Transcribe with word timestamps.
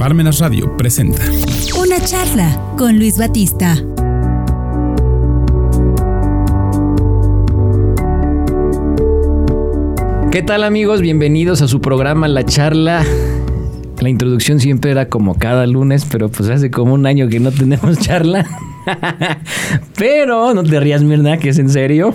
Parmenas 0.00 0.38
Radio 0.38 0.78
presenta 0.78 1.22
Una 1.78 2.02
charla 2.02 2.58
con 2.78 2.98
Luis 2.98 3.18
Batista. 3.18 3.76
¿Qué 10.32 10.42
tal 10.42 10.64
amigos? 10.64 11.02
Bienvenidos 11.02 11.60
a 11.60 11.68
su 11.68 11.82
programa 11.82 12.28
La 12.28 12.46
Charla. 12.46 13.04
La 14.00 14.08
introducción 14.08 14.58
siempre 14.58 14.90
era 14.90 15.10
como 15.10 15.36
cada 15.36 15.66
lunes, 15.66 16.06
pero 16.10 16.30
pues 16.30 16.48
hace 16.48 16.70
como 16.70 16.94
un 16.94 17.04
año 17.04 17.28
que 17.28 17.38
no 17.38 17.52
tenemos 17.52 17.98
charla. 18.00 18.46
pero 19.98 20.54
no 20.54 20.62
te 20.62 20.80
rías, 20.80 21.02
Mirna, 21.02 21.36
que 21.36 21.50
es 21.50 21.58
en 21.58 21.68
serio. 21.68 22.14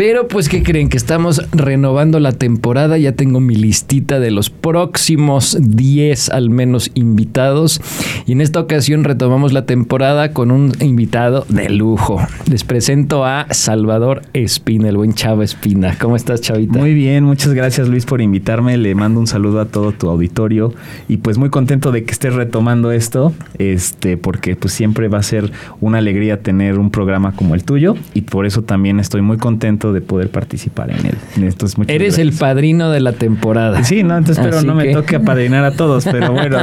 Pero 0.00 0.28
pues, 0.28 0.48
¿qué 0.48 0.62
creen? 0.62 0.88
Que 0.88 0.96
estamos 0.96 1.42
renovando 1.52 2.20
la 2.20 2.32
temporada. 2.32 2.96
Ya 2.96 3.12
tengo 3.12 3.38
mi 3.38 3.54
listita 3.54 4.18
de 4.18 4.30
los 4.30 4.48
próximos 4.48 5.58
10 5.60 6.30
al 6.30 6.48
menos 6.48 6.90
invitados. 6.94 7.82
Y 8.24 8.32
en 8.32 8.40
esta 8.40 8.60
ocasión 8.60 9.04
retomamos 9.04 9.52
la 9.52 9.66
temporada 9.66 10.32
con 10.32 10.52
un 10.52 10.72
invitado 10.80 11.44
de 11.50 11.68
lujo. 11.68 12.18
Les 12.50 12.64
presento 12.64 13.26
a 13.26 13.48
Salvador 13.50 14.22
Espina, 14.32 14.88
el 14.88 14.96
buen 14.96 15.12
Chava 15.12 15.44
Espina. 15.44 15.94
¿Cómo 16.00 16.16
estás, 16.16 16.40
Chavita? 16.40 16.78
Muy 16.78 16.94
bien, 16.94 17.24
muchas 17.24 17.52
gracias 17.52 17.86
Luis 17.86 18.06
por 18.06 18.22
invitarme. 18.22 18.78
Le 18.78 18.94
mando 18.94 19.20
un 19.20 19.26
saludo 19.26 19.60
a 19.60 19.66
todo 19.66 19.92
tu 19.92 20.08
auditorio. 20.08 20.72
Y 21.08 21.18
pues 21.18 21.36
muy 21.36 21.50
contento 21.50 21.92
de 21.92 22.04
que 22.04 22.12
estés 22.12 22.32
retomando 22.32 22.90
esto. 22.90 23.34
Este, 23.58 24.16
porque 24.16 24.56
pues 24.56 24.72
siempre 24.72 25.08
va 25.08 25.18
a 25.18 25.22
ser 25.22 25.52
una 25.82 25.98
alegría 25.98 26.40
tener 26.40 26.78
un 26.78 26.88
programa 26.88 27.32
como 27.32 27.54
el 27.54 27.64
tuyo. 27.64 27.96
Y 28.14 28.22
por 28.22 28.46
eso 28.46 28.62
también 28.62 28.98
estoy 28.98 29.20
muy 29.20 29.36
contento 29.36 29.89
de 29.92 30.00
poder 30.00 30.30
participar 30.30 30.90
en 30.90 31.06
él. 31.06 31.14
Entonces, 31.36 31.78
Eres 31.88 32.18
el 32.18 32.32
padrino 32.32 32.90
de 32.90 33.00
la 33.00 33.12
temporada. 33.12 33.84
Sí, 33.84 34.02
no, 34.02 34.16
entonces 34.16 34.44
pero 34.44 34.62
no 34.62 34.74
me 34.74 34.92
toque 34.92 35.16
apadrinar 35.16 35.64
a 35.64 35.72
todos, 35.72 36.04
pero 36.04 36.32
bueno, 36.32 36.58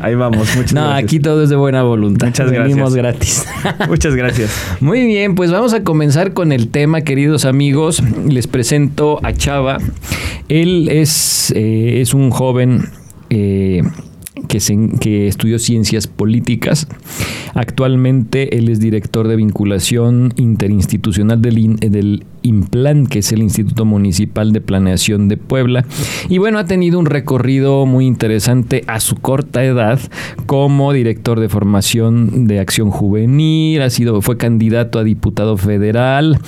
ahí 0.00 0.14
vamos. 0.14 0.48
Muchas 0.56 0.74
no, 0.74 0.90
aquí 0.90 1.20
todo 1.20 1.42
es 1.42 1.50
de 1.50 1.56
buena 1.56 1.82
voluntad. 1.82 2.28
Muchas 2.28 2.50
Venimos 2.50 2.94
gratis. 2.94 3.46
Muchas 3.88 4.14
gracias. 4.14 4.50
Muy 4.80 5.04
bien, 5.06 5.34
pues 5.34 5.50
vamos 5.50 5.72
a 5.74 5.82
comenzar 5.82 6.32
con 6.32 6.52
el 6.52 6.68
tema, 6.68 7.02
queridos 7.02 7.44
amigos. 7.44 8.02
Les 8.28 8.46
presento 8.46 9.20
a 9.22 9.32
Chava. 9.32 9.78
Él 10.48 10.88
es, 10.90 11.52
eh, 11.56 12.00
es 12.00 12.14
un 12.14 12.30
joven 12.30 12.88
eh, 13.30 13.82
que, 14.48 14.58
que 15.00 15.28
estudió 15.28 15.58
ciencias 15.58 16.06
políticas. 16.06 16.88
Actualmente 17.54 18.56
él 18.56 18.68
es 18.68 18.80
director 18.80 19.28
de 19.28 19.36
vinculación 19.36 20.32
interinstitucional 20.36 21.40
del, 21.42 21.76
del 21.76 22.24
IMPLAN, 22.42 23.06
que 23.06 23.20
es 23.20 23.32
el 23.32 23.42
Instituto 23.42 23.84
Municipal 23.84 24.52
de 24.52 24.60
Planeación 24.60 25.28
de 25.28 25.36
Puebla. 25.36 25.84
Y 26.28 26.38
bueno, 26.38 26.58
ha 26.58 26.64
tenido 26.64 26.98
un 26.98 27.06
recorrido 27.06 27.86
muy 27.86 28.06
interesante 28.06 28.84
a 28.86 29.00
su 29.00 29.16
corta 29.16 29.64
edad 29.64 30.00
como 30.46 30.92
director 30.92 31.40
de 31.40 31.48
formación 31.48 32.46
de 32.46 32.60
acción 32.60 32.90
juvenil, 32.90 33.82
ha 33.82 33.90
sido, 33.90 34.20
fue 34.22 34.36
candidato 34.36 34.98
a 34.98 35.04
diputado 35.04 35.56
federal, 35.56 36.38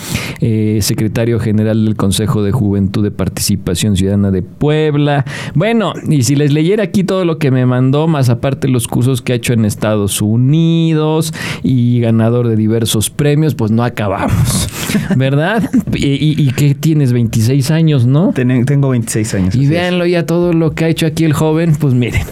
eh, 0.41 0.78
secretario 0.83 1.41
general 1.41 1.84
del 1.84 1.97
Consejo 1.97 2.42
de 2.42 2.53
Juventud 2.53 3.03
de 3.03 3.11
Participación 3.11 3.97
Ciudadana 3.97 4.31
de 4.31 4.42
Puebla. 4.42 5.25
Bueno, 5.55 5.95
y 6.08 6.23
si 6.23 6.36
les 6.36 6.53
leyera 6.53 6.84
aquí 6.84 7.05
todo 7.05 7.25
lo 7.25 7.39
que 7.39 7.51
me 7.51 7.67
mandó, 7.67 8.06
más 8.08 8.29
aparte 8.29 8.69
los 8.69 8.89
cursos 8.89 9.23
que 9.23 9.33
ha 9.33 9.36
hecho 9.36 9.53
en 9.53 9.64
Estados 9.64 10.20
Unidos 10.20 11.33
y 11.62 12.01
ganador 12.01 12.48
de 12.48 12.56
diversos 12.56 13.11
premios, 13.11 13.55
pues 13.55 13.70
no 13.70 13.84
acabamos, 13.84 14.69
¿verdad? 15.17 15.69
¿Y, 15.93 16.51
qué 16.53 16.75
tienes? 16.75 17.13
26 17.13 17.71
años, 17.71 18.07
¿no? 18.07 18.33
tengo 18.33 18.91
26 18.91 19.35
años. 19.35 19.55
Y 19.55 19.67
véanlo 19.67 20.07
ya 20.07 20.27
todo 20.27 20.53
lo 20.53 20.73
que 20.73 20.85
ha 20.85 20.89
hecho 20.89 21.07
aquí 21.07 21.25
el 21.25 21.33
joven, 21.33 21.75
pues 21.79 21.95
miren. 21.95 22.23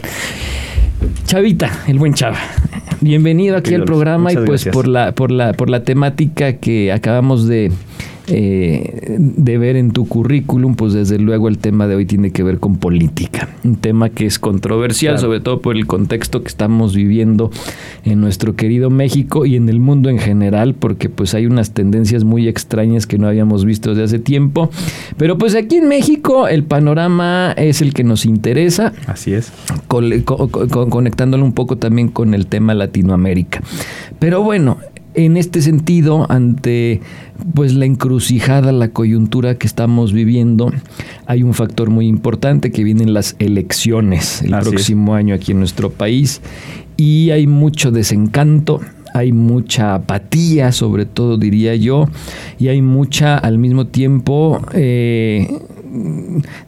Chavita, 1.26 1.70
el 1.86 1.98
buen 1.98 2.14
Chava. 2.14 2.38
Bienvenido 3.00 3.56
aquí 3.56 3.74
al 3.74 3.84
programa 3.84 4.32
y 4.32 4.36
pues 4.36 4.66
por 4.66 4.86
la, 4.86 5.12
por 5.12 5.30
la, 5.30 5.52
por 5.54 5.68
la 5.68 5.82
temática 5.82 6.54
que 6.54 6.92
acabamos 6.92 7.48
de, 7.48 7.72
eh, 8.34 9.16
de 9.18 9.58
ver 9.58 9.76
en 9.76 9.90
tu 9.90 10.08
currículum, 10.08 10.74
pues 10.74 10.94
desde 10.94 11.18
luego 11.18 11.48
el 11.48 11.58
tema 11.58 11.86
de 11.86 11.96
hoy 11.96 12.06
tiene 12.06 12.30
que 12.30 12.42
ver 12.42 12.60
con 12.60 12.78
política. 12.78 13.50
Un 13.62 13.76
tema 13.76 14.08
que 14.08 14.24
es 14.24 14.38
controversial, 14.38 15.18
sobre 15.18 15.40
todo 15.40 15.60
por 15.60 15.76
el 15.76 15.86
contexto 15.86 16.40
que 16.40 16.48
estamos 16.48 16.94
viviendo 16.94 17.50
en 18.04 18.22
nuestro 18.22 18.56
querido 18.56 18.88
México 18.88 19.44
y 19.44 19.56
en 19.56 19.68
el 19.68 19.80
mundo 19.80 20.08
en 20.08 20.18
general, 20.18 20.72
porque 20.72 21.10
pues 21.10 21.34
hay 21.34 21.44
unas 21.44 21.72
tendencias 21.72 22.24
muy 22.24 22.48
extrañas 22.48 23.06
que 23.06 23.18
no 23.18 23.28
habíamos 23.28 23.66
visto 23.66 23.90
desde 23.90 24.04
hace 24.04 24.18
tiempo. 24.18 24.70
Pero 25.18 25.36
pues 25.36 25.54
aquí 25.54 25.76
en 25.76 25.88
México 25.88 26.48
el 26.48 26.64
panorama 26.64 27.52
es 27.58 27.82
el 27.82 27.92
que 27.92 28.02
nos 28.02 28.24
interesa. 28.24 28.94
Así 29.06 29.34
es. 29.34 29.52
conectándolo 29.88 31.44
un 31.44 31.52
poco 31.52 31.76
también 31.76 32.08
con 32.08 32.32
el 32.32 32.46
tema 32.46 32.72
Latinoamérica. 32.72 33.60
Pero 34.18 34.42
bueno, 34.42 34.78
en 35.14 35.36
este 35.36 35.62
sentido, 35.62 36.26
ante 36.30 37.00
pues 37.54 37.74
la 37.74 37.84
encrucijada, 37.84 38.72
la 38.72 38.88
coyuntura 38.88 39.56
que 39.56 39.66
estamos 39.66 40.12
viviendo, 40.12 40.72
hay 41.26 41.42
un 41.42 41.54
factor 41.54 41.90
muy 41.90 42.06
importante 42.06 42.70
que 42.70 42.84
vienen 42.84 43.12
las 43.12 43.36
elecciones 43.38 44.42
el 44.42 44.50
próximo 44.50 45.14
año 45.14 45.34
aquí 45.34 45.52
en 45.52 45.58
nuestro 45.58 45.90
país. 45.90 46.40
Y 46.96 47.30
hay 47.30 47.46
mucho 47.46 47.90
desencanto, 47.90 48.80
hay 49.14 49.32
mucha 49.32 49.94
apatía, 49.94 50.72
sobre 50.72 51.04
todo 51.04 51.36
diría 51.36 51.74
yo, 51.74 52.08
y 52.58 52.68
hay 52.68 52.80
mucha 52.80 53.36
al 53.36 53.58
mismo 53.58 53.86
tiempo 53.86 54.60
eh, 54.72 55.48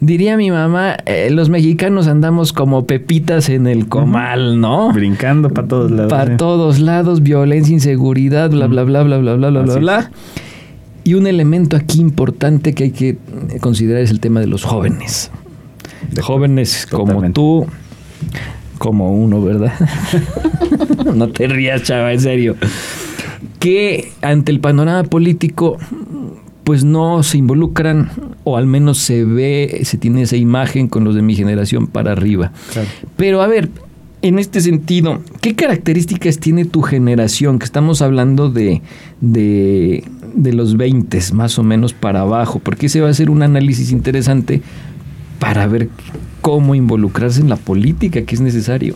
diría 0.00 0.36
mi 0.36 0.50
mamá, 0.50 0.96
eh, 1.06 1.30
los 1.30 1.48
mexicanos 1.48 2.06
andamos 2.06 2.52
como 2.52 2.86
pepitas 2.86 3.48
en 3.48 3.66
el 3.66 3.88
comal, 3.88 4.60
¿no? 4.60 4.92
Brincando 4.92 5.50
para 5.50 5.66
todos 5.66 5.90
lados. 5.90 6.10
Para 6.10 6.36
todos 6.36 6.80
lados, 6.80 7.22
violencia, 7.22 7.72
inseguridad, 7.72 8.50
bla, 8.50 8.66
bla, 8.66 8.82
bla, 8.82 9.02
bla, 9.02 9.18
bla, 9.18 9.34
bla, 9.36 9.50
bla, 9.50 9.62
bla, 9.62 9.76
bla. 9.76 10.10
Y 11.04 11.14
un 11.14 11.26
elemento 11.26 11.76
aquí 11.76 12.00
importante 12.00 12.74
que 12.74 12.84
hay 12.84 12.90
que 12.90 13.16
considerar 13.60 14.02
es 14.02 14.10
el 14.10 14.20
tema 14.20 14.40
de 14.40 14.46
los 14.46 14.64
jóvenes. 14.64 15.30
De 16.10 16.22
jóvenes 16.22 16.86
como 16.90 17.30
tú, 17.32 17.66
como 18.78 19.12
uno, 19.12 19.42
¿verdad? 19.42 19.72
no 21.14 21.28
te 21.28 21.46
rías, 21.46 21.82
chava, 21.82 22.12
en 22.12 22.20
serio. 22.20 22.56
Que 23.58 24.12
ante 24.22 24.52
el 24.52 24.60
panorama 24.60 25.04
político 25.04 25.78
pues 26.64 26.82
no 26.82 27.22
se 27.22 27.38
involucran 27.38 28.10
o 28.42 28.56
al 28.56 28.66
menos 28.66 28.98
se 28.98 29.24
ve, 29.24 29.82
se 29.84 29.98
tiene 29.98 30.22
esa 30.22 30.36
imagen 30.36 30.88
con 30.88 31.04
los 31.04 31.14
de 31.14 31.22
mi 31.22 31.34
generación 31.34 31.86
para 31.86 32.12
arriba. 32.12 32.52
Pero 33.16 33.42
a 33.42 33.46
ver, 33.46 33.68
en 34.22 34.38
este 34.38 34.62
sentido, 34.62 35.20
¿qué 35.42 35.54
características 35.54 36.38
tiene 36.38 36.64
tu 36.64 36.80
generación? 36.80 37.58
Que 37.58 37.66
estamos 37.66 38.00
hablando 38.00 38.50
de, 38.50 38.80
de, 39.20 40.04
de 40.34 40.52
los 40.54 40.78
20 40.78 41.20
más 41.34 41.58
o 41.58 41.62
menos 41.62 41.92
para 41.92 42.22
abajo, 42.22 42.58
porque 42.58 42.86
ese 42.86 43.02
va 43.02 43.10
a 43.10 43.14
ser 43.14 43.28
un 43.28 43.42
análisis 43.42 43.92
interesante 43.92 44.62
para 45.38 45.66
ver 45.66 45.90
cómo 46.40 46.74
involucrarse 46.74 47.42
en 47.42 47.50
la 47.50 47.56
política 47.56 48.22
que 48.22 48.34
es 48.34 48.40
necesario. 48.40 48.94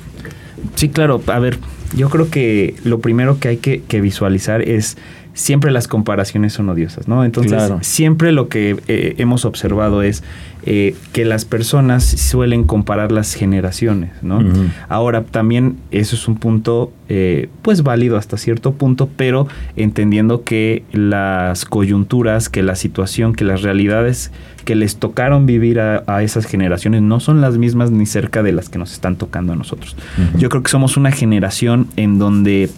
Sí, 0.75 0.89
claro, 0.89 1.21
a 1.27 1.39
ver, 1.39 1.59
yo 1.95 2.09
creo 2.09 2.31
que 2.31 2.75
lo 2.85 3.01
primero 3.01 3.39
que 3.39 3.49
hay 3.49 3.57
que, 3.59 3.83
que 3.83 4.01
visualizar 4.01 4.63
es 4.63 4.97
siempre 5.39 5.71
las 5.71 5.87
comparaciones 5.87 6.53
son 6.53 6.69
odiosas, 6.69 7.07
¿no? 7.07 7.25
Entonces, 7.25 7.63
siempre 7.83 8.33
lo 8.33 8.49
que 8.49 8.77
eh, 8.89 9.15
hemos 9.19 9.45
observado 9.45 10.03
es 10.03 10.25
eh, 10.67 10.97
que 11.13 11.25
las 11.25 11.45
personas 11.45 12.03
suelen 12.05 12.65
comparar 12.65 13.13
las 13.13 13.35
generaciones, 13.35 14.11
¿no? 14.21 14.43
Ahora, 14.89 15.23
también 15.23 15.77
eso 15.93 16.17
es 16.17 16.27
un 16.27 16.35
punto, 16.35 16.93
eh, 17.09 17.49
pues 17.63 17.85
válido 17.85 18.17
hasta 18.17 18.37
cierto 18.37 18.73
punto, 18.73 19.09
pero 19.17 19.47
entendiendo 19.77 20.43
que 20.43 20.83
las 20.91 21.65
coyunturas, 21.65 22.49
que 22.49 22.65
la 22.65 22.75
situación, 22.75 23.33
que 23.33 23.45
las 23.45 23.63
realidades 23.63 24.33
que 24.65 24.75
les 24.75 24.97
tocaron 24.97 25.47
vivir 25.47 25.79
a, 25.79 26.23
esas 26.23 26.47
generaciones 26.47 27.01
no 27.01 27.21
son 27.21 27.41
las 27.41 27.57
mismas 27.59 27.93
ni 27.93 28.07
cerca 28.07 28.43
de 28.43 28.51
las 28.51 28.69
que 28.69 28.79
nos 28.79 28.93
están 28.93 29.15
tocando 29.15 29.53
a 29.53 29.57
nosotros. 29.57 29.97
Yo 30.37 30.49
creo 30.49 30.65
que 30.65 30.71
somos 30.71 30.97
una 30.97 31.13
generación 31.13 31.87
en 31.97 32.19
donde 32.19 32.69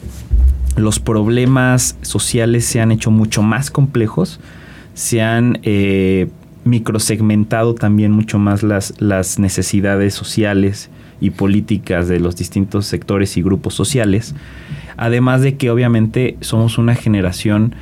los 0.77 1.01
problemas 1.01 1.97
sociales 2.03 2.65
se 2.65 2.81
han 2.81 2.93
hecho 2.93 3.11
mucho 3.11 3.43
más 3.43 3.71
complejos, 3.71 4.41
se 4.95 5.23
han 5.23 5.59
eh, 5.63 6.29
microsegmentado 6.65 7.75
también 7.75 8.13
mucho 8.13 8.39
más 8.39 8.63
las, 8.63 8.95
las 9.01 9.39
necesidades 9.39 10.15
sociales 10.15 10.91
y 11.21 11.31
políticas 11.31 12.09
de 12.09 12.21
los 12.21 12.37
distintos 12.37 12.87
sectores 12.87 13.37
y 13.37 13.43
grupos 13.43 13.75
sociales, 13.75 14.35
además 14.97 15.43
de 15.43 15.57
que 15.57 15.71
obviamente 15.71 16.37
somos 16.41 16.79
una 16.79 16.95
generación 16.95 17.75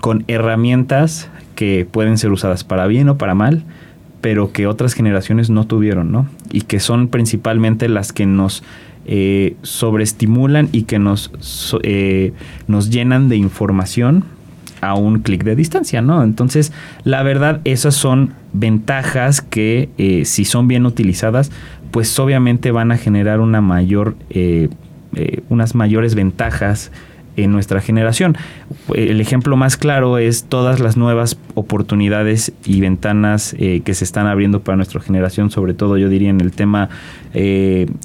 con 0.00 0.24
herramientas 0.28 1.28
que 1.54 1.86
pueden 1.90 2.18
ser 2.18 2.30
usadas 2.30 2.64
para 2.64 2.86
bien 2.86 3.08
o 3.08 3.18
para 3.18 3.34
mal, 3.34 3.64
pero 4.20 4.52
que 4.52 4.66
otras 4.66 4.94
generaciones 4.94 5.50
no 5.50 5.66
tuvieron, 5.66 6.10
¿no? 6.10 6.26
Y 6.50 6.62
que 6.62 6.80
son 6.80 7.08
principalmente 7.08 7.88
las 7.88 8.12
que 8.12 8.26
nos 8.26 8.62
eh, 9.06 9.56
sobreestimulan 9.62 10.68
y 10.72 10.82
que 10.82 10.98
nos, 10.98 11.30
eh, 11.82 12.32
nos 12.66 12.90
llenan 12.90 13.28
de 13.28 13.36
información 13.36 14.24
a 14.80 14.94
un 14.94 15.20
clic 15.20 15.44
de 15.44 15.56
distancia, 15.56 16.02
¿no? 16.02 16.22
Entonces, 16.22 16.72
la 17.04 17.22
verdad, 17.22 17.60
esas 17.64 17.94
son 17.94 18.34
ventajas 18.52 19.40
que, 19.40 19.88
eh, 19.98 20.24
si 20.24 20.44
son 20.44 20.68
bien 20.68 20.84
utilizadas, 20.84 21.50
pues 21.90 22.18
obviamente 22.18 22.70
van 22.70 22.92
a 22.92 22.98
generar 22.98 23.40
una 23.40 23.60
mayor, 23.60 24.14
unas 25.48 25.74
mayores 25.74 26.14
ventajas 26.14 26.92
en 27.44 27.52
nuestra 27.52 27.80
generación. 27.80 28.36
El 28.94 29.20
ejemplo 29.20 29.56
más 29.56 29.76
claro 29.76 30.18
es 30.18 30.44
todas 30.44 30.80
las 30.80 30.96
nuevas 30.96 31.38
oportunidades 31.54 32.52
y 32.64 32.80
ventanas 32.80 33.54
eh, 33.58 33.82
que 33.84 33.94
se 33.94 34.04
están 34.04 34.26
abriendo 34.26 34.60
para 34.60 34.76
nuestra 34.76 35.00
generación, 35.00 35.50
sobre 35.50 35.74
todo 35.74 35.98
yo 35.98 36.08
diría 36.08 36.30
en 36.30 36.40
el 36.40 36.52
tema 36.52 36.88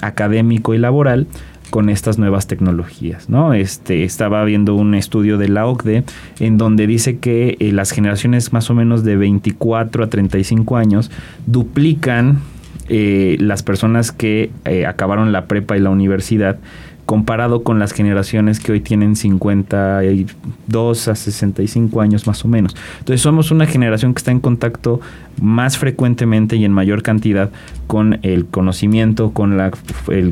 académico 0.01 0.73
y 0.73 0.77
laboral 0.77 1.27
con 1.73 1.89
estas 1.89 2.19
nuevas 2.19 2.45
tecnologías, 2.45 3.29
¿no? 3.29 3.55
Este, 3.55 4.03
estaba 4.03 4.45
viendo 4.45 4.75
un 4.75 4.93
estudio 4.93 5.39
de 5.39 5.49
la 5.49 5.65
OCDE 5.65 6.03
en 6.39 6.59
donde 6.59 6.85
dice 6.85 7.17
que 7.17 7.57
las 7.59 7.89
generaciones 7.89 8.53
más 8.53 8.69
o 8.69 8.75
menos 8.75 9.03
de 9.03 9.15
24 9.15 10.03
a 10.03 10.07
35 10.07 10.77
años 10.77 11.09
duplican 11.47 12.41
eh, 12.89 13.37
las 13.39 13.63
personas 13.63 14.11
que 14.11 14.51
eh, 14.65 14.85
acabaron 14.85 15.31
la 15.31 15.45
prepa 15.45 15.75
y 15.75 15.79
la 15.79 15.89
universidad 15.89 16.57
comparado 17.05 17.63
con 17.63 17.79
las 17.79 17.91
generaciones 17.91 18.59
que 18.59 18.71
hoy 18.71 18.79
tienen 18.79 19.15
52 19.15 21.07
a 21.07 21.15
65 21.15 22.01
años 22.01 22.27
más 22.27 22.45
o 22.45 22.47
menos. 22.47 22.75
Entonces 22.99 23.21
somos 23.21 23.51
una 23.51 23.65
generación 23.65 24.13
que 24.13 24.19
está 24.19 24.31
en 24.31 24.39
contacto 24.39 25.01
más 25.41 25.77
frecuentemente 25.77 26.55
y 26.55 26.65
en 26.65 26.71
mayor 26.71 27.01
cantidad 27.01 27.49
con 27.87 28.19
el 28.21 28.45
conocimiento, 28.45 29.31
con 29.31 29.57
la, 29.57 29.71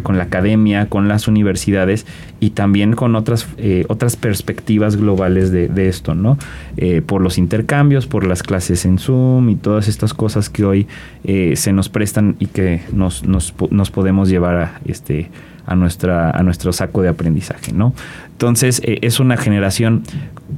con 0.04 0.18
la 0.18 0.24
academia, 0.24 0.88
con 0.88 1.08
las 1.08 1.28
universidades 1.28 2.06
y 2.40 2.52
también 2.52 2.94
con 2.94 3.16
otras, 3.16 3.48
eh, 3.58 3.86
otras 3.90 4.16
perspectivas 4.16 4.96
globales 4.96 5.52
de, 5.52 5.88
esto, 5.88 6.16
¿no? 6.16 6.38
Eh, 6.78 7.02
por 7.02 7.22
los 7.22 7.38
intercambios, 7.38 8.08
por 8.08 8.26
las 8.26 8.44
clases 8.44 8.86
en 8.86 8.98
Zoom 8.98 9.50
y 9.50 9.56
todas 9.56 9.88
estas 9.88 10.14
cosas 10.14 10.50
que 10.50 10.64
hoy 10.64 10.88
eh, 11.24 11.56
se 11.56 11.74
nos 11.74 11.90
prestan 11.90 12.36
y 12.40 12.46
que 12.46 12.82
nos, 12.94 13.26
nos, 13.26 13.54
nos 13.72 13.92
podemos 13.92 14.30
llevar 14.30 14.56
a 14.56 14.82
este 14.86 15.30
a, 15.66 15.76
nuestra, 15.76 16.32
a 16.32 16.44
nuestro 16.44 16.74
saco 16.74 17.02
de 17.02 17.10
aprendizaje, 17.10 17.74
¿no? 17.74 17.94
Entonces 18.32 18.82
eh, 18.84 19.00
es 19.02 19.20
una 19.20 19.38
generación 19.38 20.04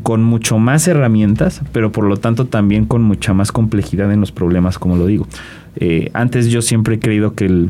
con 0.04 0.24
mucho 0.24 0.58
más 0.58 0.88
herramientas, 0.88 1.62
pero 1.72 1.92
por 1.92 2.06
lo 2.06 2.18
tanto 2.18 2.46
también 2.46 2.86
con 2.86 3.02
mucha 3.02 3.34
más 3.34 3.52
complejidad 3.52 4.12
en 4.12 4.20
los 4.20 4.32
problemas, 4.32 4.80
como 4.80 4.96
lo 4.96 5.06
digo. 5.06 5.28
Eh, 5.76 6.10
antes 6.14 6.48
yo 6.48 6.62
siempre 6.62 6.96
he 6.96 7.00
creído 7.00 7.34
que 7.34 7.46
el, 7.46 7.70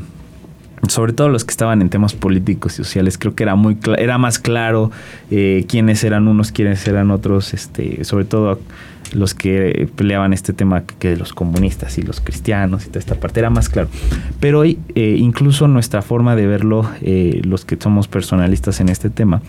sobre 0.87 1.13
todo 1.13 1.29
los 1.29 1.45
que 1.45 1.51
estaban 1.51 1.81
en 1.81 1.89
temas 1.89 2.13
políticos 2.13 2.73
y 2.73 2.75
sociales, 2.77 3.17
creo 3.17 3.35
que 3.35 3.43
era 3.43 3.55
muy 3.55 3.77
era 3.97 4.17
más 4.17 4.39
claro 4.39 4.91
eh, 5.31 5.65
quiénes 5.67 6.03
eran 6.03 6.27
unos, 6.27 6.51
quiénes 6.51 6.85
eran 6.87 7.11
otros, 7.11 7.53
este, 7.53 8.03
sobre 8.03 8.25
todo 8.25 8.59
los 9.13 9.33
que 9.33 9.89
peleaban 9.95 10.33
este 10.33 10.53
tema 10.53 10.83
que 10.83 11.15
los 11.15 11.33
comunistas 11.33 11.97
y 11.97 12.01
los 12.01 12.19
cristianos 12.19 12.85
y 12.85 12.87
toda 12.87 12.99
esta 12.99 13.15
parte, 13.15 13.39
era 13.39 13.49
más 13.49 13.69
claro. 13.69 13.89
Pero 14.39 14.59
hoy, 14.59 14.79
eh, 14.95 15.15
incluso 15.19 15.67
nuestra 15.67 16.01
forma 16.01 16.35
de 16.35 16.47
verlo, 16.47 16.89
eh, 17.01 17.41
los 17.43 17.65
que 17.65 17.77
somos 17.79 18.07
personalistas 18.07 18.79
en 18.79 18.89
este 18.89 19.09
tema, 19.09 19.41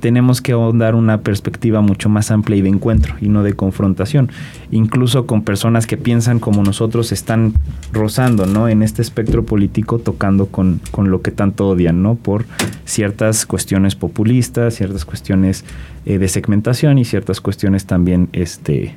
tenemos 0.00 0.40
que 0.40 0.54
dar 0.74 0.94
una 0.94 1.20
perspectiva 1.20 1.80
mucho 1.80 2.08
más 2.08 2.30
amplia 2.30 2.56
y 2.56 2.62
de 2.62 2.68
encuentro 2.68 3.14
y 3.20 3.28
no 3.28 3.42
de 3.42 3.54
confrontación. 3.54 4.30
Incluso 4.70 5.26
con 5.26 5.42
personas 5.42 5.86
que 5.86 5.96
piensan 5.96 6.38
como 6.38 6.62
nosotros 6.62 7.12
están 7.12 7.54
rozando, 7.92 8.46
¿no? 8.46 8.68
En 8.68 8.82
este 8.82 9.02
espectro 9.02 9.44
político 9.44 9.98
tocando 9.98 10.46
con, 10.46 10.80
con 10.90 11.10
lo 11.10 11.22
que 11.22 11.30
tanto 11.30 11.68
odian, 11.68 12.02
¿no? 12.02 12.14
Por 12.14 12.44
ciertas 12.84 13.46
cuestiones 13.46 13.94
populistas, 13.94 14.74
ciertas 14.74 15.04
cuestiones 15.04 15.64
eh, 16.04 16.18
de 16.18 16.28
segmentación 16.28 16.98
y 16.98 17.04
ciertas 17.04 17.40
cuestiones 17.40 17.86
también 17.86 18.28
este, 18.32 18.94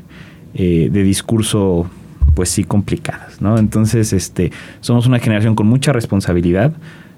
eh, 0.56 0.90
de 0.92 1.04
discurso 1.04 1.90
pues 2.34 2.50
sí 2.50 2.63
complicadas, 2.63 3.42
¿no? 3.42 3.57
Entonces, 3.57 4.12
este, 4.12 4.52
somos 4.81 5.06
una 5.06 5.19
generación 5.19 5.56
con 5.56 5.68
mucha 5.68 5.94
responsabilidad, 5.94 6.74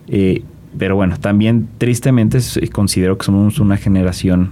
eh, 0.08 0.44
pero 0.78 0.96
bueno, 0.96 1.18
también 1.18 1.68
tristemente 1.78 2.40
considero 2.72 3.18
que 3.18 3.26
somos 3.26 3.60
una 3.60 3.78
generación 3.78 4.52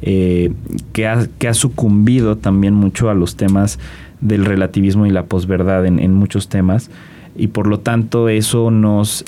que, 0.00 1.06
ha, 1.06 1.28
que 1.38 1.48
ha 1.48 1.52
sucumbido 1.52 2.36
también 2.36 2.72
mucho 2.72 3.10
a 3.10 3.14
los 3.14 3.36
temas 3.36 3.78
del 4.22 4.46
relativismo 4.46 5.04
y 5.04 5.10
la 5.10 5.24
posverdad 5.24 5.84
en, 5.84 5.98
en 5.98 6.14
muchos 6.14 6.48
temas, 6.48 6.90
y 7.36 7.48
por 7.48 7.66
lo 7.66 7.80
tanto 7.80 8.30
eso 8.30 8.70
nos, 8.70 9.24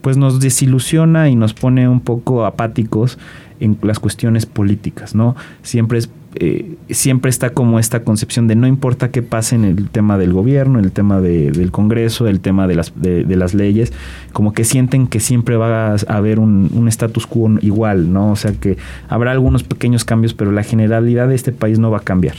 pues 0.00 0.16
nos 0.16 0.40
desilusiona 0.40 1.28
y 1.28 1.36
nos 1.36 1.54
pone 1.54 1.88
un 1.88 2.00
poco 2.00 2.44
apáticos 2.44 3.18
en 3.60 3.78
las 3.82 4.00
cuestiones 4.00 4.46
políticas, 4.46 5.14
¿no? 5.14 5.36
Siempre 5.62 5.98
es 5.98 6.10
eh, 6.34 6.76
siempre 6.90 7.28
está 7.28 7.50
como 7.50 7.78
esta 7.78 8.04
concepción 8.04 8.48
de 8.48 8.56
no 8.56 8.66
importa 8.66 9.10
qué 9.10 9.22
pase 9.22 9.54
en 9.54 9.64
el 9.64 9.90
tema 9.90 10.16
del 10.16 10.32
gobierno, 10.32 10.78
en 10.78 10.84
el 10.84 10.92
tema 10.92 11.20
del 11.20 11.70
Congreso, 11.70 12.26
el 12.26 12.40
tema 12.40 12.66
de 12.66 12.74
las, 12.74 12.92
de, 12.96 13.24
las 13.36 13.54
leyes, 13.54 13.92
como 14.32 14.52
que 14.52 14.64
sienten 14.64 15.06
que 15.06 15.20
siempre 15.20 15.56
va 15.56 15.92
a 15.92 15.96
haber 16.08 16.38
un, 16.38 16.88
status 16.88 17.26
quo 17.26 17.50
igual, 17.60 18.12
¿no? 18.12 18.32
O 18.32 18.36
sea 18.36 18.52
que 18.52 18.76
habrá 19.08 19.32
algunos 19.32 19.62
pequeños 19.62 20.04
cambios, 20.04 20.34
pero 20.34 20.52
la 20.52 20.62
generalidad 20.62 21.28
de 21.28 21.34
este 21.34 21.52
país 21.52 21.78
no 21.78 21.90
va 21.90 21.98
a 21.98 22.02
cambiar. 22.02 22.36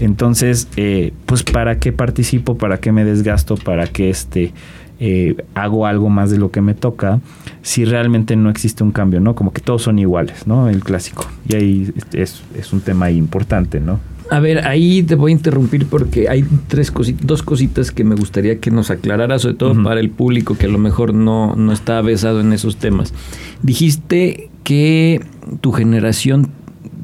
Entonces, 0.00 0.68
eh, 0.76 1.12
pues 1.26 1.42
¿para 1.42 1.78
qué 1.78 1.92
participo? 1.92 2.56
¿Para 2.56 2.78
qué 2.78 2.92
me 2.92 3.04
desgasto? 3.04 3.56
¿Para 3.56 3.86
qué 3.86 4.10
este 4.10 4.52
eh, 5.00 5.36
hago 5.54 5.86
algo 5.86 6.08
más 6.08 6.30
de 6.30 6.38
lo 6.38 6.50
que 6.50 6.60
me 6.60 6.74
toca, 6.74 7.20
si 7.62 7.84
realmente 7.84 8.36
no 8.36 8.50
existe 8.50 8.84
un 8.84 8.92
cambio, 8.92 9.20
¿no? 9.20 9.34
Como 9.34 9.52
que 9.52 9.60
todos 9.60 9.82
son 9.82 9.98
iguales, 9.98 10.46
¿no? 10.46 10.68
El 10.68 10.82
clásico. 10.82 11.26
Y 11.48 11.54
ahí 11.56 11.94
es, 12.12 12.42
un 12.72 12.80
tema 12.80 13.10
importante, 13.10 13.80
¿no? 13.80 14.00
A 14.30 14.40
ver, 14.40 14.66
ahí 14.66 15.02
te 15.02 15.14
voy 15.14 15.32
a 15.32 15.34
interrumpir 15.34 15.86
porque 15.86 16.28
hay 16.28 16.44
tres 16.68 16.90
cositas, 16.90 17.26
dos 17.26 17.42
cositas 17.42 17.90
que 17.90 18.04
me 18.04 18.14
gustaría 18.14 18.60
que 18.60 18.70
nos 18.70 18.90
aclarara, 18.90 19.38
sobre 19.38 19.56
todo 19.56 19.82
para 19.82 20.00
el 20.00 20.10
público 20.10 20.56
que 20.56 20.66
a 20.66 20.70
lo 20.70 20.78
mejor 20.78 21.12
no, 21.12 21.54
no 21.54 21.72
está 21.72 22.00
besado 22.00 22.40
en 22.40 22.52
esos 22.52 22.76
temas. 22.76 23.12
Dijiste 23.62 24.48
que 24.64 25.20
tu 25.60 25.72
generación 25.72 26.48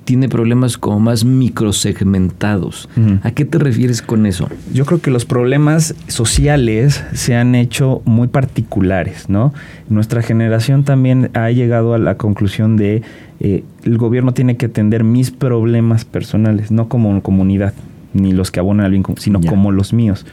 tiene 0.08 0.30
problemas 0.30 0.78
como 0.78 1.00
más 1.00 1.26
microsegmentados. 1.26 2.88
¿A 3.22 3.30
qué 3.32 3.44
te 3.44 3.58
refieres 3.58 4.00
con 4.00 4.24
eso? 4.24 4.48
Yo 4.72 4.86
creo 4.86 5.02
que 5.02 5.10
los 5.10 5.26
problemas 5.26 5.94
sociales 6.06 7.04
se 7.12 7.36
han 7.36 7.54
hecho 7.54 8.00
muy 8.06 8.28
particulares, 8.28 9.28
¿no? 9.28 9.52
Nuestra 9.90 10.22
generación 10.22 10.84
también 10.84 11.28
ha 11.34 11.50
llegado 11.50 11.92
a 11.92 11.98
la 11.98 12.14
conclusión 12.14 12.78
de 12.78 13.02
eh, 13.40 13.64
el 13.84 13.98
gobierno 13.98 14.32
tiene 14.32 14.56
que 14.56 14.64
atender 14.64 15.04
mis 15.04 15.30
problemas 15.30 16.06
personales, 16.06 16.70
no 16.70 16.88
como 16.88 17.22
comunidad, 17.22 17.74
ni 18.14 18.32
los 18.32 18.50
que 18.50 18.60
abonan 18.60 18.86
al 18.86 18.92
bien 18.92 19.04
sino 19.18 19.42
como 19.42 19.72
los 19.72 19.92
míos. 19.92 20.24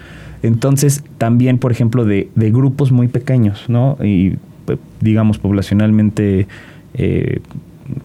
Entonces, 0.41 1.03
también, 1.17 1.57
por 1.57 1.73
ejemplo, 1.73 2.05
de, 2.05 2.29
de 2.33 2.49
grupos 2.49 2.93
muy 2.93 3.09
pequeños, 3.09 3.65
¿no? 3.67 3.97
Y 4.01 4.37
digamos, 5.01 5.37
poblacionalmente 5.37 6.47
eh, 6.93 7.41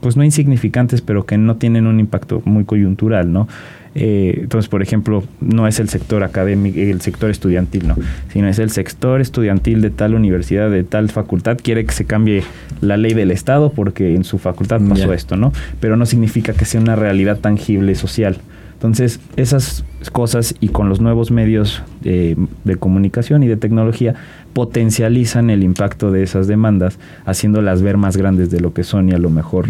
pues 0.01 0.17
no 0.17 0.25
insignificantes, 0.25 1.01
pero 1.01 1.27
que 1.27 1.39
no 1.39 1.57
tienen 1.57 1.87
un 1.87 2.01
impacto 2.01 2.43
muy 2.45 2.65
coyuntural, 2.65 3.33
¿no? 3.33 3.49
Eh, 3.97 4.39
entonces, 4.43 4.69
por 4.69 4.83
ejemplo, 4.83 5.25
no 5.41 5.67
es 5.67 5.81
el 5.81 5.89
sector 5.89 6.23
académico, 6.23 6.79
el 6.79 7.01
sector 7.01 7.29
estudiantil, 7.29 7.89
no, 7.89 7.97
sino 8.33 8.47
es 8.47 8.61
el 8.61 8.71
sector 8.71 9.21
estudiantil 9.21 9.81
de 9.81 9.91
tal 9.91 10.15
universidad, 10.15 10.71
de 10.71 10.85
tal 10.85 11.11
facultad, 11.11 11.59
quiere 11.61 11.85
que 11.85 11.93
se 11.93 12.05
cambie 12.05 12.45
la 12.81 12.97
ley 12.97 13.15
del 13.15 13.33
Estado 13.33 13.73
porque 13.73 14.15
en 14.15 14.23
su 14.23 14.39
facultad 14.39 14.81
pasó 14.89 15.13
esto, 15.13 15.37
¿no? 15.37 15.53
Pero 15.81 15.97
no 15.97 16.07
significa 16.07 16.53
que 16.53 16.65
sea 16.65 16.81
una 16.81 16.95
realidad 16.95 17.39
tangible 17.39 17.95
social. 17.97 18.39
Entonces, 18.81 19.21
esas 19.37 19.85
cosas 20.11 20.55
y 20.59 20.69
con 20.69 20.89
los 20.89 21.03
nuevos 21.03 21.31
medios 21.31 21.83
de, 22.01 22.35
comunicación 22.79 23.43
y 23.43 23.47
de 23.47 23.59
tecnología 23.59 24.15
potencializan 24.55 25.51
el 25.51 25.63
impacto 25.63 26.11
de 26.11 26.23
esas 26.23 26.47
demandas, 26.47 26.99
haciéndolas 27.27 27.83
ver 27.83 27.99
más 27.99 28.17
grandes 28.17 28.51
de 28.51 28.59
lo 28.59 28.73
que 28.73 28.83
son 28.83 29.11
y 29.11 29.13
a 29.13 29.19
lo 29.19 29.29
mejor, 29.29 29.67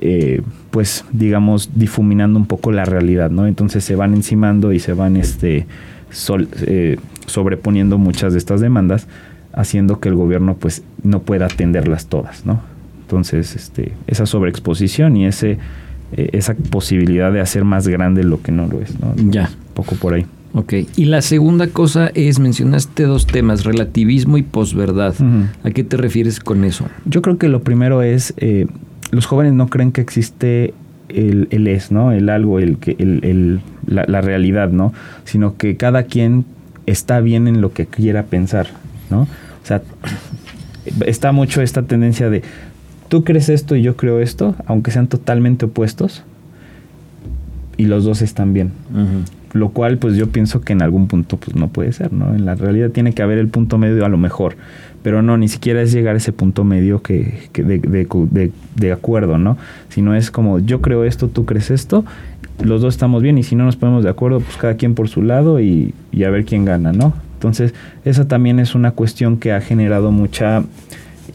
eh, 0.00 0.40
pues, 0.70 1.04
digamos, 1.12 1.72
difuminando 1.74 2.38
un 2.38 2.46
poco 2.46 2.72
la 2.72 2.86
realidad, 2.86 3.30
¿no? 3.30 3.46
Entonces 3.46 3.84
se 3.84 3.96
van 3.96 4.14
encimando 4.14 4.72
y 4.72 4.78
se 4.78 4.94
van 4.94 5.18
este, 5.18 5.66
eh, 6.66 6.96
sobreponiendo 7.26 7.98
muchas 7.98 8.32
de 8.32 8.38
estas 8.38 8.62
demandas, 8.62 9.08
haciendo 9.52 10.00
que 10.00 10.08
el 10.08 10.14
gobierno, 10.14 10.56
pues, 10.58 10.82
no 11.02 11.20
pueda 11.20 11.44
atenderlas 11.44 12.06
todas, 12.06 12.46
¿no? 12.46 12.62
Entonces, 13.02 13.56
este, 13.56 13.92
esa 14.06 14.24
sobreexposición 14.24 15.18
y 15.18 15.26
ese 15.26 15.58
eh, 16.16 16.30
esa 16.32 16.54
posibilidad 16.54 17.32
de 17.32 17.40
hacer 17.40 17.64
más 17.64 17.88
grande 17.88 18.24
lo 18.24 18.40
que 18.40 18.52
no 18.52 18.66
lo 18.66 18.80
es. 18.80 18.98
¿no? 19.00 19.14
Ya. 19.30 19.50
Poco 19.74 19.96
por 19.96 20.14
ahí. 20.14 20.26
Ok. 20.54 20.74
Y 20.96 21.06
la 21.06 21.20
segunda 21.20 21.66
cosa 21.66 22.10
es, 22.14 22.38
mencionaste 22.38 23.02
dos 23.02 23.26
temas, 23.26 23.64
relativismo 23.64 24.38
y 24.38 24.42
posverdad. 24.42 25.14
¿A 25.64 25.70
qué 25.70 25.82
te 25.82 25.96
refieres 25.96 26.38
con 26.38 26.64
eso? 26.64 26.86
Yo 27.04 27.22
creo 27.22 27.38
que 27.38 27.48
lo 27.48 27.62
primero 27.62 28.02
es, 28.02 28.34
eh, 28.36 28.66
los 29.10 29.26
jóvenes 29.26 29.52
no 29.52 29.66
creen 29.66 29.90
que 29.90 30.00
existe 30.00 30.72
el, 31.08 31.48
el, 31.50 31.66
es, 31.66 31.90
¿no? 31.90 32.12
El 32.12 32.28
algo, 32.28 32.60
el, 32.60 32.78
el, 32.86 33.24
el 33.24 33.60
la, 33.86 34.04
la, 34.06 34.20
realidad, 34.20 34.70
¿no? 34.70 34.92
Sino 35.24 35.56
que 35.56 35.76
cada 35.76 36.04
quien 36.04 36.44
está 36.86 37.20
bien 37.20 37.48
en 37.48 37.60
lo 37.60 37.72
que 37.72 37.86
quiera 37.86 38.22
pensar, 38.24 38.68
¿no? 39.10 39.22
O 39.22 39.66
sea, 39.66 39.82
está 41.06 41.32
mucho 41.32 41.62
esta 41.62 41.82
tendencia 41.82 42.30
de 42.30 42.42
tú 43.14 43.22
crees 43.22 43.48
esto 43.48 43.76
y 43.76 43.82
yo 43.82 43.96
creo 43.96 44.18
esto, 44.18 44.56
aunque 44.66 44.90
sean 44.90 45.06
totalmente 45.06 45.66
opuestos, 45.66 46.24
y 47.76 47.84
los 47.84 48.02
dos 48.02 48.22
están 48.22 48.52
bien. 48.52 48.72
lo 49.52 49.68
cual 49.68 49.98
pues 49.98 50.16
yo 50.16 50.30
pienso 50.30 50.62
que 50.62 50.72
en 50.72 50.82
algún 50.82 51.06
punto 51.06 51.36
pues 51.36 51.54
no 51.54 51.68
puede 51.68 51.92
ser, 51.92 52.12
¿no? 52.12 52.34
En 52.34 52.44
la 52.44 52.56
realidad 52.56 52.90
tiene 52.90 53.12
que 53.12 53.22
haber 53.22 53.38
el 53.38 53.46
punto 53.46 53.78
medio 53.78 54.04
a 54.04 54.08
lo 54.08 54.16
mejor, 54.16 54.56
pero 55.04 55.22
no, 55.22 55.38
ni 55.38 55.46
siquiera 55.46 55.80
es 55.80 55.92
llegar 55.92 56.16
a 56.16 56.18
ese 56.18 56.32
punto 56.32 56.64
medio 56.64 57.02
que, 57.02 57.48
que 57.52 57.62
de, 57.62 57.78
de, 57.78 58.50
de, 58.74 58.92
acuerdo, 58.92 59.38
¿no? 59.38 59.58
Sino 59.90 60.16
es 60.16 60.32
como 60.32 60.58
yo 60.58 60.80
creo 60.80 61.04
esto, 61.04 61.28
tú 61.28 61.44
crees 61.44 61.70
esto, 61.70 62.04
los 62.64 62.82
dos 62.82 62.94
estamos 62.94 63.22
bien 63.22 63.38
y 63.38 63.44
si 63.44 63.54
no 63.54 63.64
nos 63.64 63.76
ponemos 63.76 64.02
de 64.02 64.10
acuerdo, 64.10 64.40
pues 64.40 64.56
cada 64.56 64.74
quien 64.74 64.96
por 64.96 65.08
su 65.08 65.22
lado 65.22 65.60
y, 65.60 65.94
y 66.10 66.24
a 66.24 66.30
ver 66.30 66.44
quién 66.44 66.64
gana, 66.64 66.92
¿no? 66.92 67.14
Entonces, 67.34 67.74
esa 68.04 68.26
también 68.26 68.58
es 68.58 68.74
una 68.74 68.90
cuestión 68.90 69.36
que 69.36 69.52
ha 69.52 69.60
generado 69.60 70.10
mucha 70.10 70.64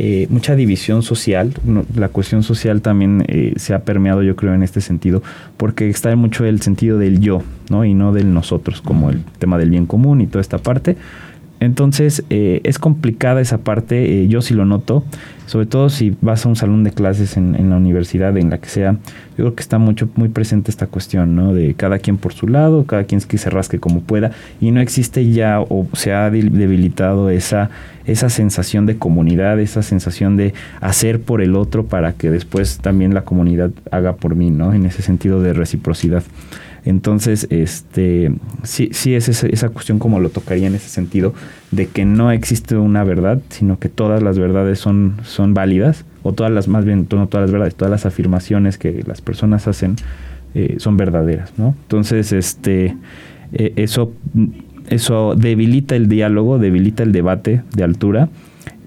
eh, 0.01 0.27
mucha 0.29 0.55
división 0.55 1.03
social. 1.03 1.53
la 1.93 2.07
cuestión 2.07 2.41
social 2.41 2.81
también 2.81 3.25
eh, 3.27 3.53
se 3.57 3.73
ha 3.73 3.79
permeado, 3.79 4.23
yo 4.23 4.37
creo, 4.37 4.53
en 4.53 4.63
este 4.63 4.79
sentido, 4.79 5.21
porque 5.57 5.89
está 5.89 6.15
mucho 6.15 6.45
el 6.45 6.61
sentido 6.61 6.97
del 6.97 7.19
yo, 7.19 7.43
¿no? 7.69 7.83
Y 7.83 7.93
no 7.93 8.13
del 8.13 8.33
nosotros, 8.33 8.81
como 8.81 9.09
el 9.09 9.23
tema 9.39 9.57
del 9.57 9.69
bien 9.69 9.85
común 9.85 10.21
y 10.21 10.27
toda 10.27 10.41
esta 10.41 10.57
parte. 10.57 10.95
Entonces, 11.59 12.23
eh, 12.29 12.61
es 12.63 12.79
complicada 12.79 13.41
esa 13.41 13.57
parte, 13.57 14.27
yo 14.27 14.41
sí 14.41 14.53
lo 14.53 14.65
noto, 14.65 15.03
sobre 15.49 15.65
todo 15.65 15.89
si 15.89 16.15
vas 16.21 16.45
a 16.45 16.49
un 16.49 16.55
salón 16.55 16.83
de 16.83 16.91
clases 16.91 17.35
en, 17.35 17.69
la 17.71 17.75
universidad, 17.75 18.37
en 18.37 18.51
la 18.51 18.59
que 18.59 18.69
sea, 18.69 18.93
yo 18.93 19.45
creo 19.45 19.55
que 19.55 19.61
está 19.61 19.79
mucho, 19.79 20.07
muy 20.15 20.29
presente 20.29 20.69
esta 20.69 20.85
cuestión, 20.85 21.35
¿no? 21.35 21.55
De 21.55 21.73
cada 21.73 21.97
quien 21.97 22.17
por 22.17 22.33
su 22.33 22.47
lado, 22.47 22.85
cada 22.85 23.05
quien 23.05 23.19
que 23.21 23.37
se 23.39 23.49
rasque 23.49 23.79
como 23.79 24.01
pueda, 24.01 24.31
y 24.61 24.69
no 24.69 24.79
existe 24.79 25.31
ya 25.31 25.59
o 25.59 25.87
se 25.93 26.13
ha 26.13 26.29
debilitado 26.29 27.31
esa, 27.31 27.71
esa 28.05 28.29
sensación 28.29 28.85
de 28.85 28.97
comunidad, 28.97 29.59
esa 29.59 29.81
sensación 29.81 30.37
de 30.37 30.53
hacer 30.81 31.19
por 31.19 31.41
el 31.41 31.55
otro 31.55 31.87
para 31.87 32.13
que 32.13 32.29
después 32.29 32.77
también 32.77 33.13
la 33.13 33.23
comunidad 33.23 33.71
haga 33.91 34.17
por 34.17 34.35
mí, 34.35 34.51
¿no? 34.51 34.73
En 34.73 34.85
ese 34.85 35.01
sentido 35.01 35.41
de 35.41 35.53
reciprocidad. 35.53 36.23
Entonces, 36.85 37.47
este, 37.49 38.31
sí, 38.63 38.89
sí 38.91 39.15
es 39.15 39.29
esa, 39.29 39.69
cuestión 39.69 39.99
como 39.99 40.19
lo 40.19 40.29
tocaría 40.29 40.67
en 40.67 40.75
ese 40.75 40.89
sentido, 40.89 41.33
de 41.71 41.87
que 41.87 42.05
no 42.05 42.31
existe 42.31 42.75
una 42.75 43.03
verdad, 43.03 43.41
sino 43.49 43.79
que 43.79 43.89
todas 43.89 44.23
las 44.23 44.39
verdades 44.39 44.79
son, 44.79 45.17
son 45.23 45.53
válidas, 45.53 46.05
o 46.23 46.33
todas 46.33 46.51
las, 46.51 46.67
más 46.67 46.85
bien, 46.85 47.07
no 47.11 47.27
todas 47.27 47.45
las 47.45 47.51
verdades, 47.51 47.75
todas 47.75 47.91
las 47.91 48.05
afirmaciones 48.05 48.77
que 48.77 49.03
las 49.05 49.21
personas 49.21 49.67
hacen 49.67 49.95
eh, 50.55 50.75
son 50.79 50.97
verdaderas, 50.97 51.53
¿no? 51.57 51.75
Entonces, 51.83 52.31
este, 52.31 52.95
eh, 53.53 53.73
eso, 53.75 54.13
eso 54.89 55.35
debilita 55.35 55.95
el 55.95 56.09
diálogo, 56.09 56.57
debilita 56.57 57.03
el 57.03 57.11
debate 57.11 57.61
de 57.75 57.83
altura, 57.83 58.29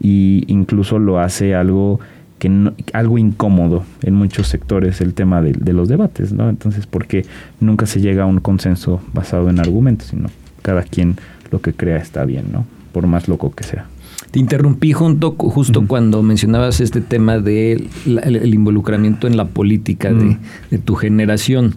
y 0.00 0.44
incluso 0.49 0.99
lo 0.99 1.20
hace 1.20 1.54
algo 1.54 2.00
que 2.42 2.72
algo 2.92 3.18
incómodo 3.18 3.84
en 4.02 4.14
muchos 4.14 4.49
sectores 4.49 5.00
el 5.00 5.14
tema 5.14 5.40
de, 5.40 5.72
los 5.72 5.87
debates, 5.87 6.32
¿no? 6.32 6.49
Entonces, 6.49 6.88
porque 6.88 7.25
nunca 7.61 7.87
se 7.87 8.00
llega 8.00 8.25
a 8.25 8.26
un 8.26 8.40
consenso 8.40 9.00
basado 9.14 9.49
en 9.49 9.61
argumentos, 9.61 10.08
sino 10.08 10.28
cada 10.61 10.82
quien 10.82 11.14
lo 11.52 11.61
que 11.61 11.72
crea 11.72 11.99
está 11.99 12.25
bien, 12.25 12.46
¿no? 12.52 12.66
Por 12.90 13.06
más 13.06 13.28
loco 13.28 13.52
que 13.52 13.62
sea. 13.62 13.87
Te 14.32 14.40
interrumpí 14.40 14.92
junto, 14.92 15.37
justo 15.38 15.87
cuando 15.87 16.20
mencionabas 16.25 16.80
este 16.80 17.00
tema 17.00 17.38
del 17.38 17.88
de 18.06 18.20
el, 18.25 18.52
involucramiento 18.52 19.28
en 19.28 19.37
la 19.37 19.44
política 19.44 20.12
de, 20.12 20.78
tu 20.78 20.96
generación. 20.96 21.76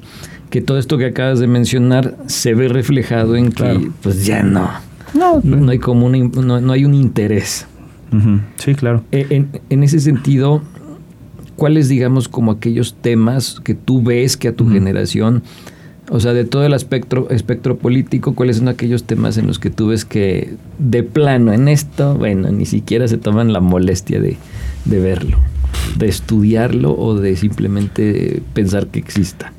Que 0.49 0.61
todo 0.61 0.79
esto 0.79 0.97
que 0.97 1.05
acabas 1.05 1.37
de 1.37 1.45
mencionar 1.45 2.15
se 2.25 2.55
ve 2.55 2.69
reflejado 2.69 3.35
en 3.35 3.51
que, 3.51 3.91
pues 4.01 4.25
ya 4.25 4.41
no. 4.41 4.67
No, 5.13 5.41
no 5.43 5.71
hay 5.71 5.77
como 5.77 6.09
no 6.09 6.71
hay 6.71 6.85
un 6.85 6.95
interés. 6.95 7.67
Sí, 8.57 8.75
claro. 8.75 9.03
Eh, 9.11 9.45
en, 9.69 9.83
ese 9.83 9.99
sentido, 9.99 10.61
¿cuáles, 11.55 11.89
digamos, 11.89 12.27
como 12.27 12.51
aquellos 12.51 12.95
temas 12.95 13.59
que 13.63 13.73
tú 13.75 14.01
ves 14.03 14.37
que 14.37 14.49
a 14.49 14.55
tu 14.55 14.69
generación, 14.69 15.43
o 16.09 16.19
sea, 16.19 16.33
de 16.33 16.45
todo 16.45 16.65
el 16.65 16.73
espectro, 16.73 17.29
espectro 17.29 17.77
político, 17.77 18.35
cuáles 18.35 18.57
son 18.57 18.67
aquellos 18.67 19.03
temas 19.05 19.37
en 19.37 19.47
los 19.47 19.59
que 19.59 19.69
tú 19.69 19.87
ves 19.87 20.05
que 20.05 20.55
de 20.77 21.03
plano 21.03 21.53
en 21.53 21.67
esto, 21.67 22.15
bueno, 22.15 22.51
ni 22.51 22.65
siquiera 22.65 23.07
se 23.07 23.17
toman 23.17 23.53
la 23.53 23.59
molestia 23.59 24.19
de, 24.19 24.37
verlo, 24.85 25.37
de 25.97 26.07
estudiarlo 26.07 26.95
o 26.97 27.15
de 27.15 27.35
simplemente 27.35 28.41
pensar 28.53 28.87
que 28.87 28.99
exista? 28.99 29.51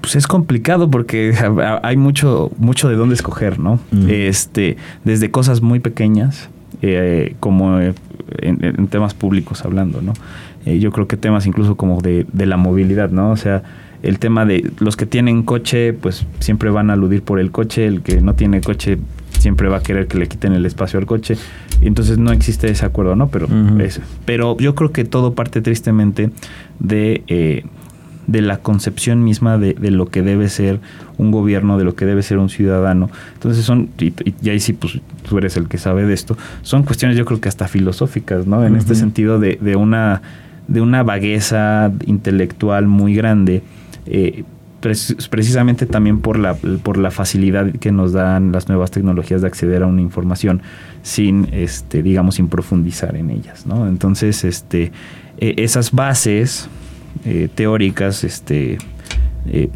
pues 0.00 0.16
es 0.16 0.26
complicado 0.26 0.90
porque 0.90 1.34
hay 1.82 1.96
mucho 1.98 2.50
mucho 2.56 2.88
de 2.88 2.96
dónde 2.96 3.16
escoger, 3.16 3.58
¿no? 3.58 3.78
Este, 4.08 4.78
desde 5.04 5.30
cosas 5.30 5.60
muy 5.60 5.78
pequeñas 5.78 6.48
eh, 6.82 7.34
como 7.40 7.80
eh, 7.80 7.94
en, 8.38 8.86
temas 8.88 9.14
públicos 9.14 9.64
hablando, 9.64 10.02
¿no? 10.02 10.12
Eh, 10.66 10.78
yo 10.78 10.90
creo 10.92 11.06
que 11.06 11.16
temas 11.16 11.46
incluso 11.46 11.76
como 11.76 12.00
de, 12.00 12.26
la 12.34 12.56
movilidad, 12.56 13.10
¿no? 13.10 13.30
O 13.30 13.36
sea, 13.36 13.62
el 14.02 14.18
tema 14.18 14.44
de 14.44 14.70
los 14.78 14.96
que 14.96 15.06
tienen 15.06 15.42
coche, 15.42 15.92
pues 15.92 16.26
siempre 16.40 16.70
van 16.70 16.90
a 16.90 16.94
aludir 16.94 17.22
por 17.22 17.40
el 17.40 17.50
coche, 17.50 17.86
el 17.86 18.02
que 18.02 18.20
no 18.20 18.34
tiene 18.34 18.60
coche 18.60 18.98
siempre 19.38 19.68
va 19.68 19.78
a 19.78 19.82
querer 19.82 20.06
que 20.06 20.16
le 20.16 20.26
quiten 20.26 20.52
el 20.52 20.64
espacio 20.64 20.98
al 20.98 21.06
coche. 21.06 21.36
Entonces 21.80 22.18
no 22.18 22.32
existe 22.32 22.70
ese 22.70 22.86
acuerdo, 22.86 23.16
¿no? 23.16 23.28
Pero, 23.28 23.46
pero 24.24 24.56
yo 24.58 24.74
creo 24.74 24.92
que 24.92 25.04
todo 25.04 25.34
parte 25.34 25.60
tristemente 25.60 26.30
de 26.78 27.64
de 28.26 28.40
la 28.40 28.58
concepción 28.58 29.22
misma 29.24 29.58
de, 29.58 29.74
lo 29.90 30.06
que 30.06 30.22
debe 30.22 30.48
ser 30.48 30.80
un 31.18 31.30
gobierno, 31.30 31.78
de 31.78 31.84
lo 31.84 31.94
que 31.94 32.06
debe 32.06 32.22
ser 32.22 32.38
un 32.38 32.48
ciudadano. 32.48 33.10
Entonces 33.34 33.64
son, 33.64 33.88
y, 33.98 34.12
ahí 34.48 34.60
sí, 34.60 34.72
pues 34.72 35.00
tú 35.28 35.38
eres 35.38 35.56
el 35.56 35.68
que 35.68 35.78
sabe 35.78 36.06
de 36.06 36.14
esto, 36.14 36.36
son 36.62 36.84
cuestiones 36.84 37.16
yo 37.16 37.24
creo 37.24 37.40
que 37.40 37.48
hasta 37.48 37.68
filosóficas, 37.68 38.46
¿no? 38.46 38.64
En 38.64 38.76
este 38.76 38.94
sentido 38.94 39.38
de, 39.38 39.58
de, 39.60 39.76
una, 39.76 40.22
de 40.68 40.80
una 40.80 41.02
vagueza 41.02 41.92
intelectual 42.06 42.86
muy 42.86 43.14
grande. 43.14 43.62
Eh, 44.06 44.44
precisamente 45.30 45.86
también 45.86 46.20
por 46.20 46.38
la, 46.38 46.54
por 46.54 46.98
la 46.98 47.10
facilidad 47.10 47.72
que 47.72 47.90
nos 47.90 48.12
dan 48.12 48.52
las 48.52 48.68
nuevas 48.68 48.90
tecnologías 48.90 49.40
de 49.40 49.46
acceder 49.46 49.82
a 49.82 49.86
una 49.86 50.02
información 50.02 50.60
sin, 51.02 51.48
este, 51.52 52.02
digamos, 52.02 52.34
sin 52.34 52.48
profundizar 52.48 53.16
en 53.16 53.30
ellas, 53.30 53.66
¿no? 53.66 53.88
Entonces, 53.88 54.44
este, 54.44 54.92
e, 55.38 55.54
esas 55.56 55.92
bases 55.92 56.68
eh, 57.24 57.48
teóricas 57.54 58.24
este, 58.24 58.78
eh, 59.46 59.70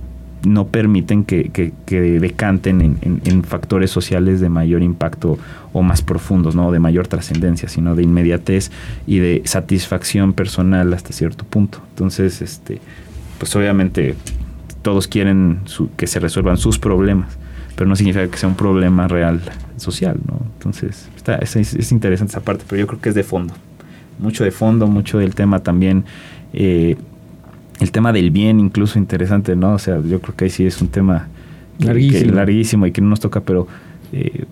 no 0.45 0.69
permiten 0.69 1.25
que, 1.25 1.51
que, 1.51 2.01
decanten 2.21 2.99
en, 3.03 3.43
factores 3.45 3.91
sociales 3.91 4.41
de 4.41 4.49
mayor 4.49 4.83
impacto 4.83 5.39
o 5.73 5.83
más 5.83 6.03
profundos, 6.03 6.55
no 6.55 6.71
de 6.71 6.79
mayor 6.79 7.09
trascendencia, 7.09 7.69
sino 7.69 7.95
de 7.95 8.03
inmediatez 8.03 8.71
y 9.07 9.19
de 9.19 9.43
satisfacción 9.45 10.33
personal 10.33 10.93
hasta 10.93 11.13
cierto 11.13 11.45
punto. 11.45 11.81
Entonces, 11.91 12.41
este, 12.41 12.81
pues 13.39 13.55
obviamente 13.57 14.15
todos 14.83 15.09
quieren 15.09 15.61
que 15.97 16.07
se 16.07 16.21
resuelvan 16.21 16.57
sus 16.57 16.79
problemas, 16.79 17.37
pero 17.75 17.89
no 17.89 17.97
significa 17.97 18.29
que 18.29 18.39
sea 18.39 18.49
un 18.49 18.57
problema 18.57 19.09
real 19.09 19.41
social, 19.77 20.19
¿no? 20.27 20.41
Entonces, 20.55 21.09
está, 21.17 21.37
es, 21.37 21.57
es, 21.57 21.93
interesante 21.93 22.33
esa 22.33 22.41
parte, 22.41 22.65
pero 22.69 22.81
yo 22.81 22.87
creo 22.87 23.01
que 23.01 23.09
es 23.09 23.15
de 23.15 23.25
fondo, 23.25 23.55
mucho 24.19 24.45
de 24.45 24.51
fondo, 24.51 24.87
mucho 24.87 25.19
del 25.19 25.35
tema 25.35 25.61
también. 25.61 26.05
Eh, 26.53 26.97
el 27.81 27.93
tema 27.93 28.13
del 28.13 28.31
bien 28.31 28.61
incluso 28.61 28.99
interesante, 28.99 29.55
¿no? 29.57 29.75
O 29.75 29.79
sea, 29.79 30.01
yo 30.01 30.21
creo 30.21 30.37
que 30.37 30.45
ahí 30.45 30.51
sí 30.51 30.67
es 30.67 30.81
un 30.81 30.89
tema 30.89 31.29
larguísimo, 31.79 32.33
larguísimo 32.33 32.87
y 32.87 32.93
que 32.93 33.01
no 33.01 33.09
nos 33.09 33.21
toca, 33.21 33.41
pero 33.41 33.69
eh, 34.13 34.45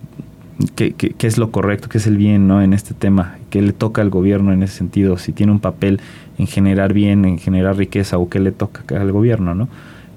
¿qué, 0.74 0.92
qué, 0.92 1.26
es 1.26 1.38
lo 1.38 1.50
correcto? 1.50 1.88
¿Qué 1.88 1.98
es 1.98 2.06
el 2.06 2.16
bien, 2.16 2.46
¿no? 2.46 2.62
En 2.62 2.72
este 2.72 2.94
tema, 2.94 3.36
¿qué 3.50 3.62
le 3.62 3.72
toca 3.72 4.02
al 4.02 4.10
gobierno 4.10 4.52
en 4.52 4.62
ese 4.62 4.76
sentido? 4.76 5.18
Si 5.18 5.32
tiene 5.32 5.52
un 5.52 5.60
papel 5.60 6.00
en 6.38 6.46
generar 6.46 6.92
bien, 6.92 7.24
en 7.24 7.38
generar 7.38 7.76
riqueza, 7.76 8.18
o 8.18 8.28
qué 8.28 8.38
le 8.38 8.52
toca 8.52 9.00
al 9.00 9.10
gobierno, 9.10 9.54
¿no? 9.54 9.68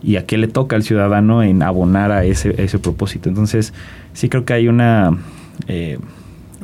Y 0.03 0.15
a 0.15 0.25
qué 0.25 0.37
le 0.37 0.47
toca 0.47 0.75
al 0.75 0.83
ciudadano 0.83 1.43
en 1.43 1.61
abonar 1.63 2.11
a 2.11 2.23
ese, 2.23 2.61
ese 2.61 2.79
propósito. 2.79 3.27
Entonces, 3.27 3.73
sí 4.13 4.29
creo 4.29 4.45
que 4.45 4.53
hay 4.53 4.67
una, 4.67 5.17
eh, 5.67 5.97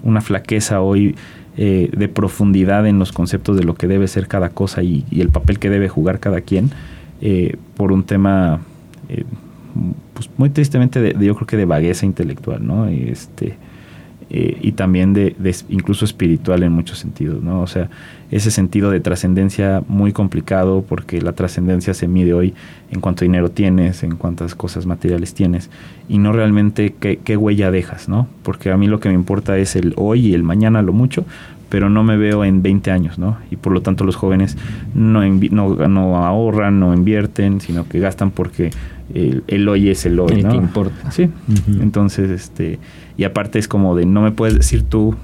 una 0.04 0.22
flaqueza 0.22 0.82
hoy 0.82 1.16
eh, 1.58 1.90
de 1.96 2.08
profundidad 2.10 2.86
en 2.86 3.00
los 3.00 3.14
conceptos 3.14 3.56
de 3.56 3.64
lo 3.64 3.76
que 3.76 3.88
debe 3.88 4.08
ser 4.10 4.28
cada 4.28 4.50
cosa 4.50 4.84
y, 4.84 5.06
el 5.12 5.30
papel 5.30 5.58
que 5.58 5.70
debe 5.70 5.88
jugar 5.88 6.20
cada 6.20 6.42
quien 6.42 6.72
eh, 7.22 7.56
por 7.78 7.94
un 7.94 8.04
tema 8.04 8.60
eh, 9.08 9.24
pues 10.14 10.30
muy 10.38 10.50
tristemente 10.50 11.00
de, 11.00 11.14
yo 11.26 11.34
creo 11.36 11.48
que 11.48 11.56
de 11.56 11.64
vagueza 11.64 12.06
intelectual 12.06 12.68
no 12.68 12.88
este 12.88 13.56
y 14.29 14.72
también 14.72 15.13
de, 15.13 15.36
incluso 15.70 16.03
espiritual 16.03 16.63
en 16.63 16.72
muchos 16.72 16.98
sentidos 16.98 17.44
no 17.44 17.62
o 17.62 17.67
sea 17.67 17.89
ese 18.32 18.50
sentido 18.50 18.89
de 18.89 19.00
trascendencia 19.00 19.84
muy 19.88 20.13
complicado 20.13 20.84
porque 20.88 21.22
la 21.22 21.34
trascendencia 21.34 21.94
se 21.94 22.08
mide 22.08 22.34
hoy 22.34 22.55
en 22.91 23.01
cuánto 23.01 23.24
dinero 23.24 23.51
tienes 23.51 24.01
en 24.03 24.15
cuántas 24.15 24.55
cosas 24.55 24.88
materiales 24.88 25.36
tienes 25.36 25.70
y 26.10 26.17
no 26.17 26.34
realmente 26.34 26.96
qué, 27.00 27.38
huella 27.38 27.70
dejas 27.70 28.10
no 28.10 28.27
porque 28.41 28.72
a 28.72 28.77
mí 28.77 28.88
lo 28.88 29.00
que 29.00 29.10
me 29.10 29.15
importa 29.15 29.58
es 29.60 29.75
el 29.75 29.94
hoy 29.96 30.27
y 30.27 30.34
el 30.34 30.41
mañana 30.41 30.82
lo 30.82 30.91
mucho 30.91 31.24
pero 31.70 31.89
no 31.89 32.03
me 32.03 32.15
veo 32.15 32.46
en 32.46 32.62
20 32.62 32.91
años, 32.91 33.17
¿no? 33.17 33.38
Y 33.51 33.55
por 33.55 33.74
lo 33.74 33.82
tanto 33.82 34.03
los 34.03 34.15
jóvenes 34.15 34.55
no, 34.94 35.22
no, 35.25 36.25
ahorran, 36.25 36.79
no 36.79 36.94
invierten, 36.94 37.60
sino 37.60 37.88
que 37.89 38.00
gastan 38.00 38.32
porque 38.32 38.70
el, 39.14 39.68
hoy 39.70 39.90
es 39.90 40.06
el 40.06 40.20
hoy, 40.20 40.42
¿no? 40.42 40.50
Que 40.50 40.58
importa. 40.58 41.12
Sí. 41.12 41.30
Entonces, 41.80 42.30
este, 42.30 42.80
y 43.18 43.24
aparte 43.24 43.60
es 43.60 43.68
como 43.68 43.96
de 43.96 44.06
no 44.06 44.22
me 44.22 44.32
puedes 44.32 44.56
decir 44.56 44.84
tú 44.84 45.16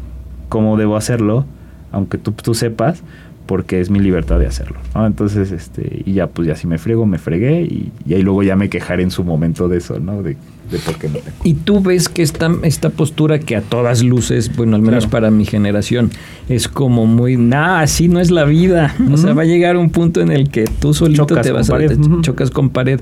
cómo 0.50 0.78
debo 0.78 0.96
hacerlo, 0.96 1.46
aunque 1.92 2.18
tú, 2.18 2.32
tú 2.32 2.54
sepas, 2.54 3.04
porque 3.46 3.82
es 3.82 3.90
mi 3.90 4.00
libertad 4.00 4.40
de 4.40 4.48
hacerlo. 4.48 4.78
Entonces, 4.96 5.52
este, 5.52 6.04
y 6.06 6.14
ya 6.14 6.28
pues 6.28 6.48
ya 6.48 6.56
si 6.56 6.68
me 6.68 6.78
frego, 6.78 7.06
me 7.06 7.18
fregué 7.18 7.64
y, 7.64 7.92
y, 8.06 8.14
ahí 8.14 8.22
luego 8.22 8.44
ya 8.44 8.56
me 8.56 8.70
quejaré 8.70 9.04
en 9.04 9.12
su 9.12 9.24
momento 9.24 9.68
de 9.68 9.78
eso, 9.78 10.00
¿no? 10.00 10.24
De, 10.24 10.38
de 10.72 10.80
por 10.80 10.96
qué 10.98 11.10
no 11.10 11.16
tengo. 11.16 11.38
Y 11.44 11.56
tú 11.56 11.82
ves 11.82 12.08
que 12.08 12.22
esta, 12.22 12.50
esta 12.64 12.92
postura 12.92 13.40
que 13.40 13.56
a 13.56 13.62
todas 13.62 14.04
luces, 14.04 14.56
bueno, 14.56 14.78
al 14.78 14.82
menos 14.82 15.08
para 15.08 15.32
mi 15.32 15.46
generación, 15.46 16.12
es 16.48 16.68
como 16.68 17.06
muy, 17.08 17.36
nah, 17.36 17.82
así 17.82 18.08
no 18.08 18.20
es 18.20 18.32
la 18.32 18.46
vida. 18.46 18.96
O 19.12 19.18
sea, 19.18 19.34
va 19.34 19.42
a 19.42 19.46
llegar 19.46 19.76
un 19.76 19.90
punto 19.90 20.22
en 20.22 20.32
el 20.32 20.50
que 20.50 20.66
tú 20.66 20.94
solito 20.94 21.26
te 21.26 21.52
vas 21.52 21.70
a 21.70 21.78
te 21.78 21.98
chocas 22.22 22.52
con 22.52 22.70
pared 22.70 23.02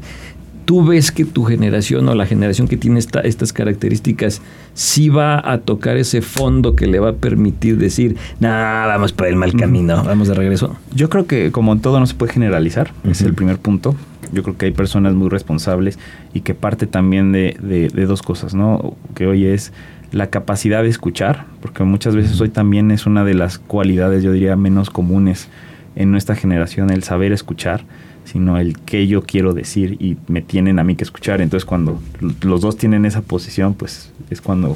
tú 0.70 0.86
ves 0.86 1.12
que 1.12 1.26
tu 1.26 1.46
generación 1.46 2.08
o 2.10 2.14
la 2.14 2.28
generación 2.28 2.68
que 2.68 2.78
tiene 2.78 3.00
estas 3.00 3.54
características 3.54 4.40
sí 4.76 5.10
va 5.10 5.42
a 5.52 5.62
tocar 5.62 5.98
ese 5.98 6.22
fondo 6.22 6.76
que 6.76 6.86
le 6.86 7.00
va 7.00 7.10
a 7.10 7.14
permitir 7.14 7.80
decir, 7.80 8.18
nada, 8.40 8.86
vamos 8.86 9.12
por 9.12 9.26
el 9.26 9.36
mal 9.36 9.56
camino, 9.56 10.04
vamos 10.04 10.28
de 10.28 10.36
regreso? 10.36 10.78
Yo 10.94 11.10
creo 11.10 11.26
que 11.26 11.52
como 11.52 11.74
en 11.74 11.80
todo 11.80 12.00
no 12.00 12.06
se 12.06 12.14
puede 12.14 12.34
generalizar, 12.34 12.92
es 13.04 13.22
el 13.22 13.34
primer 13.34 13.58
punto. 13.58 13.96
Yo 14.32 14.44
creo 14.44 14.58
que 14.58 14.68
hay 14.68 14.72
personas 14.72 15.16
muy 15.16 15.30
responsables 15.30 15.98
y 16.36 16.42
que 16.42 16.54
parte 16.54 16.86
también 16.86 17.32
de, 17.32 17.58
de 17.60 18.06
dos 18.06 18.22
cosas, 18.22 18.54
¿no? 18.54 18.96
Que 19.16 19.26
hoy 19.26 19.48
es 19.48 19.74
la 20.12 20.28
capacidad 20.28 20.84
de 20.84 20.90
escuchar, 20.90 21.46
porque 21.62 21.84
muchas 21.84 22.16
veces 22.16 22.40
hoy 22.42 22.50
también 22.50 22.92
es 22.92 23.08
una 23.08 23.24
de 23.24 23.34
las 23.34 23.58
cualidades, 23.58 24.22
yo 24.22 24.32
diría, 24.34 24.56
menos 24.56 24.92
comunes 24.92 25.48
en 25.96 26.12
nuestra 26.12 26.36
generación, 26.36 26.92
el 26.92 27.02
saber 27.02 27.32
escuchar 27.32 27.86
sino 28.26 28.58
el 28.58 28.78
que 28.80 29.08
yo 29.08 29.24
quiero 29.24 29.54
decir 29.54 29.98
y 30.00 30.18
me 30.28 30.42
tienen 30.42 30.80
a 30.80 30.84
mí 30.84 30.96
que 30.96 31.04
escuchar. 31.04 31.42
Entonces 31.42 31.66
cuando 31.66 32.00
los 32.42 32.62
dos 32.62 32.78
tienen 32.78 33.06
esa 33.06 33.22
posición, 33.22 33.74
pues 33.74 34.12
es 34.30 34.42
cuando 34.42 34.76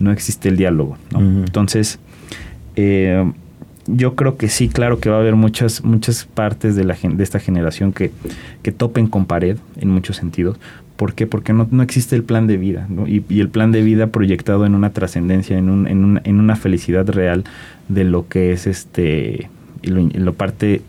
no 0.00 0.10
existe 0.10 0.48
el 0.48 0.56
diálogo. 0.56 0.96
Entonces, 1.14 1.98
eh, 2.76 3.30
yo 3.86 4.14
creo 4.14 4.36
que 4.36 4.48
sí, 4.48 4.68
claro 4.68 5.00
que 5.00 5.08
va 5.08 5.16
a 5.16 5.20
haber 5.20 5.34
muchas, 5.34 5.82
muchas 5.82 6.24
partes 6.26 6.76
de, 6.76 6.84
la, 6.84 6.96
de 7.02 7.24
esta 7.24 7.40
generación 7.40 7.92
que, 7.92 8.12
que 8.62 8.70
topen 8.70 9.06
con 9.06 9.26
pared 9.26 9.56
en 9.80 9.90
muchos 9.90 10.16
sentidos. 10.16 10.58
¿Por 10.96 11.14
qué? 11.14 11.26
Porque 11.26 11.52
no, 11.52 11.68
no 11.70 11.82
existe 11.82 12.16
el 12.16 12.24
plan 12.24 12.46
de 12.46 12.56
vida 12.56 12.88
y, 13.06 13.22
el 13.40 13.48
plan 13.48 13.72
de 13.72 13.82
vida 13.82 14.08
proyectado 14.08 14.66
en 14.66 14.74
una 14.74 14.90
trascendencia, 14.90 15.56
en, 15.56 15.70
un, 15.70 15.86
en, 15.86 16.20
en, 16.24 16.40
una 16.40 16.56
felicidad 16.56 17.08
real 17.08 17.44
de 17.88 18.04
lo 18.04 18.28
que 18.28 18.52
es 18.52 18.66
este, 18.66 19.48
lo, 19.82 20.02
lo 20.02 20.34
parte 20.34 20.82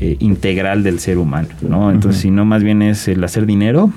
eh, 0.00 0.16
integral 0.20 0.82
del 0.82 1.00
ser 1.00 1.18
humano, 1.18 1.48
¿no? 1.60 1.90
Entonces, 1.90 2.22
si 2.22 2.30
no 2.30 2.44
más 2.44 2.62
bien 2.62 2.82
es 2.82 3.08
el 3.08 3.22
hacer 3.24 3.46
dinero, 3.46 3.90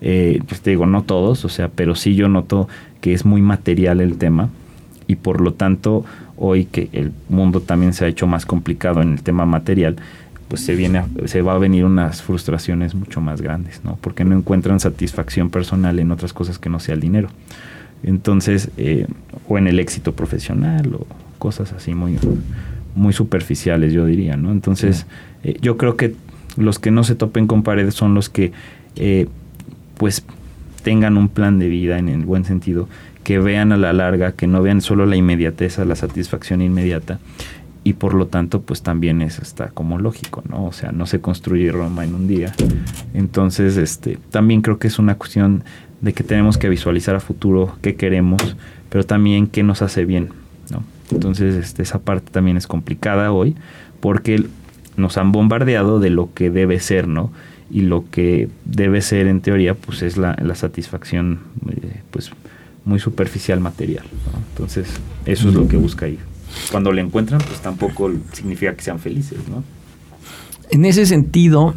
eh, 0.00 0.40
pues 0.46 0.60
te 0.60 0.70
digo, 0.70 0.86
no 0.86 1.02
todos, 1.02 1.44
o 1.44 1.48
sea, 1.48 1.68
pero 1.68 1.94
sí 1.94 2.14
yo 2.14 2.28
noto 2.28 2.68
que 3.00 3.14
es 3.14 3.24
muy 3.24 3.42
material 3.42 4.00
el 4.00 4.16
tema 4.16 4.48
y 5.06 5.16
por 5.16 5.40
lo 5.40 5.54
tanto 5.54 6.04
hoy 6.36 6.66
que 6.66 6.88
el 6.92 7.12
mundo 7.28 7.60
también 7.60 7.92
se 7.94 8.04
ha 8.04 8.08
hecho 8.08 8.26
más 8.26 8.46
complicado 8.46 9.02
en 9.02 9.12
el 9.12 9.22
tema 9.22 9.44
material, 9.46 9.96
pues 10.48 10.62
se 10.62 10.74
viene 10.74 11.04
se 11.26 11.42
va 11.42 11.54
a 11.54 11.58
venir 11.58 11.84
unas 11.84 12.22
frustraciones 12.22 12.94
mucho 12.94 13.20
más 13.20 13.42
grandes, 13.42 13.80
¿no? 13.84 13.98
Porque 14.00 14.24
no 14.24 14.36
encuentran 14.36 14.78
satisfacción 14.78 15.50
personal 15.50 15.98
en 15.98 16.10
otras 16.10 16.32
cosas 16.32 16.58
que 16.58 16.70
no 16.70 16.80
sea 16.80 16.94
el 16.94 17.00
dinero. 17.00 17.28
Entonces, 18.02 18.70
eh, 18.76 19.06
o 19.48 19.58
en 19.58 19.66
el 19.66 19.80
éxito 19.80 20.12
profesional 20.12 20.94
o 20.94 21.06
cosas 21.38 21.72
así 21.72 21.94
muy 21.94 22.18
muy 22.98 23.12
superficiales, 23.12 23.92
yo 23.92 24.04
diría, 24.04 24.36
¿no? 24.36 24.52
Entonces, 24.52 25.06
eh, 25.44 25.56
yo 25.60 25.76
creo 25.76 25.96
que 25.96 26.14
los 26.56 26.78
que 26.78 26.90
no 26.90 27.04
se 27.04 27.14
topen 27.14 27.46
con 27.46 27.62
paredes 27.62 27.94
son 27.94 28.14
los 28.14 28.28
que, 28.28 28.52
eh, 28.96 29.26
pues, 29.96 30.24
tengan 30.82 31.16
un 31.16 31.28
plan 31.28 31.58
de 31.58 31.68
vida 31.68 31.98
en 31.98 32.08
el 32.08 32.24
buen 32.24 32.44
sentido, 32.44 32.88
que 33.24 33.38
vean 33.38 33.72
a 33.72 33.76
la 33.76 33.92
larga, 33.92 34.32
que 34.32 34.46
no 34.46 34.62
vean 34.62 34.80
solo 34.80 35.06
la 35.06 35.16
inmediatez, 35.16 35.78
la 35.78 35.94
satisfacción 35.94 36.60
inmediata, 36.60 37.18
y 37.84 37.94
por 37.94 38.14
lo 38.14 38.26
tanto, 38.26 38.62
pues 38.62 38.82
también 38.82 39.22
eso 39.22 39.42
está 39.42 39.68
como 39.68 39.98
lógico, 39.98 40.42
¿no? 40.48 40.66
O 40.66 40.72
sea, 40.72 40.92
no 40.92 41.06
se 41.06 41.20
construye 41.20 41.70
Roma 41.70 42.04
en 42.04 42.14
un 42.14 42.26
día. 42.26 42.52
Entonces, 43.14 43.76
este, 43.76 44.18
también 44.30 44.60
creo 44.60 44.78
que 44.78 44.88
es 44.88 44.98
una 44.98 45.14
cuestión 45.14 45.62
de 46.00 46.12
que 46.12 46.24
tenemos 46.24 46.58
que 46.58 46.68
visualizar 46.68 47.14
a 47.14 47.20
futuro 47.20 47.76
qué 47.80 47.94
queremos, 47.94 48.56
pero 48.88 49.04
también 49.04 49.46
qué 49.46 49.62
nos 49.62 49.82
hace 49.82 50.04
bien. 50.04 50.30
Entonces, 51.10 51.54
este, 51.54 51.82
esa 51.82 52.00
parte 52.00 52.30
también 52.30 52.56
es 52.56 52.66
complicada 52.66 53.32
hoy 53.32 53.56
porque 54.00 54.46
nos 54.96 55.16
han 55.16 55.32
bombardeado 55.32 56.00
de 56.00 56.10
lo 56.10 56.32
que 56.34 56.50
debe 56.50 56.80
ser, 56.80 57.08
¿no? 57.08 57.32
Y 57.70 57.82
lo 57.82 58.04
que 58.10 58.48
debe 58.64 59.00
ser 59.02 59.26
en 59.26 59.40
teoría, 59.40 59.74
pues 59.74 60.02
es 60.02 60.16
la, 60.16 60.36
satisfacción, 60.54 61.40
eh, 61.70 62.00
pues 62.10 62.30
muy 62.84 62.98
superficial 62.98 63.60
material. 63.60 64.04
Entonces, 64.50 64.88
eso 65.26 65.48
es 65.48 65.54
lo 65.54 65.68
que 65.68 65.76
busca 65.76 66.06
ahí. 66.06 66.18
Cuando 66.70 66.92
le 66.92 67.02
encuentran, 67.02 67.40
pues 67.46 67.60
tampoco 67.60 68.10
significa 68.32 68.74
que 68.74 68.82
sean 68.82 68.98
felices, 68.98 69.38
¿no? 69.50 69.62
En 70.70 70.84
ese 70.84 71.06
sentido, 71.06 71.74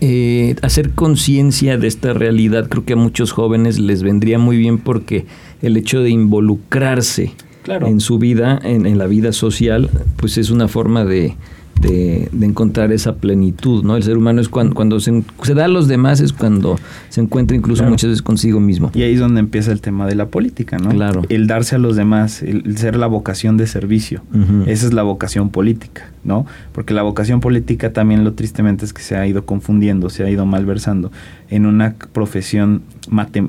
eh, 0.00 0.56
hacer 0.62 0.90
conciencia 0.90 1.78
de 1.78 1.86
esta 1.86 2.12
realidad 2.12 2.68
creo 2.68 2.84
que 2.84 2.94
a 2.94 2.96
muchos 2.96 3.30
jóvenes 3.30 3.78
les 3.78 4.02
vendría 4.02 4.40
muy 4.40 4.56
bien 4.56 4.78
porque 4.78 5.26
el 5.62 5.76
hecho 5.76 6.00
de 6.00 6.10
involucrarse 6.10 7.32
en 7.66 8.00
su 8.00 8.18
vida, 8.18 8.58
en, 8.62 8.86
en, 8.86 8.98
la 8.98 9.06
vida 9.06 9.32
social, 9.32 9.90
pues 10.16 10.38
es 10.38 10.50
una 10.50 10.68
forma 10.68 11.04
de, 11.04 11.36
de, 11.80 12.46
encontrar 12.46 12.92
esa 12.92 13.16
plenitud, 13.16 13.84
¿no? 13.84 13.96
El 13.96 14.02
ser 14.02 14.16
humano 14.16 14.40
es 14.40 14.48
cuando, 14.48 14.74
cuando 14.74 15.00
se, 15.00 15.22
da 15.54 15.64
a 15.64 15.68
los 15.68 15.88
demás, 15.88 16.20
es 16.20 16.32
cuando 16.32 16.78
se 17.08 17.20
encuentra 17.20 17.56
incluso 17.56 17.84
muchas 17.84 18.10
veces 18.10 18.22
consigo 18.22 18.60
mismo. 18.60 18.90
Y 18.94 19.02
ahí 19.02 19.14
es 19.14 19.20
donde 19.20 19.40
empieza 19.40 19.72
el 19.72 19.80
tema 19.80 20.06
de 20.06 20.14
la 20.14 20.26
política, 20.26 20.78
¿no? 20.78 20.90
Claro. 20.90 21.22
El 21.28 21.46
darse 21.46 21.76
a 21.76 21.78
los 21.78 21.96
demás, 21.96 22.42
el 22.42 22.76
ser 22.78 22.96
la 22.96 23.06
vocación 23.06 23.56
de 23.56 23.66
servicio. 23.66 24.22
Esa 24.66 24.86
es 24.86 24.92
la 24.92 25.02
vocación 25.02 25.50
política, 25.50 26.10
¿no? 26.24 26.46
Porque 26.72 26.94
la 26.94 27.02
vocación 27.02 27.40
política 27.40 27.92
también 27.92 28.24
lo 28.24 28.34
tristemente 28.34 28.84
es 28.84 28.92
que 28.92 29.02
se 29.02 29.16
ha 29.16 29.26
ido 29.26 29.44
confundiendo, 29.44 30.10
se 30.10 30.24
ha 30.24 30.30
ido 30.30 30.46
malversando 30.46 31.12
en 31.50 31.66
una 31.66 31.94
profesión, 32.12 32.82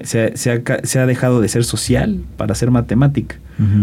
se, 0.03 0.37
se, 0.37 0.51
ha, 0.51 0.61
se 0.83 0.99
ha 0.99 1.05
dejado 1.05 1.41
de 1.41 1.47
ser 1.47 1.63
social 1.63 2.21
para 2.37 2.55
ser 2.55 2.71
matemática. 2.71 3.37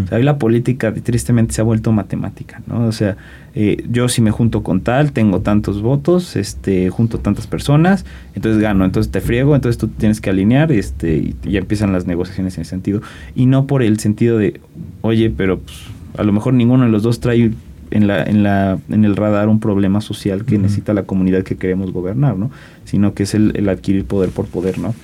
o 0.05 0.07
sea, 0.07 0.19
la 0.19 0.39
política 0.39 0.93
tristemente 0.93 1.55
se 1.55 1.61
ha 1.61 1.65
vuelto 1.65 1.93
matemática, 1.93 2.61
¿no? 2.67 2.87
O 2.87 2.93
sea, 2.93 3.17
eh, 3.55 3.85
yo 3.91 4.09
si 4.09 4.23
me 4.23 4.31
junto 4.31 4.63
con 4.63 4.81
tal, 4.81 5.13
tengo 5.13 5.41
tantos 5.41 5.83
votos, 5.83 6.37
este, 6.37 6.91
junto 6.91 7.19
tantas 7.19 7.47
personas, 7.47 8.05
entonces 8.35 8.61
gano, 8.61 8.85
entonces 8.85 9.11
te 9.11 9.21
friego, 9.21 9.55
entonces 9.55 9.79
tú 9.79 9.89
tienes 9.89 10.21
que 10.21 10.31
alinear, 10.31 10.73
este, 10.73 11.17
y 11.17 11.37
ya 11.43 11.61
empiezan 11.61 11.93
las 11.93 12.07
negociaciones 12.07 12.57
en 12.57 12.63
ese 12.63 12.71
sentido. 12.71 13.03
Y 13.35 13.47
no 13.47 13.67
por 13.67 13.83
el 13.83 13.99
sentido 13.99 14.39
de, 14.39 14.61
oye, 15.01 15.31
pero 15.31 15.59
pues, 15.59 15.77
a 16.17 16.23
lo 16.23 16.33
mejor 16.33 16.55
ninguno 16.55 16.85
de 16.85 16.91
los 16.91 17.03
dos 17.03 17.21
trae 17.21 17.53
en, 17.93 18.07
la, 18.07 18.23
en, 18.23 18.43
la, 18.43 18.79
en 18.89 19.05
el 19.05 19.17
radar 19.17 19.49
un 19.49 19.61
problema 19.61 20.01
social 20.01 20.45
que 20.45 20.59
necesita 20.59 20.95
la 20.95 21.05
comunidad 21.05 21.43
que 21.43 21.57
queremos 21.57 21.93
gobernar, 21.93 22.37
¿no? 22.37 22.51
Sino 22.85 23.15
que 23.15 23.25
es 23.25 23.35
el, 23.35 23.69
adquirir 23.69 24.05
poder 24.05 24.31
por 24.31 24.47
poder, 24.47 24.79
¿no? 24.79 24.95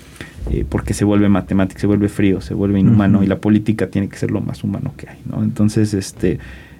Eh, 0.50 0.64
porque 0.68 0.94
se 0.94 1.04
vuelve 1.04 1.28
matemático, 1.28 1.78
se 1.78 1.86
vuelve 1.86 2.08
frío, 2.08 2.40
se 2.40 2.54
vuelve 2.54 2.80
inhumano 2.80 3.22
y 3.22 3.26
la 3.26 3.36
política 3.36 3.88
tiene 3.88 4.08
que 4.08 4.16
ser 4.16 4.30
lo 4.30 4.40
más 4.40 4.64
humano 4.64 4.94
que 4.96 5.08
hay, 5.08 5.18
¿no? 5.30 5.42
Entonces, 5.42 5.92
este 5.92 6.38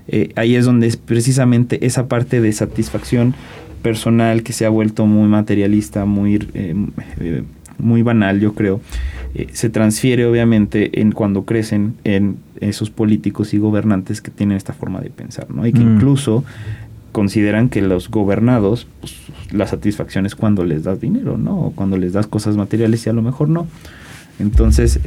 eh, 0.08 0.32
ahí 0.36 0.56
es 0.56 0.64
donde 0.64 0.86
es 0.86 0.96
precisamente 0.96 1.84
esa 1.86 2.08
parte 2.08 2.40
de 2.40 2.50
satisfacción 2.52 3.34
personal 3.82 4.42
que 4.42 4.54
se 4.54 4.64
ha 4.64 4.70
vuelto 4.70 5.06
muy 5.06 5.28
materialista, 5.28 6.06
muy, 6.06 6.36
eh, 6.54 6.74
eh, 7.20 7.42
muy 7.78 8.02
banal, 8.02 8.40
yo 8.40 8.54
creo, 8.54 8.80
se 9.52 9.68
transfiere 9.68 10.24
obviamente 10.24 11.00
en 11.00 11.12
cuando 11.12 11.44
crecen 11.44 11.94
en 12.04 12.38
esos 12.60 12.90
políticos 12.90 13.52
y 13.52 13.58
gobernantes 13.58 14.22
que 14.22 14.30
tienen 14.30 14.56
esta 14.56 14.72
forma 14.72 15.00
de 15.00 15.10
pensar, 15.10 15.48
¿no? 15.50 15.66
Y 15.66 15.72
que 15.72 15.80
mm. 15.80 15.96
incluso 15.96 16.44
consideran 17.18 17.68
que 17.68 17.82
los 17.82 18.10
gobernados, 18.10 18.86
pues, 19.00 19.16
la 19.50 19.66
satisfacción 19.66 20.24
es 20.24 20.36
cuando 20.36 20.64
les 20.64 20.84
das 20.84 21.00
dinero, 21.00 21.36
¿no? 21.36 21.58
O 21.58 21.70
cuando 21.72 21.96
les 21.96 22.12
das 22.12 22.28
cosas 22.28 22.56
materiales 22.56 23.04
y 23.04 23.10
a 23.10 23.12
lo 23.12 23.22
mejor 23.22 23.48
no. 23.48 23.66
Entonces, 24.38 25.00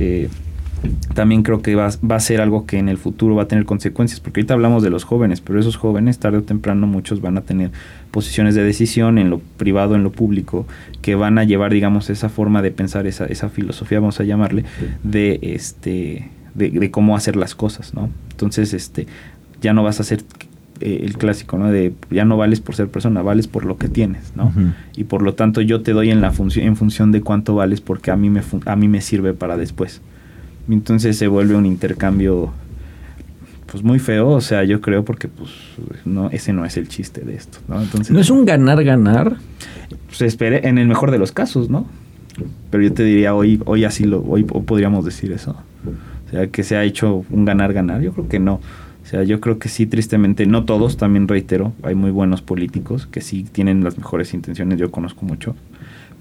también 1.14 1.42
creo 1.42 1.62
que 1.62 1.74
va, 1.74 1.90
va, 2.10 2.18
a 2.18 2.20
ser 2.20 2.42
algo 2.42 2.66
que 2.66 2.80
en 2.80 2.90
el 2.90 2.98
futuro 2.98 3.34
va 3.36 3.44
a 3.44 3.48
tener 3.48 3.64
consecuencias, 3.64 4.20
porque 4.20 4.42
ahorita 4.42 4.56
hablamos 4.56 4.84
de 4.84 4.90
los 4.90 5.06
jóvenes, 5.06 5.40
pero 5.40 5.58
esos 5.58 5.78
jóvenes 5.78 6.20
tarde 6.20 6.40
o 6.40 6.44
temprano 6.44 6.86
muchos 6.86 7.22
van 7.22 7.38
a 7.38 7.44
tener 7.44 7.72
posiciones 8.12 8.56
de 8.56 8.64
decisión 8.66 9.18
en 9.18 9.30
lo 9.30 9.40
privado, 9.40 9.96
en 9.96 10.04
lo 10.04 10.12
público, 10.12 10.68
que 11.02 11.16
van 11.16 11.38
a 11.38 11.46
llevar, 11.46 11.72
digamos, 11.72 12.10
esa 12.10 12.28
forma 12.28 12.62
de 12.62 12.72
pensar, 12.72 13.08
esa, 13.08 13.26
esa 13.26 13.48
filosofía, 13.48 14.02
vamos 14.02 14.20
a 14.20 14.26
llamarle, 14.26 14.66
de 15.02 15.40
este 15.42 16.30
de, 16.56 16.92
cómo 16.92 17.16
hacer 17.16 17.38
las 17.38 17.56
cosas, 17.56 17.94
¿no? 17.94 18.10
Entonces, 18.32 18.74
este, 18.74 19.08
ya 19.62 19.72
no 19.72 19.84
vas 19.84 20.02
a 20.02 20.04
ser 20.04 20.26
eh, 20.82 21.02
el 21.04 21.18
clásico, 21.18 21.58
¿no? 21.58 21.72
De 21.72 21.94
ya 22.10 22.26
no 22.26 22.38
vales 22.38 22.60
por 22.60 22.76
ser 22.76 22.88
persona, 22.88 23.22
vales 23.22 23.48
por 23.48 23.66
lo 23.66 23.78
que 23.78 23.88
tienes, 23.88 24.34
¿no? 24.36 24.52
Y 24.96 25.06
por 25.06 25.22
lo 25.22 25.36
tanto 25.36 25.62
yo 25.62 25.82
te 25.82 25.94
doy 25.94 26.10
en 26.10 26.22
la 26.22 26.32
función 26.32 26.66
en 26.66 26.76
función 26.76 27.12
de 27.12 27.22
cuánto 27.22 27.56
vales 27.56 27.82
porque 27.82 28.12
a 28.12 28.16
mí 28.16 28.30
me 28.30 28.42
a 28.66 28.76
mí 28.76 28.88
me 28.88 29.02
sirve 29.02 29.34
para 29.34 29.58
después. 29.58 30.02
Entonces 30.70 31.18
se 31.18 31.28
vuelve 31.28 31.56
un 31.56 31.66
intercambio 31.66 32.52
pues 33.72 33.84
muy 33.84 34.00
feo, 34.00 34.30
o 34.30 34.42
sea, 34.42 34.64
yo 34.64 34.82
creo 34.82 35.06
porque 35.06 35.28
pues 35.28 35.52
no 36.04 36.30
ese 36.30 36.52
no 36.52 36.66
es 36.66 36.76
el 36.78 36.88
chiste 36.88 37.22
de 37.22 37.36
esto, 37.36 37.60
¿no? 37.68 37.82
Entonces 37.82 38.12
No 38.12 38.20
es 38.20 38.30
un 38.30 38.46
ganar 38.46 38.84
ganar. 38.84 39.38
Se 40.12 40.26
espere 40.26 40.68
en 40.68 40.78
el 40.78 40.88
mejor 40.88 41.12
de 41.12 41.20
los 41.20 41.32
casos, 41.32 41.70
¿no? 41.70 41.86
Pero 42.70 42.84
yo 42.84 42.94
te 42.94 43.04
diría 43.04 43.34
hoy 43.34 43.62
hoy 43.66 43.86
así 43.86 44.04
lo 44.06 44.22
hoy 44.24 44.44
podríamos 44.44 45.06
decir 45.06 45.32
eso. 45.32 45.56
O 46.28 46.32
sea, 46.32 46.48
que 46.48 46.64
se 46.64 46.76
ha 46.76 46.84
hecho 46.84 47.26
un 47.30 47.46
ganar 47.46 47.74
ganar, 47.74 48.02
yo 48.02 48.14
creo 48.14 48.28
que 48.28 48.40
no, 48.40 48.62
sea, 49.12 49.24
yo 49.24 49.42
creo 49.42 49.60
que 49.60 49.68
sí, 49.68 49.86
tristemente, 49.86 50.46
no 50.46 50.64
todos, 50.64 50.96
también 50.96 51.28
reitero, 51.28 51.74
hay 51.84 51.96
muy 51.96 52.12
buenos 52.12 52.42
políticos 52.42 53.08
que 53.08 53.20
sí 53.20 53.44
tienen 53.44 53.84
las 53.84 53.98
mejores 53.98 54.34
intenciones, 54.34 54.80
yo 54.80 54.90
conozco 54.90 55.26
mucho, 55.26 55.56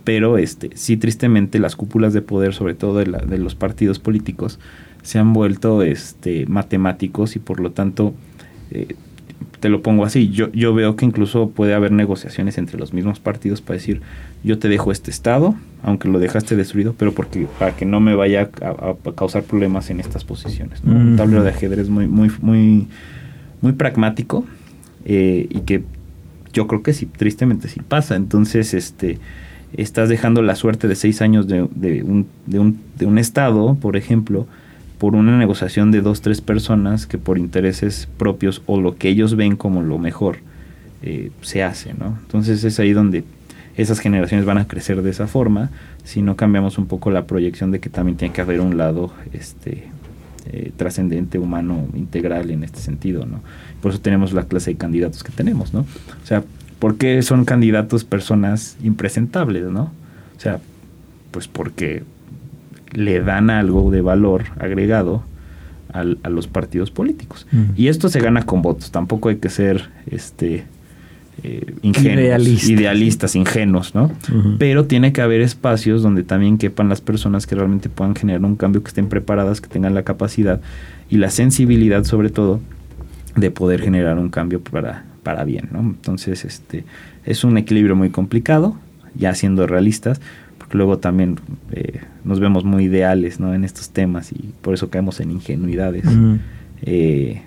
pero 0.02 0.38
este, 0.38 0.70
sí, 0.74 0.96
tristemente, 0.96 1.60
las 1.60 1.76
cúpulas 1.76 2.12
de 2.12 2.20
poder, 2.20 2.52
sobre 2.52 2.74
todo 2.74 2.98
de, 2.98 3.38
los 3.38 3.54
partidos 3.54 4.00
políticos, 4.00 4.58
se 5.02 5.20
han 5.20 5.32
vuelto 5.32 5.82
este, 5.82 6.46
matemáticos 6.46 7.36
y 7.36 7.38
por 7.38 7.60
lo 7.60 7.70
tanto, 7.70 8.12
eh, 8.72 8.96
te 9.60 9.68
lo 9.68 9.82
pongo 9.82 10.04
así, 10.04 10.30
yo, 10.30 10.50
yo 10.50 10.74
veo 10.74 10.96
que 10.96 11.04
incluso 11.04 11.50
puede 11.50 11.74
haber 11.74 11.92
negociaciones 11.92 12.58
entre 12.58 12.76
los 12.76 12.92
mismos 12.92 13.20
partidos 13.20 13.60
para 13.60 13.76
decir, 13.76 14.00
yo 14.42 14.58
te 14.58 14.68
dejo 14.68 14.90
este 14.90 15.12
estado, 15.12 15.54
aunque 15.82 16.08
lo 16.08 16.18
dejaste 16.18 16.56
destruido, 16.56 16.94
pero 16.96 17.12
porque 17.12 17.46
para 17.58 17.74
que 17.76 17.84
no 17.84 18.00
me 18.00 18.14
vaya 18.14 18.50
a, 18.62 18.94
causar 19.14 19.42
problemas 19.42 19.90
en 19.90 20.00
estas 20.00 20.24
posiciones. 20.24 20.82
Un 20.84 21.16
tablero 21.16 21.42
de 21.42 21.50
ajedrez 21.50 21.88
muy, 21.88 22.06
muy, 22.06 22.30
muy, 22.40 22.88
muy 23.60 23.72
pragmático 23.72 24.44
eh, 25.04 25.46
y 25.48 25.60
que 25.60 25.82
yo 26.52 26.66
creo 26.66 26.82
que 26.82 26.92
sí, 26.92 27.06
tristemente 27.06 27.68
sí 27.68 27.80
pasa. 27.80 28.16
Entonces, 28.16 28.74
este 28.74 29.18
estás 29.72 30.08
dejando 30.08 30.42
la 30.42 30.56
suerte 30.56 30.88
de 30.88 30.96
seis 30.96 31.22
años 31.22 31.46
de, 31.46 31.68
de, 31.74 32.02
un, 32.02 32.26
de, 32.46 32.58
un, 32.58 32.80
de 32.98 33.06
un 33.06 33.18
estado, 33.18 33.76
por 33.76 33.96
ejemplo, 33.96 34.46
por 34.98 35.14
una 35.14 35.38
negociación 35.38 35.90
de 35.92 36.00
dos, 36.00 36.20
tres 36.20 36.40
personas 36.40 37.06
que 37.06 37.18
por 37.18 37.38
intereses 37.38 38.08
propios 38.18 38.62
o 38.66 38.80
lo 38.80 38.96
que 38.96 39.08
ellos 39.08 39.36
ven 39.36 39.56
como 39.56 39.82
lo 39.82 39.98
mejor 39.98 40.38
eh, 41.02 41.30
se 41.40 41.62
hace, 41.62 41.94
¿no? 41.94 42.18
Entonces 42.20 42.64
es 42.64 42.78
ahí 42.80 42.92
donde 42.92 43.24
esas 43.80 44.00
generaciones 44.00 44.46
van 44.46 44.58
a 44.58 44.66
crecer 44.66 45.02
de 45.02 45.10
esa 45.10 45.26
forma 45.26 45.70
si 46.04 46.22
no 46.22 46.36
cambiamos 46.36 46.78
un 46.78 46.86
poco 46.86 47.10
la 47.10 47.26
proyección 47.26 47.70
de 47.70 47.80
que 47.80 47.88
también 47.88 48.16
tiene 48.16 48.34
que 48.34 48.40
haber 48.40 48.60
un 48.60 48.76
lado 48.76 49.12
este 49.32 49.88
eh, 50.46 50.72
trascendente, 50.76 51.38
humano, 51.38 51.86
integral 51.94 52.50
en 52.50 52.64
este 52.64 52.80
sentido, 52.80 53.26
¿no? 53.26 53.40
Por 53.82 53.92
eso 53.92 54.00
tenemos 54.00 54.32
la 54.32 54.44
clase 54.44 54.70
de 54.70 54.76
candidatos 54.76 55.22
que 55.22 55.32
tenemos, 55.32 55.72
¿no? 55.72 55.80
O 55.80 56.26
sea, 56.26 56.42
¿por 56.78 56.96
qué 56.96 57.22
son 57.22 57.44
candidatos 57.44 58.04
personas 58.04 58.76
impresentables, 58.82 59.64
¿no? 59.64 59.92
O 60.36 60.40
sea, 60.40 60.60
pues 61.30 61.46
porque 61.46 62.02
le 62.92 63.20
dan 63.20 63.50
algo 63.50 63.90
de 63.90 64.00
valor 64.00 64.44
agregado 64.58 65.22
a 65.92 66.30
los 66.30 66.46
partidos 66.46 66.90
políticos. 66.92 67.48
Y 67.76 67.88
esto 67.88 68.08
se 68.08 68.20
gana 68.20 68.44
con 68.44 68.62
votos, 68.62 68.92
tampoco 68.92 69.28
hay 69.28 69.36
que 69.36 69.50
ser 69.50 69.90
este 70.08 70.64
eh, 71.42 71.74
ingenuos, 71.82 72.68
idealistas, 72.68 73.36
ingenuos, 73.36 73.94
¿no? 73.94 74.10
Pero 74.58 74.86
tiene 74.86 75.12
que 75.12 75.22
haber 75.22 75.40
espacios 75.40 76.02
donde 76.02 76.22
también 76.22 76.58
quepan 76.58 76.88
las 76.88 77.00
personas 77.00 77.46
que 77.46 77.54
realmente 77.54 77.88
puedan 77.88 78.14
generar 78.14 78.44
un 78.44 78.56
cambio, 78.56 78.82
que 78.82 78.88
estén 78.88 79.08
preparadas, 79.08 79.60
que 79.60 79.68
tengan 79.68 79.94
la 79.94 80.02
capacidad 80.02 80.60
y 81.08 81.16
la 81.16 81.30
sensibilidad 81.30 82.04
sobre 82.04 82.30
todo 82.30 82.60
de 83.36 83.50
poder 83.50 83.80
generar 83.80 84.18
un 84.18 84.28
cambio 84.28 84.60
para, 84.60 85.04
para 85.22 85.44
bien, 85.44 85.68
¿no? 85.72 85.80
Entonces, 85.80 86.44
este 86.44 86.84
es 87.24 87.44
un 87.44 87.58
equilibrio 87.58 87.96
muy 87.96 88.10
complicado, 88.10 88.76
ya 89.14 89.34
siendo 89.34 89.66
realistas, 89.66 90.20
luego 90.72 90.98
también 90.98 91.38
eh, 91.72 92.00
nos 92.24 92.40
vemos 92.40 92.64
muy 92.64 92.84
ideales 92.84 93.40
¿no? 93.40 93.54
en 93.54 93.64
estos 93.64 93.90
temas 93.90 94.32
y 94.32 94.52
por 94.60 94.74
eso 94.74 94.90
caemos 94.90 95.20
en 95.20 95.30
ingenuidades 95.30 96.04
eh, 96.82 97.42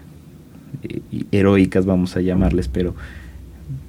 heroicas, 1.31 1.85
vamos 1.85 2.17
a 2.17 2.21
llamarles, 2.21 2.67
pero, 2.67 2.95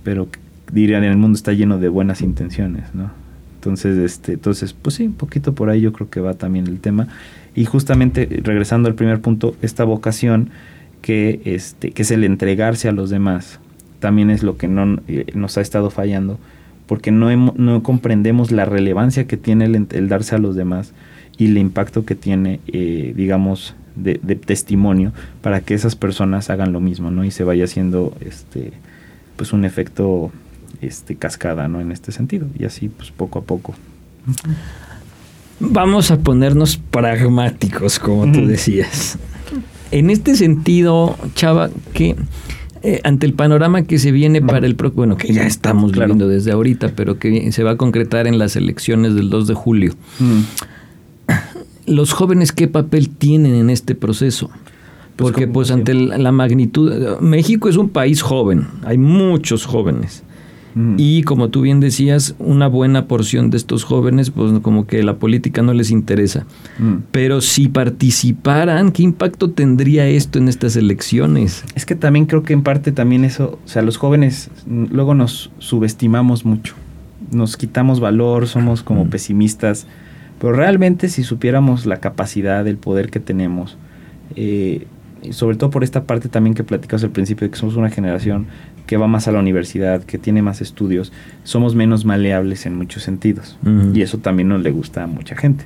pero 0.03 0.29
dirían, 0.73 1.05
en 1.05 1.12
el 1.12 1.16
mundo 1.16 1.37
está 1.37 1.53
lleno 1.53 1.79
de 1.79 1.88
buenas 1.88 2.23
intenciones, 2.23 2.94
¿no? 2.94 3.11
Entonces, 3.57 3.97
este, 3.99 4.33
entonces, 4.35 4.75
pues 4.75 4.97
sí, 4.97 5.07
un 5.07 5.14
poquito 5.14 5.55
por 5.55 5.70
ahí 5.70 5.81
yo 5.81 5.92
creo 5.92 6.11
que 6.11 6.20
va 6.20 6.35
también 6.35 6.66
el 6.66 6.81
tema. 6.81 7.09
Y 7.55 7.64
justamente, 7.64 8.29
regresando 8.42 8.88
al 8.88 8.94
primer 8.94 9.20
punto, 9.20 9.57
esta 9.62 9.85
vocación 9.85 10.51
que, 11.01 11.40
este, 11.44 11.92
que 11.92 12.03
es 12.03 12.11
el 12.11 12.25
entregarse 12.25 12.88
a 12.88 12.92
los 12.92 13.09
demás, 13.09 13.61
también 14.01 14.31
es 14.31 14.42
lo 14.42 14.59
que 14.59 14.68
no, 14.68 15.01
eh, 15.09 15.27
nos 15.35 15.57
ha 15.57 15.62
estado 15.62 15.90
fallando 15.90 16.38
porque 16.87 17.11
no, 17.11 17.35
no 17.57 17.83
comprendemos 17.83 18.51
la 18.51 18.64
relevancia 18.64 19.27
que 19.27 19.37
tiene 19.37 19.64
el, 19.64 20.09
darse 20.09 20.35
a 20.35 20.38
los 20.38 20.55
demás 20.55 20.92
y 21.38 21.47
el 21.47 21.59
impacto 21.59 22.05
que 22.05 22.14
tiene, 22.14 22.61
eh, 22.66 23.12
digamos, 23.16 23.75
de, 23.97 24.16
testimonio 24.18 25.12
para 25.40 25.61
que 25.61 25.75
esas 25.75 25.97
personas 25.97 26.51
hagan 26.51 26.73
lo 26.73 26.81
mismo, 26.81 27.11
¿no? 27.11 27.25
Y 27.25 27.31
se 27.31 27.44
vaya 27.44 27.64
haciendo, 27.64 28.14
este, 28.20 28.73
pues, 29.37 29.53
un 29.53 29.64
efecto, 29.64 30.33
este, 30.81 31.16
cascada, 31.16 31.68
¿no? 31.68 31.81
En 31.81 31.92
este 31.92 32.12
sentido. 32.12 32.47
Y 32.59 32.64
así, 32.64 32.88
pues, 32.88 33.11
poco 33.11 33.38
a 33.38 33.42
poco. 33.42 33.75
Vamos 35.61 36.11
a 36.11 36.18
ponernos 36.18 36.77
pragmáticos, 36.77 37.99
como 37.99 38.31
tú 38.31 38.47
decías. 38.47 39.18
En 39.90 40.11
este 40.11 40.35
sentido, 40.35 41.16
Chava, 41.35 41.70
que 41.92 42.16
eh, 42.83 43.01
ante 43.03 43.25
el 43.25 43.33
panorama 43.33 43.85
que 43.85 43.99
se 43.99 44.12
viene 44.12 44.42
para 44.42 44.66
el 44.66 44.75
bueno, 44.75 45.16
que 45.16 45.33
ya 45.33 45.47
estamos 45.47 45.92
viendo 45.92 46.29
desde 46.29 46.53
ahorita, 46.53 46.92
pero 46.94 47.18
que 47.18 47.51
se 47.51 47.62
va 47.62 47.73
a 47.73 47.77
concretar 47.77 48.27
en 48.27 48.38
las 48.38 48.57
elecciones 48.57 49.14
del 49.14 49.31
2 49.31 49.47
de 49.47 49.55
julio. 49.55 49.94
Mm. 50.18 50.40
Los 51.87 52.12
jóvenes, 52.12 52.53
¿qué 52.53 52.68
papel 52.68 53.09
tienen 53.09 53.55
en 53.55 53.70
este 53.70 53.94
proceso? 53.94 54.51
Pues 55.16 55.31
Porque 55.31 55.46
pues 55.46 55.70
ante 55.70 55.94
la 55.94 56.33
magnitud, 56.33 57.20
México 57.20 57.68
es 57.68 57.77
un 57.77 57.88
país 57.88 58.20
joven, 58.20 58.66
hay 58.85 58.98
muchos 58.98 59.64
jóvenes. 59.64 60.24
Mm. 60.74 60.96
Y 60.98 61.22
como 61.22 61.50
tú 61.50 61.62
bien 61.62 61.81
decías, 61.81 62.35
una 62.38 62.66
buena 62.66 63.07
porción 63.07 63.50
de 63.50 63.57
estos 63.57 63.85
jóvenes, 63.85 64.31
pues 64.31 64.59
como 64.61 64.87
que 64.87 65.03
la 65.03 65.16
política 65.16 65.62
no 65.62 65.72
les 65.72 65.90
interesa. 65.90 66.46
Mm. 66.79 66.94
Pero 67.11 67.40
si 67.40 67.68
participaran, 67.68 68.90
¿qué 68.90 69.03
impacto 69.03 69.50
tendría 69.50 70.07
esto 70.09 70.38
en 70.38 70.48
estas 70.48 70.77
elecciones? 70.77 71.64
Es 71.74 71.87
que 71.87 71.94
también 71.94 72.27
creo 72.27 72.42
que 72.42 72.53
en 72.53 72.62
parte 72.62 72.92
también 72.92 73.24
eso, 73.24 73.59
o 73.64 73.68
sea, 73.68 73.83
los 73.83 73.96
jóvenes 73.96 74.50
luego 74.66 75.14
nos 75.14 75.50
subestimamos 75.59 76.44
mucho, 76.44 76.74
nos 77.31 77.57
quitamos 77.57 78.00
valor, 78.00 78.48
somos 78.48 78.83
como 78.83 79.05
mm. 79.05 79.11
pesimistas, 79.11 79.87
pero 80.40 80.53
realmente 80.53 81.09
si 81.09 81.22
supiéramos 81.22 81.87
la 81.87 81.98
capacidad, 81.98 82.66
el 82.66 82.79
poder 82.79 83.11
que 83.11 83.20
tenemos, 83.20 83.79
eh, 84.35 84.87
sobre 85.31 85.57
todo 85.57 85.71
por 85.71 85.85
esta 85.85 86.05
parte 86.05 86.29
también 86.29 86.55
que 86.55 86.65
platicas 86.65 87.03
al 87.05 87.11
principio 87.11 87.47
de 87.47 87.51
que 87.51 87.59
somos 87.59 87.77
una 87.77 87.91
generación 87.91 88.47
que 88.87 88.97
va 88.97 89.07
más 89.07 89.29
a 89.29 89.33
la 89.33 89.39
universidad, 89.39 90.03
que 90.05 90.19
tiene 90.19 90.43
más 90.43 90.61
estudios, 90.61 91.13
somos 91.43 91.75
menos 91.75 92.05
maleables 92.05 92.67
en 92.67 92.77
muchos 92.77 93.03
sentidos. 93.03 93.59
Y 93.95 94.03
eso 94.03 94.19
también 94.19 94.49
no 94.49 94.59
le 94.59 94.71
gusta 94.71 95.05
a 95.05 95.07
mucha 95.07 95.37
gente. 95.37 95.65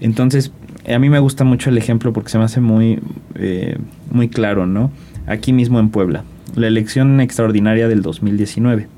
Entonces, 0.00 0.52
a 0.88 0.98
mí 0.98 1.08
me 1.08 1.18
gusta 1.18 1.44
mucho 1.44 1.70
el 1.70 1.78
ejemplo 1.78 2.12
porque 2.12 2.30
se 2.30 2.38
me 2.38 2.44
hace 2.44 2.60
muy, 2.60 3.00
eh, 3.34 3.78
muy 4.10 4.28
claro, 4.28 4.66
¿no? 4.66 4.90
Aquí 5.26 5.52
mismo 5.52 5.80
en 5.80 5.88
Puebla, 5.90 6.24
la 6.54 6.66
elección 6.66 7.20
extraordinaria 7.20 7.88
del 7.88 8.02
2019, 8.02 8.88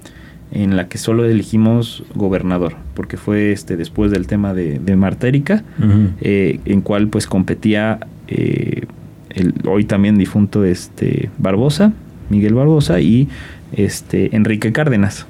en 0.51 0.77
la 0.77 0.89
que 0.89 0.99
solo 0.99 1.25
elegimos 1.25 2.05
gobernador, 2.15 2.75
porque 2.95 3.17
fue 3.17 3.53
este 3.53 3.77
después 3.77 4.11
del 4.11 4.27
tema 4.27 4.55
de, 4.55 4.79
de 4.79 4.97
Marta 4.97 5.29
Erika, 5.29 5.63
eh, 6.21 6.61
en 6.65 6.81
cual 6.81 7.09
pues 7.09 7.27
competía 7.27 8.01
eh, 8.29 8.87
el 9.31 9.55
hoy 9.67 9.85
también 9.85 10.19
difunto 10.19 10.65
este 10.65 11.31
Barbosa, 11.39 11.93
Miguel 12.31 12.55
Barbosa 12.55 13.01
y 13.01 13.29
este 13.73 14.35
Enrique 14.37 14.73
Cárdenas. 14.73 15.27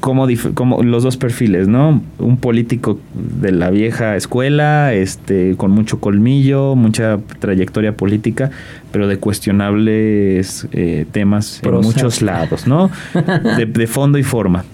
como, 0.00 0.26
como, 0.54 0.82
los 0.82 1.02
dos 1.02 1.16
perfiles, 1.16 1.68
¿no? 1.68 2.02
Un 2.18 2.36
político 2.38 2.98
de 3.14 3.52
la 3.52 3.70
vieja 3.70 4.16
escuela, 4.16 4.94
este, 4.94 5.54
con 5.56 5.70
mucho 5.70 6.00
colmillo, 6.00 6.74
mucha 6.74 7.18
trayectoria 7.38 7.96
política, 7.96 8.50
pero 8.92 9.06
de 9.06 9.18
cuestionables 9.18 10.66
eh, 10.72 11.06
temas 11.12 11.60
en 11.62 11.74
muchos 11.74 12.22
lados, 12.22 12.66
¿no? 12.66 12.90
de, 13.56 13.86
fondo 13.86 14.18
y 14.18 14.22
forma. 14.22 14.64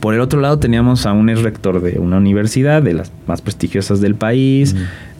Por 0.00 0.14
el 0.14 0.20
otro 0.20 0.40
lado 0.40 0.58
teníamos 0.58 1.06
a 1.06 1.12
un 1.12 1.28
ex 1.28 1.42
rector 1.42 1.80
de 1.80 1.98
una 1.98 2.18
universidad, 2.18 2.82
de 2.82 2.94
las 2.94 3.12
más 3.26 3.42
prestigiosas 3.42 4.00
del 4.00 4.14
país, 4.14 4.76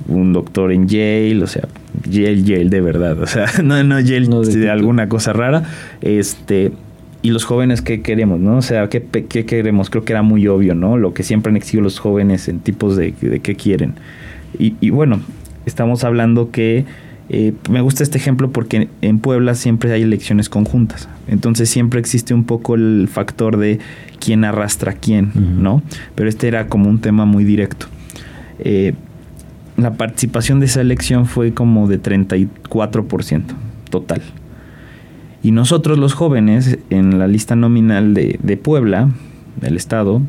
un 0.06 0.32
doctor 0.32 0.72
en 0.72 0.88
Yale, 0.88 1.42
o 1.42 1.46
sea, 1.46 1.68
Yale, 2.08 2.42
Yale 2.42 2.68
de 2.68 2.80
verdad, 2.80 3.18
o 3.20 3.26
sea, 3.26 3.46
no, 3.64 3.82
no 3.82 4.00
Yale 4.00 4.28
de, 4.28 4.70
alguna 4.70 5.08
cosa 5.08 5.32
rara, 5.32 5.64
este, 6.00 6.72
y 7.22 7.30
los 7.30 7.44
jóvenes 7.44 7.82
qué 7.82 8.02
queremos, 8.02 8.38
¿no? 8.40 8.58
O 8.58 8.62
sea, 8.62 8.88
¿qué, 8.88 9.02
¿qué, 9.02 9.44
queremos? 9.44 9.90
Creo 9.90 10.04
que 10.04 10.12
era 10.12 10.22
muy 10.22 10.46
obvio, 10.46 10.74
¿no? 10.74 10.96
Lo 10.96 11.14
que 11.14 11.22
siempre 11.22 11.50
han 11.50 11.56
exigido 11.56 11.82
los 11.82 11.98
jóvenes 11.98 12.48
en 12.48 12.60
tipos 12.60 12.96
de, 12.96 13.12
de 13.20 13.40
qué 13.40 13.56
quieren. 13.56 13.94
Y, 14.58 14.74
y, 14.80 14.90
bueno, 14.90 15.20
estamos 15.66 16.04
hablando 16.04 16.50
que 16.50 16.84
eh, 17.30 17.52
me 17.68 17.80
gusta 17.80 18.02
este 18.02 18.16
ejemplo 18.16 18.50
porque 18.50 18.88
en 19.02 19.18
Puebla 19.18 19.54
siempre 19.54 19.92
hay 19.92 20.02
elecciones 20.02 20.48
conjuntas. 20.48 21.08
Entonces 21.26 21.68
siempre 21.68 22.00
existe 22.00 22.32
un 22.32 22.44
poco 22.44 22.74
el 22.74 23.08
factor 23.10 23.58
de 23.58 23.78
quién 24.18 24.44
arrastra 24.44 24.92
a 24.92 24.94
quién, 24.94 25.32
¿no? 25.34 25.82
Pero 26.14 26.28
este 26.28 26.48
era 26.48 26.68
como 26.68 26.88
un 26.88 27.00
tema 27.00 27.26
muy 27.26 27.44
directo. 27.44 27.86
Eh, 28.60 28.94
la 29.76 29.94
participación 29.94 30.58
de 30.58 30.66
esa 30.66 30.80
elección 30.80 31.26
fue 31.26 31.52
como 31.52 31.86
de 31.86 32.02
34% 32.02 33.42
total. 33.90 34.22
Y 35.42 35.52
nosotros 35.52 35.98
los 35.98 36.14
jóvenes 36.14 36.78
en 36.90 37.18
la 37.18 37.28
lista 37.28 37.54
nominal 37.54 38.12
de, 38.14 38.60
Puebla, 38.60 39.10
del 39.60 39.76
Estado, 39.76 40.20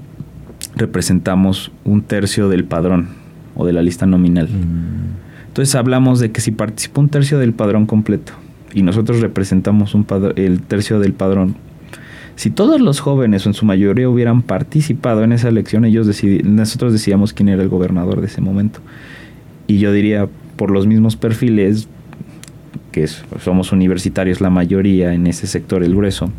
representamos 0.75 1.71
un 1.83 2.03
tercio 2.03 2.47
del 2.47 2.63
padrón 2.65 3.09
o 3.55 3.65
de 3.65 3.73
la 3.73 3.81
lista 3.81 4.05
nominal. 4.05 4.49
Mm. 4.49 5.29
Entonces 5.49 5.75
hablamos 5.75 6.19
de 6.19 6.31
que 6.31 6.41
si 6.41 6.51
participó 6.51 7.01
un 7.01 7.09
tercio 7.09 7.39
del 7.39 7.53
padrón 7.53 7.85
completo 7.85 8.33
y 8.73 8.83
nosotros 8.83 9.19
representamos 9.19 9.95
un 9.95 10.05
el 10.35 10.62
tercio 10.62 10.99
del 10.99 11.13
padrón, 11.13 11.55
si 12.35 12.51
todos 12.51 12.79
los 12.79 13.01
jóvenes 13.01 13.45
o 13.45 13.49
en 13.49 13.53
su 13.55 13.65
mayoría 13.65 14.07
hubieran 14.07 14.43
participado 14.43 15.23
en 15.23 15.33
esa 15.33 15.49
elección, 15.49 15.83
ellos 15.85 16.07
nosotros 16.45 16.93
decíamos 16.93 17.33
quién 17.33 17.49
era 17.49 17.62
el 17.62 17.67
gobernador 17.67 18.21
de 18.21 18.27
ese 18.27 18.39
momento. 18.39 18.79
Y 19.67 19.79
yo 19.79 19.91
diría, 19.91 20.29
por 20.55 20.71
los 20.71 20.88
mismos 20.88 21.17
perfiles, 21.17 21.89
que 22.91 23.07
somos 23.07 23.71
universitarios 23.71 24.39
la 24.39 24.49
mayoría 24.49 25.13
en 25.13 25.27
ese 25.27 25.47
sector, 25.47 25.83
el 25.83 25.95
grueso, 25.95 26.31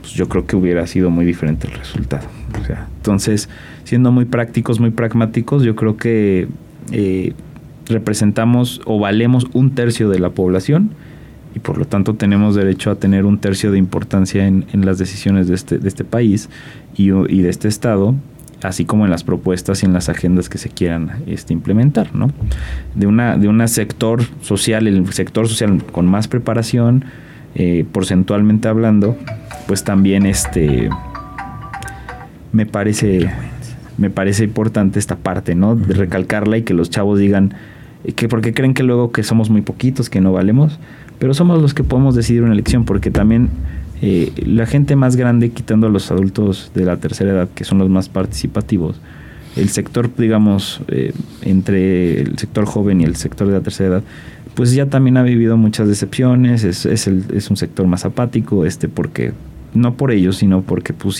pues 0.00 0.14
yo 0.14 0.28
creo 0.28 0.46
que 0.46 0.56
hubiera 0.56 0.86
sido 0.86 1.10
muy 1.10 1.24
diferente 1.24 1.68
el 1.68 1.74
resultado. 1.74 2.26
entonces, 2.96 3.48
siendo 3.84 4.10
muy 4.10 4.24
prácticos, 4.24 4.80
muy 4.80 4.90
pragmáticos, 4.90 5.62
yo 5.62 5.76
creo 5.76 5.96
que 5.96 6.48
eh, 6.90 7.34
representamos 7.86 8.80
o 8.84 8.98
valemos 8.98 9.46
un 9.52 9.74
tercio 9.74 10.08
de 10.08 10.18
la 10.18 10.30
población 10.30 10.90
y 11.54 11.60
por 11.60 11.78
lo 11.78 11.84
tanto 11.84 12.14
tenemos 12.14 12.54
derecho 12.54 12.90
a 12.90 12.96
tener 12.96 13.24
un 13.24 13.38
tercio 13.38 13.70
de 13.70 13.78
importancia 13.78 14.46
en, 14.46 14.66
las 14.84 14.98
decisiones 14.98 15.46
de 15.46 15.54
este, 15.54 15.78
de 15.78 15.88
este 15.88 16.04
país 16.04 16.48
y, 16.96 17.10
de 17.10 17.48
este 17.48 17.68
Estado, 17.68 18.14
así 18.62 18.84
como 18.84 19.04
en 19.04 19.10
las 19.10 19.22
propuestas 19.22 19.82
y 19.82 19.86
en 19.86 19.92
las 19.92 20.08
agendas 20.08 20.48
que 20.48 20.58
se 20.58 20.68
quieran 20.68 21.22
este, 21.26 21.52
implementar, 21.52 22.14
¿no? 22.14 22.30
De 22.94 23.06
una, 23.06 23.36
de 23.36 23.48
un 23.48 23.66
sector 23.68 24.22
social, 24.40 24.88
el 24.88 25.12
sector 25.12 25.48
social 25.48 25.82
con 25.92 26.06
más 26.06 26.26
preparación, 26.26 27.04
eh, 27.54 27.84
porcentualmente 27.92 28.66
hablando, 28.66 29.16
pues 29.68 29.84
también 29.84 30.26
este 30.26 30.90
me 32.52 32.66
parece 32.66 33.30
me 33.96 34.10
parece 34.10 34.42
importante 34.42 34.98
esta 34.98 35.14
parte, 35.14 35.54
¿no? 35.54 35.76
De 35.76 35.94
recalcarla 35.94 36.58
y 36.58 36.62
que 36.62 36.74
los 36.74 36.90
chavos 36.90 37.20
digan 37.20 37.54
que 38.12 38.28
porque 38.28 38.52
creen 38.52 38.74
que 38.74 38.82
luego 38.82 39.12
que 39.12 39.22
somos 39.22 39.50
muy 39.50 39.62
poquitos, 39.62 40.10
que 40.10 40.20
no 40.20 40.32
valemos, 40.32 40.78
pero 41.18 41.34
somos 41.34 41.60
los 41.60 41.74
que 41.74 41.84
podemos 41.84 42.14
decidir 42.14 42.42
una 42.42 42.52
elección, 42.52 42.84
porque 42.84 43.10
también 43.10 43.48
eh, 44.02 44.32
la 44.44 44.66
gente 44.66 44.96
más 44.96 45.16
grande, 45.16 45.50
quitando 45.50 45.86
a 45.86 45.90
los 45.90 46.10
adultos 46.10 46.70
de 46.74 46.84
la 46.84 46.98
tercera 46.98 47.30
edad, 47.30 47.48
que 47.54 47.64
son 47.64 47.78
los 47.78 47.88
más 47.88 48.08
participativos, 48.08 49.00
el 49.56 49.68
sector, 49.68 50.10
digamos, 50.16 50.80
eh, 50.88 51.12
entre 51.42 52.20
el 52.20 52.38
sector 52.38 52.66
joven 52.66 53.00
y 53.00 53.04
el 53.04 53.16
sector 53.16 53.46
de 53.46 53.54
la 53.54 53.60
tercera 53.60 53.88
edad, 53.88 54.02
pues 54.54 54.74
ya 54.74 54.86
también 54.86 55.16
ha 55.16 55.22
vivido 55.22 55.56
muchas 55.56 55.88
decepciones, 55.88 56.64
es, 56.64 56.86
es, 56.86 57.06
el, 57.06 57.24
es 57.34 57.50
un 57.50 57.56
sector 57.56 57.86
más 57.86 58.04
apático, 58.04 58.66
este, 58.66 58.88
porque, 58.88 59.32
no 59.74 59.94
por 59.94 60.10
ellos, 60.10 60.36
sino 60.36 60.62
porque 60.62 60.92
pues 60.92 61.16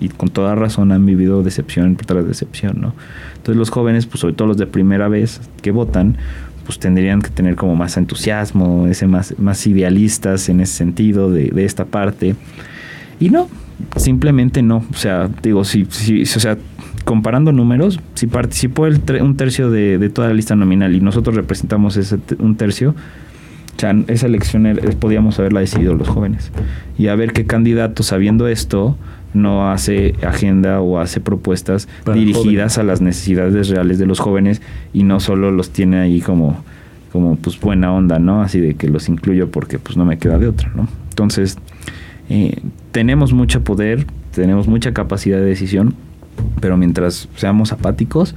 y 0.00 0.08
con 0.08 0.28
toda 0.28 0.54
razón 0.54 0.92
han 0.92 1.04
vivido 1.06 1.42
decepción 1.42 1.96
tras 1.96 2.26
decepción, 2.26 2.80
¿no? 2.80 2.94
Entonces 3.36 3.56
los 3.56 3.70
jóvenes, 3.70 4.06
pues 4.06 4.20
sobre 4.20 4.34
todo 4.34 4.48
los 4.48 4.56
de 4.56 4.66
primera 4.66 5.08
vez 5.08 5.40
que 5.62 5.70
votan, 5.70 6.16
pues 6.68 6.78
tendrían 6.78 7.22
que 7.22 7.30
tener 7.30 7.56
como 7.56 7.76
más 7.76 7.96
entusiasmo, 7.96 8.86
ese 8.88 9.06
más, 9.06 9.34
más 9.38 9.66
idealistas 9.66 10.50
en 10.50 10.60
ese 10.60 10.74
sentido 10.74 11.30
de, 11.30 11.50
esta 11.64 11.86
parte. 11.86 12.36
Y 13.18 13.30
no, 13.30 13.48
simplemente 13.96 14.62
no. 14.62 14.84
O 14.90 14.96
sea, 14.96 15.30
digo, 15.42 15.64
si, 15.64 15.86
si, 15.86 16.22
o 16.22 16.26
sea, 16.26 16.58
comparando 17.06 17.52
números, 17.52 18.00
si 18.12 18.26
participó 18.26 18.86
el 18.86 19.00
un 19.22 19.38
tercio 19.38 19.70
de, 19.70 20.10
toda 20.10 20.28
la 20.28 20.34
lista 20.34 20.56
nominal 20.56 20.94
y 20.94 21.00
nosotros 21.00 21.34
representamos 21.36 21.96
ese 21.96 22.18
un 22.38 22.56
tercio, 22.56 22.94
esa 24.08 24.26
elección 24.26 24.78
podíamos 25.00 25.38
haberla 25.38 25.60
decidido 25.60 25.94
los 25.94 26.08
jóvenes. 26.08 26.52
Y 26.98 27.06
a 27.06 27.14
ver 27.14 27.32
qué 27.32 27.46
candidato, 27.46 28.02
sabiendo 28.02 28.46
esto, 28.46 28.98
no 29.34 29.70
hace 29.70 30.14
agenda 30.26 30.80
o 30.80 30.98
hace 30.98 31.20
propuestas 31.20 31.88
dirigidas 32.12 32.78
a 32.78 32.82
las 32.82 33.00
necesidades 33.00 33.68
reales 33.68 33.98
de 33.98 34.06
los 34.06 34.20
jóvenes 34.20 34.62
y 34.92 35.02
no 35.02 35.20
solo 35.20 35.50
los 35.50 35.70
tiene 35.70 35.98
ahí 35.98 36.20
como 36.20 36.62
como 37.12 37.36
pues 37.36 37.58
buena 37.58 37.92
onda, 37.92 38.18
¿no? 38.18 38.42
Así 38.42 38.60
de 38.60 38.74
que 38.74 38.88
los 38.88 39.08
incluyo 39.08 39.50
porque 39.50 39.78
pues 39.78 39.96
no 39.96 40.04
me 40.04 40.18
queda 40.18 40.38
de 40.38 40.48
otra, 40.48 40.70
¿no? 40.74 40.88
Entonces, 41.08 41.56
eh, 42.28 42.60
tenemos 42.92 43.32
mucho 43.32 43.64
poder, 43.64 44.06
tenemos 44.34 44.68
mucha 44.68 44.92
capacidad 44.92 45.38
de 45.38 45.44
decisión, 45.44 45.94
pero 46.60 46.76
mientras 46.76 47.28
seamos 47.34 47.72
apáticos, 47.72 48.34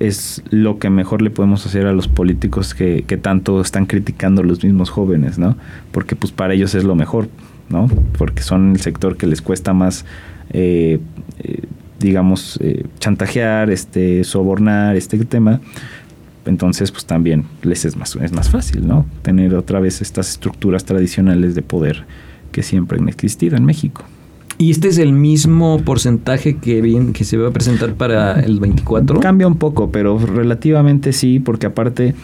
es 0.00 0.42
lo 0.50 0.78
que 0.78 0.90
mejor 0.90 1.22
le 1.22 1.30
podemos 1.30 1.66
hacer 1.66 1.86
a 1.86 1.92
los 1.92 2.08
políticos 2.08 2.74
que, 2.74 3.04
que 3.06 3.16
tanto 3.16 3.60
están 3.60 3.86
criticando 3.86 4.42
los 4.42 4.64
mismos 4.64 4.90
jóvenes, 4.90 5.38
¿no? 5.38 5.56
Porque 5.92 6.16
pues 6.16 6.32
para 6.32 6.54
ellos 6.54 6.74
es 6.74 6.84
lo 6.84 6.94
mejor, 6.94 7.28
¿no? 7.70 7.88
Porque 8.16 8.42
son 8.42 8.72
el 8.72 8.80
sector 8.80 9.16
que 9.16 9.26
les 9.26 9.42
cuesta 9.42 9.72
más, 9.72 10.04
eh, 10.50 11.00
eh, 11.40 11.62
digamos, 11.98 12.58
eh, 12.62 12.84
chantajear, 12.98 13.70
este, 13.70 14.24
sobornar, 14.24 14.96
este 14.96 15.18
tema. 15.24 15.60
Entonces, 16.46 16.90
pues 16.90 17.04
también 17.04 17.44
les 17.62 17.84
es 17.84 17.96
más, 17.96 18.16
es 18.16 18.32
más 18.32 18.48
fácil, 18.48 18.86
¿no? 18.86 19.04
Tener 19.22 19.54
otra 19.54 19.80
vez 19.80 20.00
estas 20.00 20.30
estructuras 20.30 20.84
tradicionales 20.84 21.54
de 21.54 21.62
poder 21.62 22.04
que 22.52 22.62
siempre 22.62 22.98
han 22.98 23.08
existido 23.08 23.56
en 23.56 23.64
México. 23.64 24.04
¿Y 24.60 24.72
este 24.72 24.88
es 24.88 24.98
el 24.98 25.12
mismo 25.12 25.80
porcentaje 25.84 26.56
que, 26.56 26.82
bien, 26.82 27.12
que 27.12 27.22
se 27.24 27.36
va 27.36 27.48
a 27.48 27.50
presentar 27.52 27.94
para 27.94 28.40
el 28.40 28.58
24? 28.58 29.20
Cambia 29.20 29.46
un 29.46 29.56
poco, 29.56 29.92
pero 29.92 30.18
relativamente 30.18 31.12
sí, 31.12 31.38
porque 31.38 31.66
aparte 31.66 32.14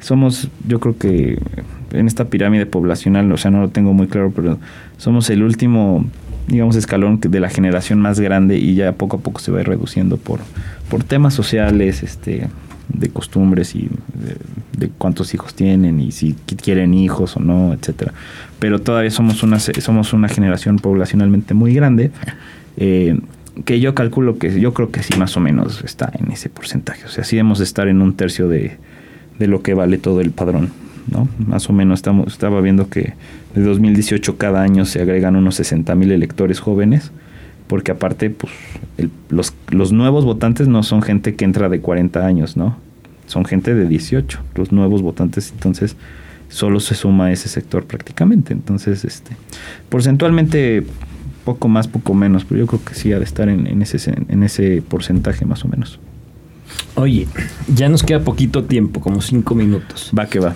somos, 0.00 0.48
yo 0.66 0.80
creo 0.80 0.98
que 0.98 1.38
en 1.94 2.06
esta 2.06 2.26
pirámide 2.26 2.66
poblacional, 2.66 3.30
o 3.32 3.36
sea, 3.36 3.50
no 3.50 3.60
lo 3.60 3.68
tengo 3.68 3.92
muy 3.92 4.06
claro, 4.06 4.32
pero 4.34 4.58
somos 4.98 5.30
el 5.30 5.42
último, 5.42 6.04
digamos, 6.48 6.76
escalón 6.76 7.20
de 7.20 7.40
la 7.40 7.48
generación 7.48 8.00
más 8.00 8.20
grande 8.20 8.58
y 8.58 8.74
ya 8.74 8.92
poco 8.92 9.16
a 9.16 9.20
poco 9.20 9.40
se 9.40 9.50
va 9.50 9.58
a 9.58 9.60
ir 9.62 9.68
reduciendo 9.68 10.16
por, 10.16 10.40
por 10.88 11.04
temas 11.04 11.34
sociales, 11.34 12.02
este 12.02 12.48
de 12.88 13.08
costumbres 13.08 13.74
y 13.74 13.88
de, 14.78 14.90
cuántos 14.98 15.32
hijos 15.34 15.54
tienen 15.54 16.00
y 16.00 16.12
si 16.12 16.34
quieren 16.62 16.94
hijos 16.94 17.36
o 17.36 17.40
no, 17.40 17.72
etcétera. 17.72 18.12
Pero 18.58 18.80
todavía 18.80 19.10
somos 19.10 19.42
una 19.42 19.58
somos 19.58 20.12
una 20.12 20.28
generación 20.28 20.76
poblacionalmente 20.76 21.54
muy 21.54 21.74
grande 21.74 22.10
eh, 22.76 23.18
que 23.64 23.80
yo 23.80 23.94
calculo 23.94 24.38
que 24.38 24.60
yo 24.60 24.74
creo 24.74 24.90
que 24.90 25.02
sí 25.02 25.16
más 25.18 25.36
o 25.36 25.40
menos 25.40 25.82
está 25.84 26.12
en 26.18 26.30
ese 26.30 26.48
porcentaje. 26.48 27.04
O 27.06 27.08
sea, 27.08 27.24
sí 27.24 27.36
debemos 27.36 27.60
estar 27.60 27.88
en 27.88 28.02
un 28.02 28.14
tercio 28.14 28.48
de, 28.48 28.76
de 29.38 29.46
lo 29.46 29.62
que 29.62 29.74
vale 29.74 29.98
todo 29.98 30.20
el 30.20 30.30
padrón. 30.30 30.70
¿No? 31.10 31.28
Más 31.38 31.68
o 31.68 31.72
menos 31.72 31.98
estamos, 31.98 32.28
estaba 32.28 32.60
viendo 32.60 32.88
que 32.88 33.14
de 33.54 33.62
2018 33.62 34.36
cada 34.36 34.62
año 34.62 34.84
se 34.84 35.00
agregan 35.00 35.36
unos 35.36 35.56
60 35.56 35.94
mil 35.94 36.12
electores 36.12 36.60
jóvenes, 36.60 37.12
porque 37.66 37.92
aparte, 37.92 38.30
pues, 38.30 38.52
los, 39.28 39.54
los 39.70 39.92
nuevos 39.92 40.24
votantes 40.24 40.68
no 40.68 40.82
son 40.82 41.02
gente 41.02 41.34
que 41.34 41.44
entra 41.44 41.68
de 41.68 41.80
40 41.80 42.26
años, 42.26 42.56
¿no? 42.56 42.76
Son 43.26 43.44
gente 43.44 43.74
de 43.74 43.86
18, 43.88 44.38
los 44.54 44.70
nuevos 44.72 45.02
votantes, 45.02 45.50
entonces 45.52 45.96
solo 46.48 46.78
se 46.80 46.94
suma 46.94 47.32
ese 47.32 47.48
sector 47.48 47.84
prácticamente. 47.84 48.52
Entonces, 48.52 49.04
este, 49.04 49.36
porcentualmente 49.88 50.84
poco 51.44 51.68
más, 51.68 51.88
poco 51.88 52.14
menos, 52.14 52.44
pero 52.44 52.60
yo 52.60 52.66
creo 52.66 52.84
que 52.84 52.94
sí 52.94 53.12
ha 53.12 53.18
de 53.18 53.24
estar 53.24 53.48
en, 53.48 53.66
en, 53.66 53.82
ese, 53.82 54.14
en 54.28 54.42
ese 54.42 54.82
porcentaje 54.82 55.44
más 55.44 55.64
o 55.64 55.68
menos. 55.68 55.98
Oye, 56.96 57.26
ya 57.74 57.88
nos 57.88 58.02
queda 58.02 58.20
poquito 58.20 58.64
tiempo, 58.64 59.00
como 59.00 59.20
cinco 59.20 59.54
minutos. 59.54 60.10
Va 60.16 60.26
que 60.26 60.38
va. 60.38 60.54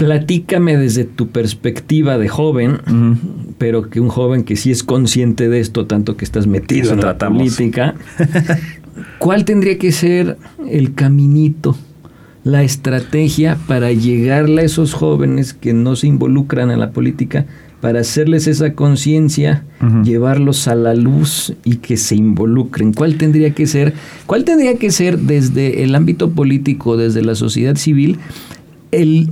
Platícame 0.00 0.78
desde 0.78 1.04
tu 1.04 1.28
perspectiva 1.28 2.16
de 2.16 2.26
joven, 2.26 2.78
pero 3.58 3.90
que 3.90 4.00
un 4.00 4.08
joven 4.08 4.44
que 4.44 4.56
sí 4.56 4.70
es 4.70 4.82
consciente 4.82 5.50
de 5.50 5.60
esto, 5.60 5.84
tanto 5.84 6.16
que 6.16 6.24
estás 6.24 6.46
metido 6.46 6.94
en 6.94 7.00
la 7.00 7.18
política. 7.18 7.96
¿Cuál 9.18 9.44
tendría 9.44 9.76
que 9.76 9.92
ser 9.92 10.38
el 10.66 10.94
caminito, 10.94 11.76
la 12.44 12.62
estrategia 12.62 13.58
para 13.68 13.92
llegarle 13.92 14.62
a 14.62 14.64
esos 14.64 14.94
jóvenes 14.94 15.52
que 15.52 15.74
no 15.74 15.94
se 15.96 16.06
involucran 16.06 16.70
en 16.70 16.80
la 16.80 16.92
política, 16.92 17.44
para 17.82 18.00
hacerles 18.00 18.46
esa 18.46 18.72
conciencia, 18.72 19.64
llevarlos 20.02 20.66
a 20.66 20.76
la 20.76 20.94
luz 20.94 21.52
y 21.62 21.76
que 21.76 21.98
se 21.98 22.14
involucren? 22.16 22.94
¿Cuál 22.94 23.16
tendría 23.16 23.50
que 23.50 23.66
ser? 23.66 23.92
¿Cuál 24.24 24.44
tendría 24.44 24.78
que 24.78 24.90
ser 24.92 25.18
desde 25.18 25.82
el 25.82 25.94
ámbito 25.94 26.30
político, 26.30 26.96
desde 26.96 27.20
la 27.20 27.34
sociedad 27.34 27.76
civil, 27.76 28.18
el 28.92 29.28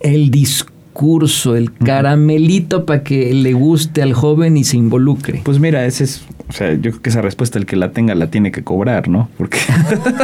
el 0.00 0.30
discurso, 0.30 1.56
el 1.56 1.72
caramelito 1.72 2.84
para 2.86 3.02
que 3.02 3.32
le 3.32 3.52
guste 3.52 4.02
al 4.02 4.12
joven 4.12 4.56
y 4.56 4.64
se 4.64 4.76
involucre? 4.76 5.40
Pues 5.44 5.58
mira, 5.58 5.84
ese 5.84 6.04
es, 6.04 6.24
o 6.48 6.52
sea, 6.52 6.72
yo 6.74 6.90
creo 6.90 7.02
que 7.02 7.10
esa 7.10 7.22
respuesta 7.22 7.58
el 7.58 7.66
que 7.66 7.76
la 7.76 7.92
tenga 7.92 8.14
la 8.14 8.28
tiene 8.28 8.50
que 8.50 8.62
cobrar, 8.62 9.08
¿no? 9.08 9.28
Porque, 9.36 9.58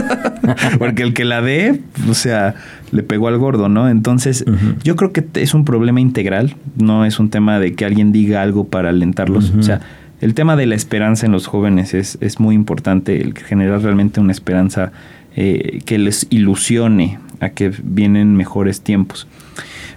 porque 0.79 1.03
el 1.03 1.15
que 1.15 1.25
la 1.25 1.43
dé, 1.43 1.81
o 2.09 2.15
sea, 2.15 2.55
le 2.91 3.03
pegó 3.03 3.29
al 3.29 3.39
gordo, 3.39 3.69
¿no? 3.69 3.89
Entonces, 3.89 4.45
yo 4.83 4.97
creo 4.97 5.13
que 5.13 5.25
es 5.35 5.55
un 5.55 5.65
problema 5.65 6.01
integral, 6.01 6.57
no 6.77 7.05
es 7.05 7.19
un 7.19 7.31
tema 7.31 7.59
de 7.59 7.75
que 7.75 7.85
alguien 7.85 8.13
diga 8.13 8.43
algo 8.43 8.65
para 8.65 8.91
alentarlos, 8.91 9.53
o 9.59 9.63
sea, 9.63 9.81
el 10.21 10.33
tema 10.33 10.57
de 10.57 10.65
la 10.65 10.75
esperanza 10.75 11.27
en 11.27 11.33
los 11.33 11.47
jóvenes 11.47 11.93
es, 11.93 12.17
es 12.23 12.41
muy 12.41 12.55
importante, 12.55 13.21
el 13.21 13.37
generar 13.37 13.83
realmente 13.83 14.21
una 14.21 14.33
esperanza 14.33 14.93
eh, 15.37 15.81
que 15.85 15.99
les 15.99 16.27
ilusione 16.31 17.19
a 17.41 17.51
que 17.51 17.73
vienen 17.83 18.35
mejores 18.35 18.81
tiempos. 18.81 19.27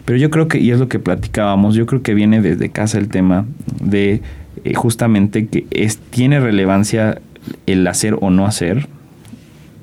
Pero 0.07 0.19
yo 0.19 0.29
creo 0.29 0.47
que, 0.47 0.57
y 0.57 0.71
es 0.71 0.79
lo 0.79 0.87
que 0.87 0.99
platicábamos, 0.99 1.75
yo 1.75 1.85
creo 1.85 2.01
que 2.01 2.13
viene 2.13 2.41
desde 2.41 2.69
casa 2.69 2.97
el 2.97 3.09
tema 3.09 3.45
de 3.83 4.21
eh, 4.63 4.73
justamente 4.73 5.47
que 5.47 5.67
es, 5.69 5.97
tiene 5.97 6.39
relevancia 6.39 7.19
el 7.65 7.85
hacer 7.85 8.15
o 8.21 8.29
no 8.29 8.45
hacer 8.45 8.87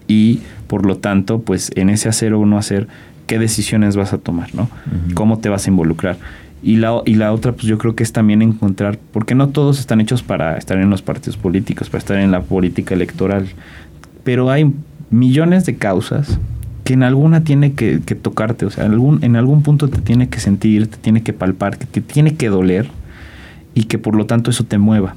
y 0.08 0.40
por 0.66 0.86
lo 0.86 0.96
tanto, 0.96 1.42
pues 1.42 1.70
en 1.74 1.90
ese 1.90 2.08
hacer 2.08 2.32
o 2.32 2.46
no 2.46 2.56
hacer, 2.56 2.88
qué 3.26 3.38
decisiones 3.38 3.96
vas 3.96 4.14
a 4.14 4.18
tomar, 4.18 4.54
¿no? 4.54 4.70
Cómo 5.12 5.40
te 5.40 5.50
vas 5.50 5.66
a 5.66 5.70
involucrar. 5.70 6.16
Y 6.62 6.76
la, 6.76 7.02
y 7.04 7.16
la 7.16 7.30
otra, 7.30 7.52
pues 7.52 7.64
yo 7.64 7.76
creo 7.76 7.94
que 7.94 8.02
es 8.02 8.12
también 8.12 8.40
encontrar, 8.40 8.98
porque 9.12 9.34
no 9.34 9.50
todos 9.50 9.78
están 9.78 10.00
hechos 10.00 10.22
para 10.22 10.56
estar 10.56 10.78
en 10.78 10.88
los 10.88 11.02
partidos 11.02 11.36
políticos, 11.36 11.90
para 11.90 11.98
estar 11.98 12.16
en 12.16 12.30
la 12.30 12.40
política 12.40 12.94
electoral, 12.94 13.46
pero 14.24 14.50
hay 14.50 14.72
millones 15.10 15.66
de 15.66 15.76
causas 15.76 16.38
que 16.84 16.92
en 16.92 17.02
alguna 17.02 17.44
tiene 17.44 17.72
que, 17.72 17.98
tocarte, 17.98 18.66
o 18.66 18.70
sea, 18.70 18.84
algún, 18.84 19.24
en 19.24 19.36
algún 19.36 19.62
punto 19.62 19.88
te 19.88 20.02
tiene 20.02 20.28
que 20.28 20.38
sentir, 20.38 20.86
te 20.86 20.98
tiene 20.98 21.22
que 21.22 21.32
palpar, 21.32 21.78
que 21.78 21.86
te 21.86 22.02
tiene 22.02 22.36
que 22.36 22.48
doler 22.50 22.88
y 23.74 23.84
que 23.84 23.98
por 23.98 24.14
lo 24.14 24.26
tanto 24.26 24.50
eso 24.50 24.64
te 24.64 24.76
mueva. 24.76 25.14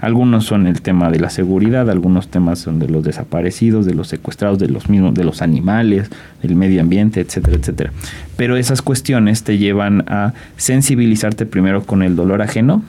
Algunos 0.00 0.46
son 0.46 0.66
el 0.66 0.80
tema 0.80 1.10
de 1.10 1.20
la 1.20 1.28
seguridad, 1.28 1.90
algunos 1.90 2.28
temas 2.28 2.58
son 2.58 2.78
de 2.78 2.88
los 2.88 3.04
desaparecidos, 3.04 3.84
de 3.84 3.92
los 3.92 4.08
secuestrados, 4.08 4.58
de 4.58 4.68
los 4.68 4.88
mismos, 4.88 5.12
de 5.12 5.24
los 5.24 5.42
animales, 5.42 6.10
del 6.42 6.56
medio 6.56 6.80
ambiente, 6.80 7.20
etcétera, 7.20 7.58
etcétera. 7.58 7.92
Pero 8.36 8.56
esas 8.56 8.80
cuestiones 8.80 9.44
te 9.44 9.58
llevan 9.58 10.04
a 10.08 10.32
sensibilizarte 10.56 11.44
primero 11.44 11.84
con 11.84 12.02
el 12.02 12.16
dolor 12.16 12.40
ajeno, 12.40 12.82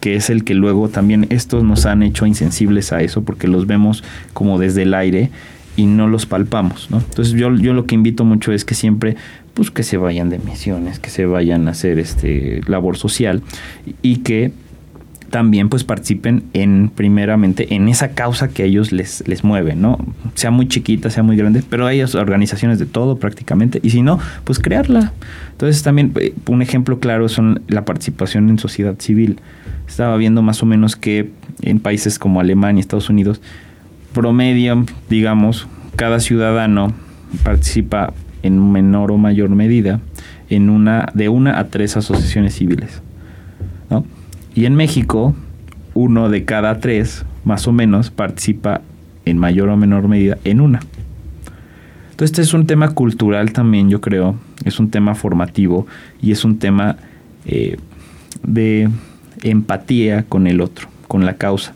que 0.00 0.16
es 0.16 0.28
el 0.28 0.42
que 0.42 0.54
luego 0.54 0.88
también 0.88 1.28
estos 1.30 1.62
nos 1.62 1.86
han 1.86 2.02
hecho 2.02 2.26
insensibles 2.26 2.92
a 2.92 3.00
eso 3.00 3.22
porque 3.22 3.46
los 3.46 3.68
vemos 3.68 4.02
como 4.32 4.58
desde 4.58 4.82
el 4.82 4.94
aire 4.94 5.30
y 5.76 5.86
no 5.86 6.08
los 6.08 6.26
palpamos, 6.26 6.90
¿no? 6.90 6.98
Entonces 6.98 7.34
yo, 7.34 7.54
yo 7.54 7.72
lo 7.74 7.86
que 7.86 7.94
invito 7.94 8.24
mucho 8.24 8.52
es 8.52 8.64
que 8.64 8.74
siempre 8.74 9.16
pues 9.54 9.70
que 9.70 9.82
se 9.82 9.96
vayan 9.96 10.28
de 10.28 10.38
misiones, 10.38 10.98
que 10.98 11.08
se 11.08 11.24
vayan 11.24 11.68
a 11.68 11.70
hacer 11.70 11.98
este 11.98 12.60
labor 12.66 12.98
social 12.98 13.42
y 14.02 14.18
que 14.18 14.52
también 15.30 15.68
pues 15.68 15.84
participen 15.84 16.44
en 16.52 16.90
primeramente 16.94 17.74
en 17.74 17.88
esa 17.88 18.10
causa 18.10 18.48
que 18.48 18.62
a 18.62 18.66
ellos 18.66 18.92
les, 18.92 19.26
les 19.26 19.44
mueve, 19.44 19.74
¿no? 19.74 19.98
Sea 20.34 20.50
muy 20.50 20.68
chiquita, 20.68 21.10
sea 21.10 21.22
muy 21.22 21.36
grande, 21.36 21.62
pero 21.68 21.86
hay 21.86 22.02
organizaciones 22.02 22.78
de 22.78 22.86
todo 22.86 23.18
prácticamente 23.18 23.80
y 23.82 23.90
si 23.90 24.02
no, 24.02 24.18
pues 24.44 24.58
crearla. 24.58 25.12
Entonces 25.52 25.82
también 25.82 26.12
eh, 26.20 26.34
un 26.46 26.62
ejemplo 26.62 27.00
claro 27.00 27.28
son 27.28 27.62
la 27.68 27.84
participación 27.84 28.48
en 28.50 28.58
sociedad 28.58 28.94
civil. 28.98 29.38
Estaba 29.88 30.16
viendo 30.16 30.42
más 30.42 30.62
o 30.62 30.66
menos 30.66 30.96
que 30.96 31.30
en 31.62 31.80
países 31.80 32.18
como 32.18 32.40
Alemania, 32.40 32.80
Estados 32.80 33.08
Unidos, 33.08 33.40
promedio, 34.16 34.86
digamos, 35.10 35.68
cada 35.94 36.20
ciudadano 36.20 36.94
participa 37.42 38.14
en 38.42 38.72
menor 38.72 39.12
o 39.12 39.18
mayor 39.18 39.50
medida 39.50 40.00
en 40.48 40.70
una 40.70 41.10
de 41.12 41.28
una 41.28 41.58
a 41.58 41.64
tres 41.64 41.98
asociaciones 41.98 42.54
civiles. 42.54 43.02
¿no? 43.90 44.06
Y 44.54 44.64
en 44.64 44.74
México, 44.74 45.34
uno 45.92 46.30
de 46.30 46.46
cada 46.46 46.80
tres, 46.80 47.26
más 47.44 47.68
o 47.68 47.72
menos, 47.72 48.10
participa 48.10 48.80
en 49.26 49.36
mayor 49.36 49.68
o 49.68 49.76
menor 49.76 50.08
medida 50.08 50.38
en 50.44 50.62
una. 50.62 50.80
Entonces, 52.10 52.30
este 52.30 52.40
es 52.40 52.54
un 52.54 52.66
tema 52.66 52.94
cultural 52.94 53.52
también, 53.52 53.90
yo 53.90 54.00
creo. 54.00 54.36
Es 54.64 54.80
un 54.80 54.90
tema 54.90 55.14
formativo 55.14 55.86
y 56.22 56.32
es 56.32 56.42
un 56.42 56.58
tema 56.58 56.96
eh, 57.44 57.76
de 58.42 58.88
empatía 59.42 60.22
con 60.22 60.46
el 60.46 60.62
otro, 60.62 60.88
con 61.06 61.26
la 61.26 61.34
causa 61.34 61.75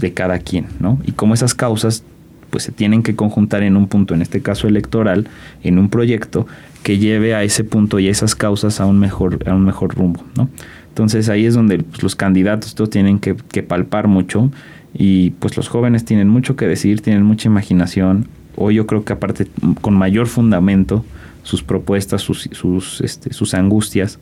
de 0.00 0.12
cada 0.12 0.38
quien, 0.38 0.66
¿no? 0.78 0.98
Y 1.04 1.12
como 1.12 1.34
esas 1.34 1.54
causas 1.54 2.04
pues 2.50 2.64
se 2.64 2.72
tienen 2.72 3.02
que 3.02 3.14
conjuntar 3.14 3.62
en 3.62 3.76
un 3.76 3.86
punto, 3.86 4.12
en 4.12 4.22
este 4.22 4.42
caso 4.42 4.68
electoral, 4.68 5.28
en 5.62 5.78
un 5.78 5.88
proyecto 5.88 6.46
que 6.82 6.98
lleve 6.98 7.34
a 7.34 7.44
ese 7.44 7.64
punto 7.64 7.98
y 7.98 8.08
a 8.08 8.10
esas 8.10 8.34
causas 8.34 8.80
a 8.80 8.86
un 8.86 8.98
mejor, 8.98 9.48
a 9.48 9.54
un 9.54 9.64
mejor 9.64 9.94
rumbo, 9.94 10.22
¿no? 10.36 10.48
Entonces 10.88 11.28
ahí 11.28 11.46
es 11.46 11.54
donde 11.54 11.78
pues, 11.78 12.02
los 12.02 12.16
candidatos 12.16 12.74
todos 12.74 12.90
tienen 12.90 13.20
que, 13.20 13.34
palpar 13.62 14.08
mucho 14.08 14.50
y 14.92 15.30
pues 15.30 15.56
los 15.56 15.68
jóvenes 15.68 16.04
tienen 16.04 16.28
mucho 16.28 16.56
que 16.56 16.66
decir, 16.66 17.00
tienen 17.00 17.22
mucha 17.22 17.48
imaginación. 17.48 18.26
Hoy 18.56 18.74
yo 18.74 18.86
creo 18.86 19.04
que 19.04 19.12
aparte 19.12 19.46
con 19.80 19.94
mayor 19.94 20.26
fundamento 20.26 21.04
sus 21.42 21.62
propuestas, 21.62 22.22
sus, 22.22 22.48
sus, 22.52 23.00
este, 23.00 23.32
sus 23.32 23.54
angustias 23.54 24.18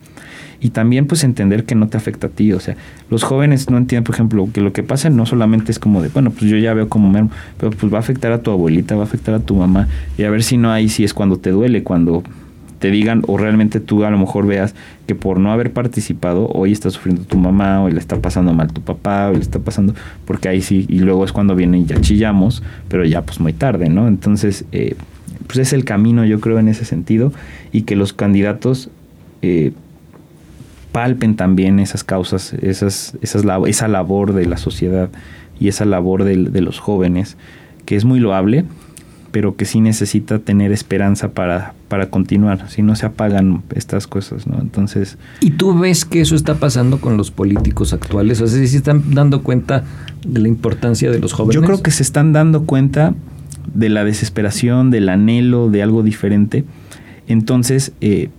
y 0.61 0.71
también 0.71 1.07
pues 1.07 1.25
entender 1.25 1.65
que 1.65 1.75
no 1.75 1.89
te 1.89 1.97
afecta 1.97 2.29
a 2.29 2.31
ti. 2.31 2.53
O 2.53 2.61
sea, 2.61 2.77
los 3.11 3.23
jóvenes 3.23 3.71
no 3.71 3.77
entienden, 3.79 4.05
por 4.05 4.15
ejemplo, 4.15 4.49
que 4.53 4.61
lo 4.61 4.73
que 4.73 4.83
pasa 4.83 5.11
no 5.11 5.27
solamente 5.27 5.73
es 5.73 5.79
como 5.79 6.03
de, 6.03 6.09
bueno, 6.09 6.31
pues 6.31 6.51
yo 6.51 6.57
ya 6.57 6.75
veo 6.75 6.89
como 6.89 7.09
mermo, 7.09 7.31
pero 7.59 7.71
pues 7.71 7.93
va 7.93 7.99
a 7.99 8.01
afectar 8.01 8.33
a 8.33 8.43
tu 8.43 8.51
abuelita, 8.51 8.97
va 8.97 9.03
a 9.03 9.05
afectar 9.05 9.35
a 9.35 9.41
tu 9.41 9.55
mamá 9.55 9.89
y 10.17 10.25
a 10.25 10.31
ver 10.31 10.43
si 10.43 10.57
no 10.57 10.71
hay, 10.73 10.89
si 10.89 11.05
es 11.05 11.15
cuando 11.15 11.39
te 11.39 11.51
duele, 11.51 11.83
cuando 11.83 12.23
te 12.79 12.91
digan 12.91 13.23
o 13.27 13.39
realmente 13.39 13.81
tú 13.81 14.05
a 14.05 14.11
lo 14.11 14.19
mejor 14.19 14.47
veas 14.47 14.75
que 15.07 15.15
por 15.15 15.41
no 15.41 15.53
haber 15.53 15.73
participado 15.73 16.49
hoy 16.49 16.73
está 16.73 16.91
sufriendo 16.91 17.23
tu 17.23 17.37
mamá 17.37 17.83
o 17.83 17.89
le 17.89 17.99
está 17.99 18.17
pasando 18.21 18.53
mal 18.53 18.73
tu 18.73 18.81
papá 18.81 19.29
o 19.29 19.33
le 19.33 19.41
está 19.41 19.59
pasando 19.59 19.95
porque 20.25 20.49
ahí 20.49 20.61
sí 20.61 20.87
y 20.89 21.01
luego 21.01 21.25
es 21.25 21.33
cuando 21.33 21.55
viene 21.55 21.79
y 21.79 21.85
ya 21.85 22.01
chillamos 22.01 22.63
pero 22.89 23.05
ya 23.05 23.23
pues 23.23 23.41
muy 23.41 23.53
tarde 23.53 23.89
no 23.89 24.07
entonces 24.07 24.65
eh, 24.73 24.97
pues 25.47 25.59
es 25.59 25.73
el 25.73 25.85
camino 25.85 26.25
yo 26.25 26.41
creo 26.41 26.59
en 26.59 26.69
ese 26.69 26.85
sentido 26.85 27.33
y 27.73 27.83
que 27.83 27.97
los 27.97 28.13
candidatos 28.13 28.91
eh, 29.43 29.73
palpen 30.93 31.37
también 31.37 31.81
esas 31.81 32.05
causas 32.05 32.55
esas, 32.55 33.17
esas 33.21 33.45
esa 33.67 33.89
labor 33.89 34.33
de 34.33 34.47
la 34.47 34.57
sociedad 34.57 35.11
y 35.61 35.69
esa 35.69 35.85
labor 35.85 36.25
de 36.25 36.61
los 36.61 36.79
jóvenes 36.79 37.37
que 37.85 37.97
es 37.97 38.05
muy 38.05 38.21
loable 38.21 38.65
pero 39.31 39.57
que 39.57 39.65
sí 39.65 39.81
necesita 39.81 40.39
tener 40.39 40.73
esperanza 40.73 41.33
para, 41.33 41.75
para 41.89 42.11
continuar, 42.11 42.71
si 42.71 42.83
no 42.83 42.97
se 42.97 43.07
apagan 43.07 43.63
estas 43.75 44.07
cosas, 44.07 44.47
¿no? 44.47 44.59
Entonces... 44.61 45.19
¿Y 45.41 45.53
tú 45.53 45.79
ves 45.79 46.05
que 46.05 46.21
eso 46.21 46.35
está 46.35 46.55
pasando 46.55 47.01
con 47.01 47.17
los 47.17 47.31
políticos 47.31 47.93
actuales? 47.93 48.41
O 48.41 48.47
sea, 48.47 48.67
si 48.67 48.77
están 48.77 49.15
dando 49.15 49.43
cuenta 49.43 49.85
de 50.27 50.41
la 50.41 50.49
importancia 50.49 51.11
de 51.11 51.19
los 51.19 51.33
jóvenes. 51.33 51.55
Yo 51.55 51.63
creo 51.63 51.83
que 51.83 51.91
se 51.91 52.03
están 52.03 52.33
dando 52.33 52.65
cuenta 52.65 53.15
de 53.75 53.89
la 53.89 54.05
desesperación, 54.05 54.91
del 54.91 55.09
anhelo 55.09 55.69
de 55.71 55.83
algo 55.83 56.03
diferente. 56.03 56.65
Entonces, 57.27 57.93
eh, 58.01 58.31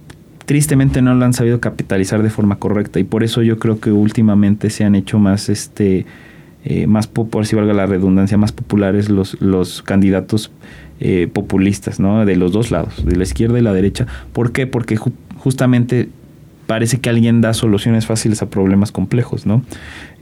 tristemente 0.46 1.02
no 1.02 1.14
lo 1.14 1.26
han 1.26 1.34
sabido 1.34 1.60
capitalizar 1.60 2.24
de 2.24 2.30
forma 2.32 2.58
correcta 2.58 3.00
y 3.00 3.04
por 3.04 3.24
eso 3.24 3.44
yo 3.44 3.60
creo 3.60 3.80
que 3.80 3.92
últimamente 3.92 4.72
se 4.72 4.84
han 4.84 4.96
hecho 4.96 5.20
más, 5.20 5.48
este, 5.50 6.06
eh, 6.66 6.88
más 6.88 7.08
por 7.08 7.46
si 7.46 7.56
valga 7.56 7.74
la 7.74 7.86
redundancia, 7.86 8.38
más 8.38 8.52
populares 8.52 9.10
los, 9.10 9.40
los 9.42 9.82
candidatos 9.82 10.52
eh, 11.00 11.30
populistas, 11.32 12.00
¿no? 12.00 12.26
De 12.26 12.36
los 12.36 12.52
dos 12.52 12.72
lados, 12.72 13.06
de 13.06 13.16
la 13.16 13.24
izquierda 13.24 13.58
y 13.58 13.62
la 13.62 13.74
derecha. 13.74 14.06
¿Por 14.34 14.52
qué? 14.52 14.68
Porque 14.68 14.98
justamente 15.38 16.10
parece 16.68 17.00
que 17.00 17.10
alguien 17.10 17.42
da 17.42 17.54
soluciones 17.54 18.06
fáciles 18.06 18.42
a 18.42 18.50
problemas 18.50 18.92
complejos, 18.92 19.46
¿no? 19.46 19.64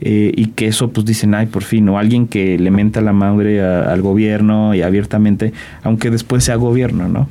Eh, 0.00 0.32
y 0.36 0.46
que 0.46 0.68
eso 0.68 0.90
pues 0.90 1.04
dicen, 1.06 1.34
ay, 1.34 1.46
por 1.46 1.64
fin, 1.64 1.88
o 1.88 1.98
alguien 1.98 2.28
que 2.28 2.56
le 2.56 2.70
menta 2.70 3.00
la 3.00 3.12
madre 3.12 3.60
al 3.60 4.00
gobierno 4.00 4.74
y 4.74 4.82
abiertamente, 4.82 5.52
aunque 5.82 6.10
después 6.10 6.44
sea 6.44 6.54
gobierno, 6.54 7.08
¿no? 7.08 7.26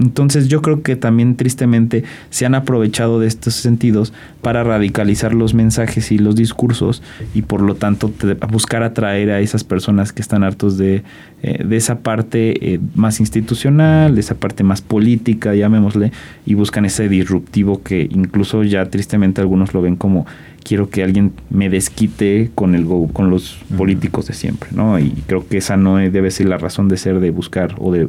Entonces 0.00 0.48
yo 0.48 0.62
creo 0.62 0.82
que 0.82 0.96
también 0.96 1.36
tristemente 1.36 2.04
se 2.30 2.46
han 2.46 2.54
aprovechado 2.54 3.20
de 3.20 3.26
estos 3.26 3.54
sentidos 3.54 4.14
para 4.40 4.64
radicalizar 4.64 5.34
los 5.34 5.52
mensajes 5.52 6.10
y 6.10 6.18
los 6.18 6.36
discursos 6.36 7.02
y 7.34 7.42
por 7.42 7.60
lo 7.60 7.74
tanto 7.74 8.10
buscar 8.50 8.82
atraer 8.82 9.30
a 9.30 9.40
esas 9.40 9.64
personas 9.64 10.12
que 10.12 10.22
están 10.22 10.42
hartos 10.42 10.78
de, 10.78 11.02
eh, 11.42 11.64
de 11.64 11.76
esa 11.76 11.98
parte 11.98 12.74
eh, 12.74 12.80
más 12.94 13.20
institucional, 13.20 14.14
de 14.14 14.20
esa 14.20 14.36
parte 14.36 14.64
más 14.64 14.80
política, 14.80 15.54
llamémosle, 15.54 16.12
y 16.46 16.54
buscan 16.54 16.86
ese 16.86 17.08
disruptivo 17.08 17.82
que 17.82 18.08
incluso 18.10 18.62
ya 18.62 18.86
tristemente 18.86 19.42
algunos 19.42 19.74
lo 19.74 19.82
ven 19.82 19.96
como 19.96 20.26
quiero 20.66 20.90
que 20.90 21.04
alguien 21.04 21.32
me 21.48 21.68
desquite 21.70 22.05
con 22.54 22.74
el 22.74 22.86
con 23.12 23.30
los 23.30 23.58
políticos 23.76 24.26
de 24.26 24.34
siempre, 24.34 24.70
¿no? 24.72 24.98
Y 24.98 25.10
creo 25.26 25.46
que 25.46 25.58
esa 25.58 25.76
no 25.76 25.96
debe 25.96 26.30
ser 26.30 26.48
la 26.48 26.58
razón 26.58 26.88
de 26.88 26.96
ser 26.96 27.20
de 27.20 27.30
buscar 27.30 27.74
o 27.78 27.92
de 27.92 28.06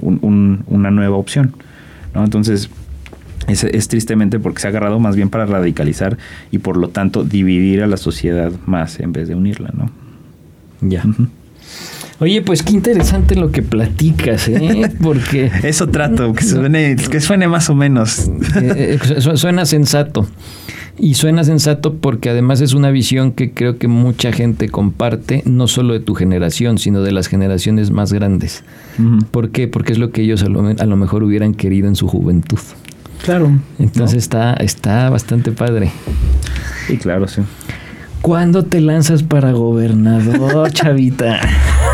una 0.00 0.90
nueva 0.90 1.16
opción, 1.16 1.54
¿no? 2.14 2.24
Entonces 2.24 2.70
es, 3.48 3.64
es, 3.64 3.88
tristemente 3.88 4.38
porque 4.38 4.60
se 4.60 4.68
ha 4.68 4.70
agarrado 4.70 4.98
más 5.00 5.16
bien 5.16 5.30
para 5.30 5.46
radicalizar 5.46 6.18
y 6.50 6.58
por 6.58 6.76
lo 6.76 6.88
tanto 6.88 7.24
dividir 7.24 7.82
a 7.82 7.86
la 7.86 7.96
sociedad 7.96 8.52
más 8.66 9.00
en 9.00 9.12
vez 9.12 9.28
de 9.28 9.34
unirla, 9.34 9.70
¿no? 9.76 9.90
Ya. 10.82 11.04
Oye, 12.20 12.42
pues 12.42 12.62
qué 12.62 12.72
interesante 12.72 13.34
lo 13.34 13.50
que 13.50 13.62
platicas, 13.62 14.46
¿eh? 14.48 14.92
Porque... 15.02 15.50
Eso 15.62 15.88
trato, 15.88 16.34
que 16.34 16.44
suene, 16.44 16.96
que 16.96 17.20
suene 17.20 17.48
más 17.48 17.70
o 17.70 17.74
menos. 17.74 18.30
Eh, 18.60 18.98
eh, 19.00 19.20
suena 19.36 19.64
sensato. 19.64 20.28
Y 21.02 21.14
suena 21.14 21.44
sensato 21.44 21.94
porque 21.94 22.28
además 22.28 22.60
es 22.60 22.74
una 22.74 22.90
visión 22.90 23.32
que 23.32 23.52
creo 23.52 23.78
que 23.78 23.88
mucha 23.88 24.32
gente 24.32 24.68
comparte, 24.68 25.42
no 25.46 25.66
solo 25.66 25.94
de 25.94 26.00
tu 26.00 26.14
generación, 26.14 26.76
sino 26.76 27.00
de 27.00 27.10
las 27.10 27.26
generaciones 27.26 27.90
más 27.90 28.12
grandes. 28.12 28.64
¿Por 29.30 29.48
qué? 29.48 29.66
Porque 29.66 29.92
es 29.92 29.98
lo 29.98 30.10
que 30.10 30.20
ellos 30.20 30.42
a 30.42 30.50
lo, 30.50 30.60
a 30.66 30.84
lo, 30.84 30.96
mejor 30.96 31.22
hubieran 31.22 31.54
querido 31.54 31.88
en 31.88 31.96
su 31.96 32.06
juventud. 32.06 32.58
Claro. 33.24 33.50
Entonces 33.78 34.18
está, 34.18 34.52
está 34.54 35.08
bastante 35.08 35.52
padre. 35.52 35.90
Y 36.90 36.98
claro, 36.98 37.26
sí. 37.28 37.40
¿Cuándo 38.20 38.64
te 38.66 38.82
lanzas 38.82 39.22
para 39.22 39.52
gobernador, 39.52 40.70
chavita? 40.72 41.40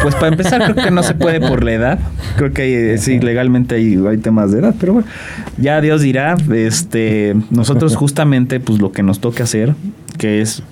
Pues 0.02 0.14
para 0.14 0.28
empezar 0.28 0.62
creo 0.62 0.84
que 0.84 0.90
no 0.90 1.02
se 1.02 1.14
puede 1.14 1.40
por 1.40 1.64
la 1.64 1.72
edad. 1.72 1.98
Creo 2.36 2.52
que 2.52 2.94
eh, 2.94 2.98
sí, 2.98 3.18
legalmente 3.18 3.76
hay, 3.76 3.98
hay, 4.08 4.18
temas 4.18 4.52
de 4.52 4.60
edad, 4.60 4.74
pero 4.78 4.94
bueno, 4.94 5.08
ya 5.58 5.80
Dios 5.80 6.02
dirá. 6.02 6.36
Este, 6.54 7.34
nosotros 7.50 7.96
justamente 7.96 8.60
pues 8.60 8.78
lo 8.78 8.92
que 8.92 9.02
nos 9.02 9.20
toca 9.20 9.44
hacer, 9.44 9.74
que 10.18 10.40
es 10.40 10.62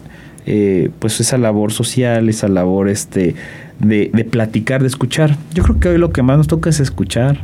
eh, 0.47 0.91
pues 0.99 1.20
esa 1.20 1.39
labor 1.39 1.72
social, 1.72 2.29
esa 2.29 2.49
labor 2.49 2.89
este 2.89 3.35
de, 3.79 4.11
de 4.12 4.25
platicar, 4.25 4.83
de 4.83 4.89
escuchar. 4.89 5.37
Yo 5.53 5.62
creo 5.62 5.81
que 5.81 5.89
hoy 5.89 5.99
lo 5.99 6.11
que 6.11 6.22
más 6.22 6.37
nos 6.39 6.47
toca 6.47 6.70
es 6.70 6.81
escuchar, 6.81 7.39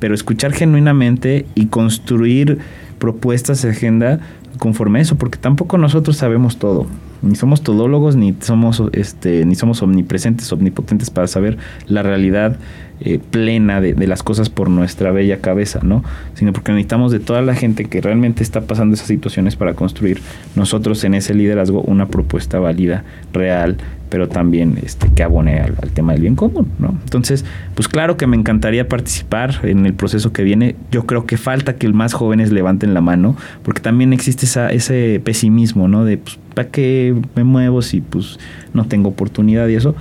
pero 0.00 0.14
escuchar 0.14 0.52
genuinamente 0.52 1.46
y 1.54 1.66
construir 1.66 2.58
propuestas 2.98 3.62
de 3.62 3.70
agenda 3.70 4.20
conforme 4.58 4.98
a 4.98 5.02
eso, 5.02 5.16
porque 5.16 5.38
tampoco 5.38 5.78
nosotros 5.78 6.16
sabemos 6.16 6.58
todo. 6.58 6.86
Ni 7.22 7.34
somos 7.34 7.62
todólogos, 7.62 8.16
ni 8.16 8.34
somos, 8.40 8.82
este, 8.92 9.44
ni 9.44 9.54
somos 9.54 9.82
omnipresentes, 9.82 10.52
omnipotentes 10.52 11.10
para 11.10 11.26
saber 11.26 11.58
la 11.86 12.02
realidad 12.02 12.58
eh, 13.00 13.20
plena 13.30 13.80
de, 13.80 13.94
las 14.06 14.24
cosas 14.24 14.50
por 14.50 14.68
nuestra 14.70 15.12
bella 15.12 15.40
cabeza, 15.40 15.80
¿no? 15.82 16.02
Sino 16.34 16.52
porque 16.52 16.72
necesitamos 16.72 17.12
de 17.12 17.20
toda 17.20 17.42
la 17.42 17.54
gente 17.54 17.84
que 17.84 18.00
realmente 18.00 18.42
está 18.42 18.62
pasando 18.62 18.94
esas 18.94 19.06
situaciones 19.06 19.54
para 19.54 19.74
construir 19.74 20.20
nosotros 20.56 21.04
en 21.04 21.14
ese 21.14 21.34
liderazgo 21.34 21.82
una 21.82 22.08
propuesta 22.08 22.58
válida, 22.58 23.04
real, 23.32 23.76
pero 24.08 24.28
también 24.28 24.78
este, 24.82 25.08
que 25.14 25.22
abone 25.22 25.60
al, 25.60 25.74
tema 25.92 26.12
del 26.12 26.22
bien 26.22 26.34
común, 26.34 26.68
¿no? 26.78 26.96
Entonces, 27.04 27.44
pues 27.74 27.88
claro 27.88 28.16
que 28.16 28.26
me 28.26 28.36
encantaría 28.36 28.88
participar 28.88 29.60
en 29.62 29.86
el 29.86 29.94
proceso 29.94 30.32
que 30.32 30.42
viene. 30.42 30.76
Yo 30.90 31.06
creo 31.06 31.26
que 31.26 31.36
falta 31.36 31.76
que 31.76 31.88
más 31.88 32.12
jóvenes 32.12 32.52
levanten 32.52 32.94
la 32.94 33.00
mano, 33.00 33.36
porque 33.62 33.80
también 33.80 34.12
existe 34.12 34.46
esa, 34.46 34.70
ese 34.70 35.20
pesimismo, 35.22 35.88
¿no? 35.88 36.04
De, 36.04 36.18
pues, 36.18 36.38
¿para 36.54 36.68
qué 36.68 37.14
me 37.34 37.44
muevo 37.44 37.82
si, 37.82 38.00
pues, 38.00 38.38
no 38.74 38.86
tengo 38.86 39.08
oportunidad 39.08 39.68
y 39.68 39.74
eso? 39.74 39.94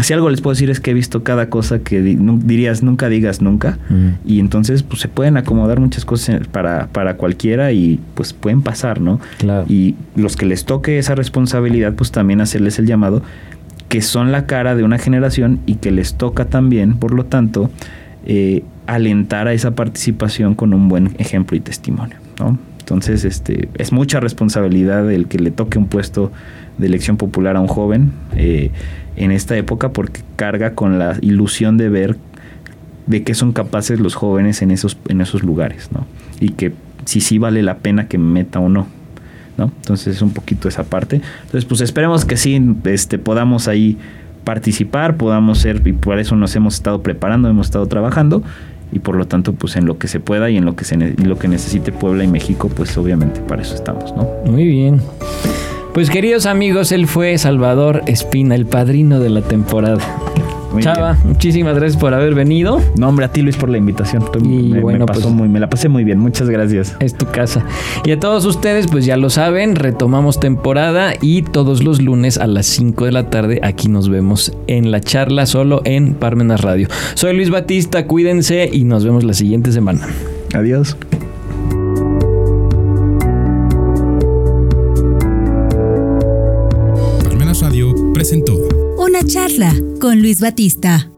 Si 0.00 0.12
algo 0.14 0.30
les 0.30 0.40
puedo 0.40 0.54
decir 0.54 0.70
es 0.70 0.80
que 0.80 0.92
he 0.92 0.94
visto 0.94 1.22
cada 1.22 1.50
cosa 1.50 1.80
que 1.80 2.00
dirías 2.00 2.82
nunca 2.82 3.08
digas 3.08 3.42
nunca 3.42 3.78
y 4.24 4.40
entonces 4.40 4.82
pues 4.82 5.00
se 5.00 5.08
pueden 5.08 5.36
acomodar 5.36 5.80
muchas 5.80 6.04
cosas 6.04 6.46
para, 6.48 6.86
para 6.88 7.16
cualquiera 7.16 7.72
y 7.72 8.00
pues 8.14 8.32
pueden 8.32 8.62
pasar, 8.62 9.00
¿no? 9.00 9.20
Y 9.68 9.94
los 10.16 10.36
que 10.36 10.46
les 10.46 10.64
toque 10.64 10.98
esa 10.98 11.14
responsabilidad 11.14 11.94
pues 11.94 12.10
también 12.10 12.40
hacerles 12.40 12.78
el 12.78 12.86
llamado 12.86 13.22
que 13.88 14.00
son 14.00 14.32
la 14.32 14.46
cara 14.46 14.74
de 14.74 14.84
una 14.84 14.98
generación 14.98 15.60
y 15.66 15.74
que 15.74 15.90
les 15.90 16.14
toca 16.14 16.46
también, 16.46 16.96
por 16.96 17.12
lo 17.12 17.26
tanto, 17.26 17.70
eh, 18.24 18.64
alentar 18.86 19.48
a 19.48 19.52
esa 19.52 19.72
participación 19.72 20.54
con 20.54 20.72
un 20.72 20.88
buen 20.88 21.14
ejemplo 21.18 21.58
y 21.58 21.60
testimonio, 21.60 22.16
¿no? 22.38 22.58
Entonces, 22.92 23.24
este, 23.24 23.68
es 23.78 23.90
mucha 23.90 24.20
responsabilidad 24.20 25.10
el 25.10 25.26
que 25.26 25.38
le 25.38 25.50
toque 25.50 25.78
un 25.78 25.86
puesto 25.86 26.30
de 26.76 26.86
elección 26.86 27.16
popular 27.16 27.56
a 27.56 27.60
un 27.60 27.66
joven. 27.66 28.12
Eh, 28.36 28.70
en 29.16 29.30
esta 29.30 29.56
época 29.56 29.92
porque 29.92 30.20
carga 30.36 30.74
con 30.74 30.98
la 30.98 31.16
ilusión 31.20 31.76
de 31.76 31.88
ver 31.88 32.16
de 33.06 33.22
qué 33.22 33.34
son 33.34 33.52
capaces 33.52 33.98
los 33.98 34.14
jóvenes 34.14 34.62
en 34.62 34.70
esos, 34.70 34.96
en 35.08 35.20
esos 35.20 35.42
lugares, 35.42 35.90
¿no? 35.92 36.06
Y 36.40 36.50
que 36.50 36.72
si 37.04 37.20
sí 37.20 37.38
vale 37.38 37.62
la 37.62 37.78
pena 37.78 38.08
que 38.08 38.18
me 38.18 38.30
meta 38.30 38.60
o 38.60 38.68
no, 38.68 38.86
¿no? 39.58 39.72
Entonces 39.76 40.16
es 40.16 40.22
un 40.22 40.32
poquito 40.32 40.68
esa 40.68 40.84
parte. 40.84 41.20
Entonces, 41.44 41.64
pues 41.64 41.80
esperemos 41.80 42.24
que 42.24 42.36
sí 42.36 42.60
este, 42.84 43.18
podamos 43.18 43.68
ahí 43.68 43.98
participar, 44.44 45.16
podamos 45.16 45.58
ser, 45.58 45.82
y 45.86 45.92
por 45.92 46.18
eso 46.18 46.36
nos 46.36 46.54
hemos 46.56 46.74
estado 46.74 47.02
preparando, 47.02 47.48
hemos 47.48 47.66
estado 47.66 47.86
trabajando, 47.86 48.42
y 48.92 48.98
por 48.98 49.16
lo 49.16 49.26
tanto, 49.26 49.54
pues 49.54 49.76
en 49.76 49.86
lo 49.86 49.98
que 49.98 50.06
se 50.06 50.20
pueda 50.20 50.50
y 50.50 50.58
en 50.58 50.64
lo 50.66 50.76
que, 50.76 50.84
se, 50.84 50.96
lo 50.96 51.38
que 51.38 51.48
necesite 51.48 51.90
Puebla 51.92 52.24
y 52.24 52.28
México, 52.28 52.70
pues 52.74 52.96
obviamente 52.98 53.40
para 53.40 53.62
eso 53.62 53.74
estamos, 53.74 54.14
¿no? 54.14 54.28
Muy 54.44 54.66
bien. 54.66 55.00
Pues 55.94 56.10
queridos 56.10 56.46
amigos, 56.46 56.92
él 56.92 57.06
fue 57.06 57.36
Salvador 57.38 58.02
Espina, 58.06 58.54
el 58.54 58.66
padrino 58.66 59.18
de 59.18 59.30
la 59.30 59.42
temporada. 59.42 60.02
Chava, 60.80 61.16
muchísimas 61.24 61.76
gracias 61.76 62.00
por 62.00 62.14
haber 62.14 62.34
venido. 62.34 62.80
No, 62.96 63.08
hombre, 63.08 63.26
a 63.26 63.32
ti 63.32 63.42
Luis 63.42 63.56
por 63.56 63.68
la 63.68 63.78
invitación. 63.78 64.24
y 64.42 64.78
bueno, 64.78 65.06
pues, 65.06 65.24
muy, 65.26 65.48
me 65.48 65.60
la 65.60 65.68
pasé 65.68 65.88
muy 65.88 66.04
bien. 66.04 66.18
Muchas 66.18 66.48
gracias. 66.48 66.96
Es 67.00 67.14
tu 67.14 67.26
casa. 67.26 67.64
Y 68.04 68.12
a 68.12 68.20
todos 68.20 68.44
ustedes, 68.44 68.86
pues 68.86 69.04
ya 69.04 69.16
lo 69.16 69.30
saben, 69.30 69.76
retomamos 69.76 70.40
temporada 70.40 71.14
y 71.20 71.42
todos 71.42 71.82
los 71.82 72.00
lunes 72.00 72.38
a 72.38 72.46
las 72.46 72.66
5 72.66 73.04
de 73.04 73.12
la 73.12 73.30
tarde 73.30 73.60
aquí 73.62 73.88
nos 73.88 74.08
vemos 74.08 74.52
en 74.66 74.90
la 74.90 75.00
charla 75.00 75.46
solo 75.46 75.82
en 75.84 76.14
Parmenas 76.14 76.60
Radio. 76.60 76.88
Soy 77.14 77.34
Luis 77.34 77.50
Batista, 77.50 78.06
cuídense 78.06 78.68
y 78.72 78.84
nos 78.84 79.04
vemos 79.04 79.24
la 79.24 79.34
siguiente 79.34 79.72
semana. 79.72 80.06
Adiós. 80.54 80.96
Una 88.98 89.22
charla 89.24 89.74
con 90.02 90.20
Luis 90.20 90.40
Batista. 90.40 91.11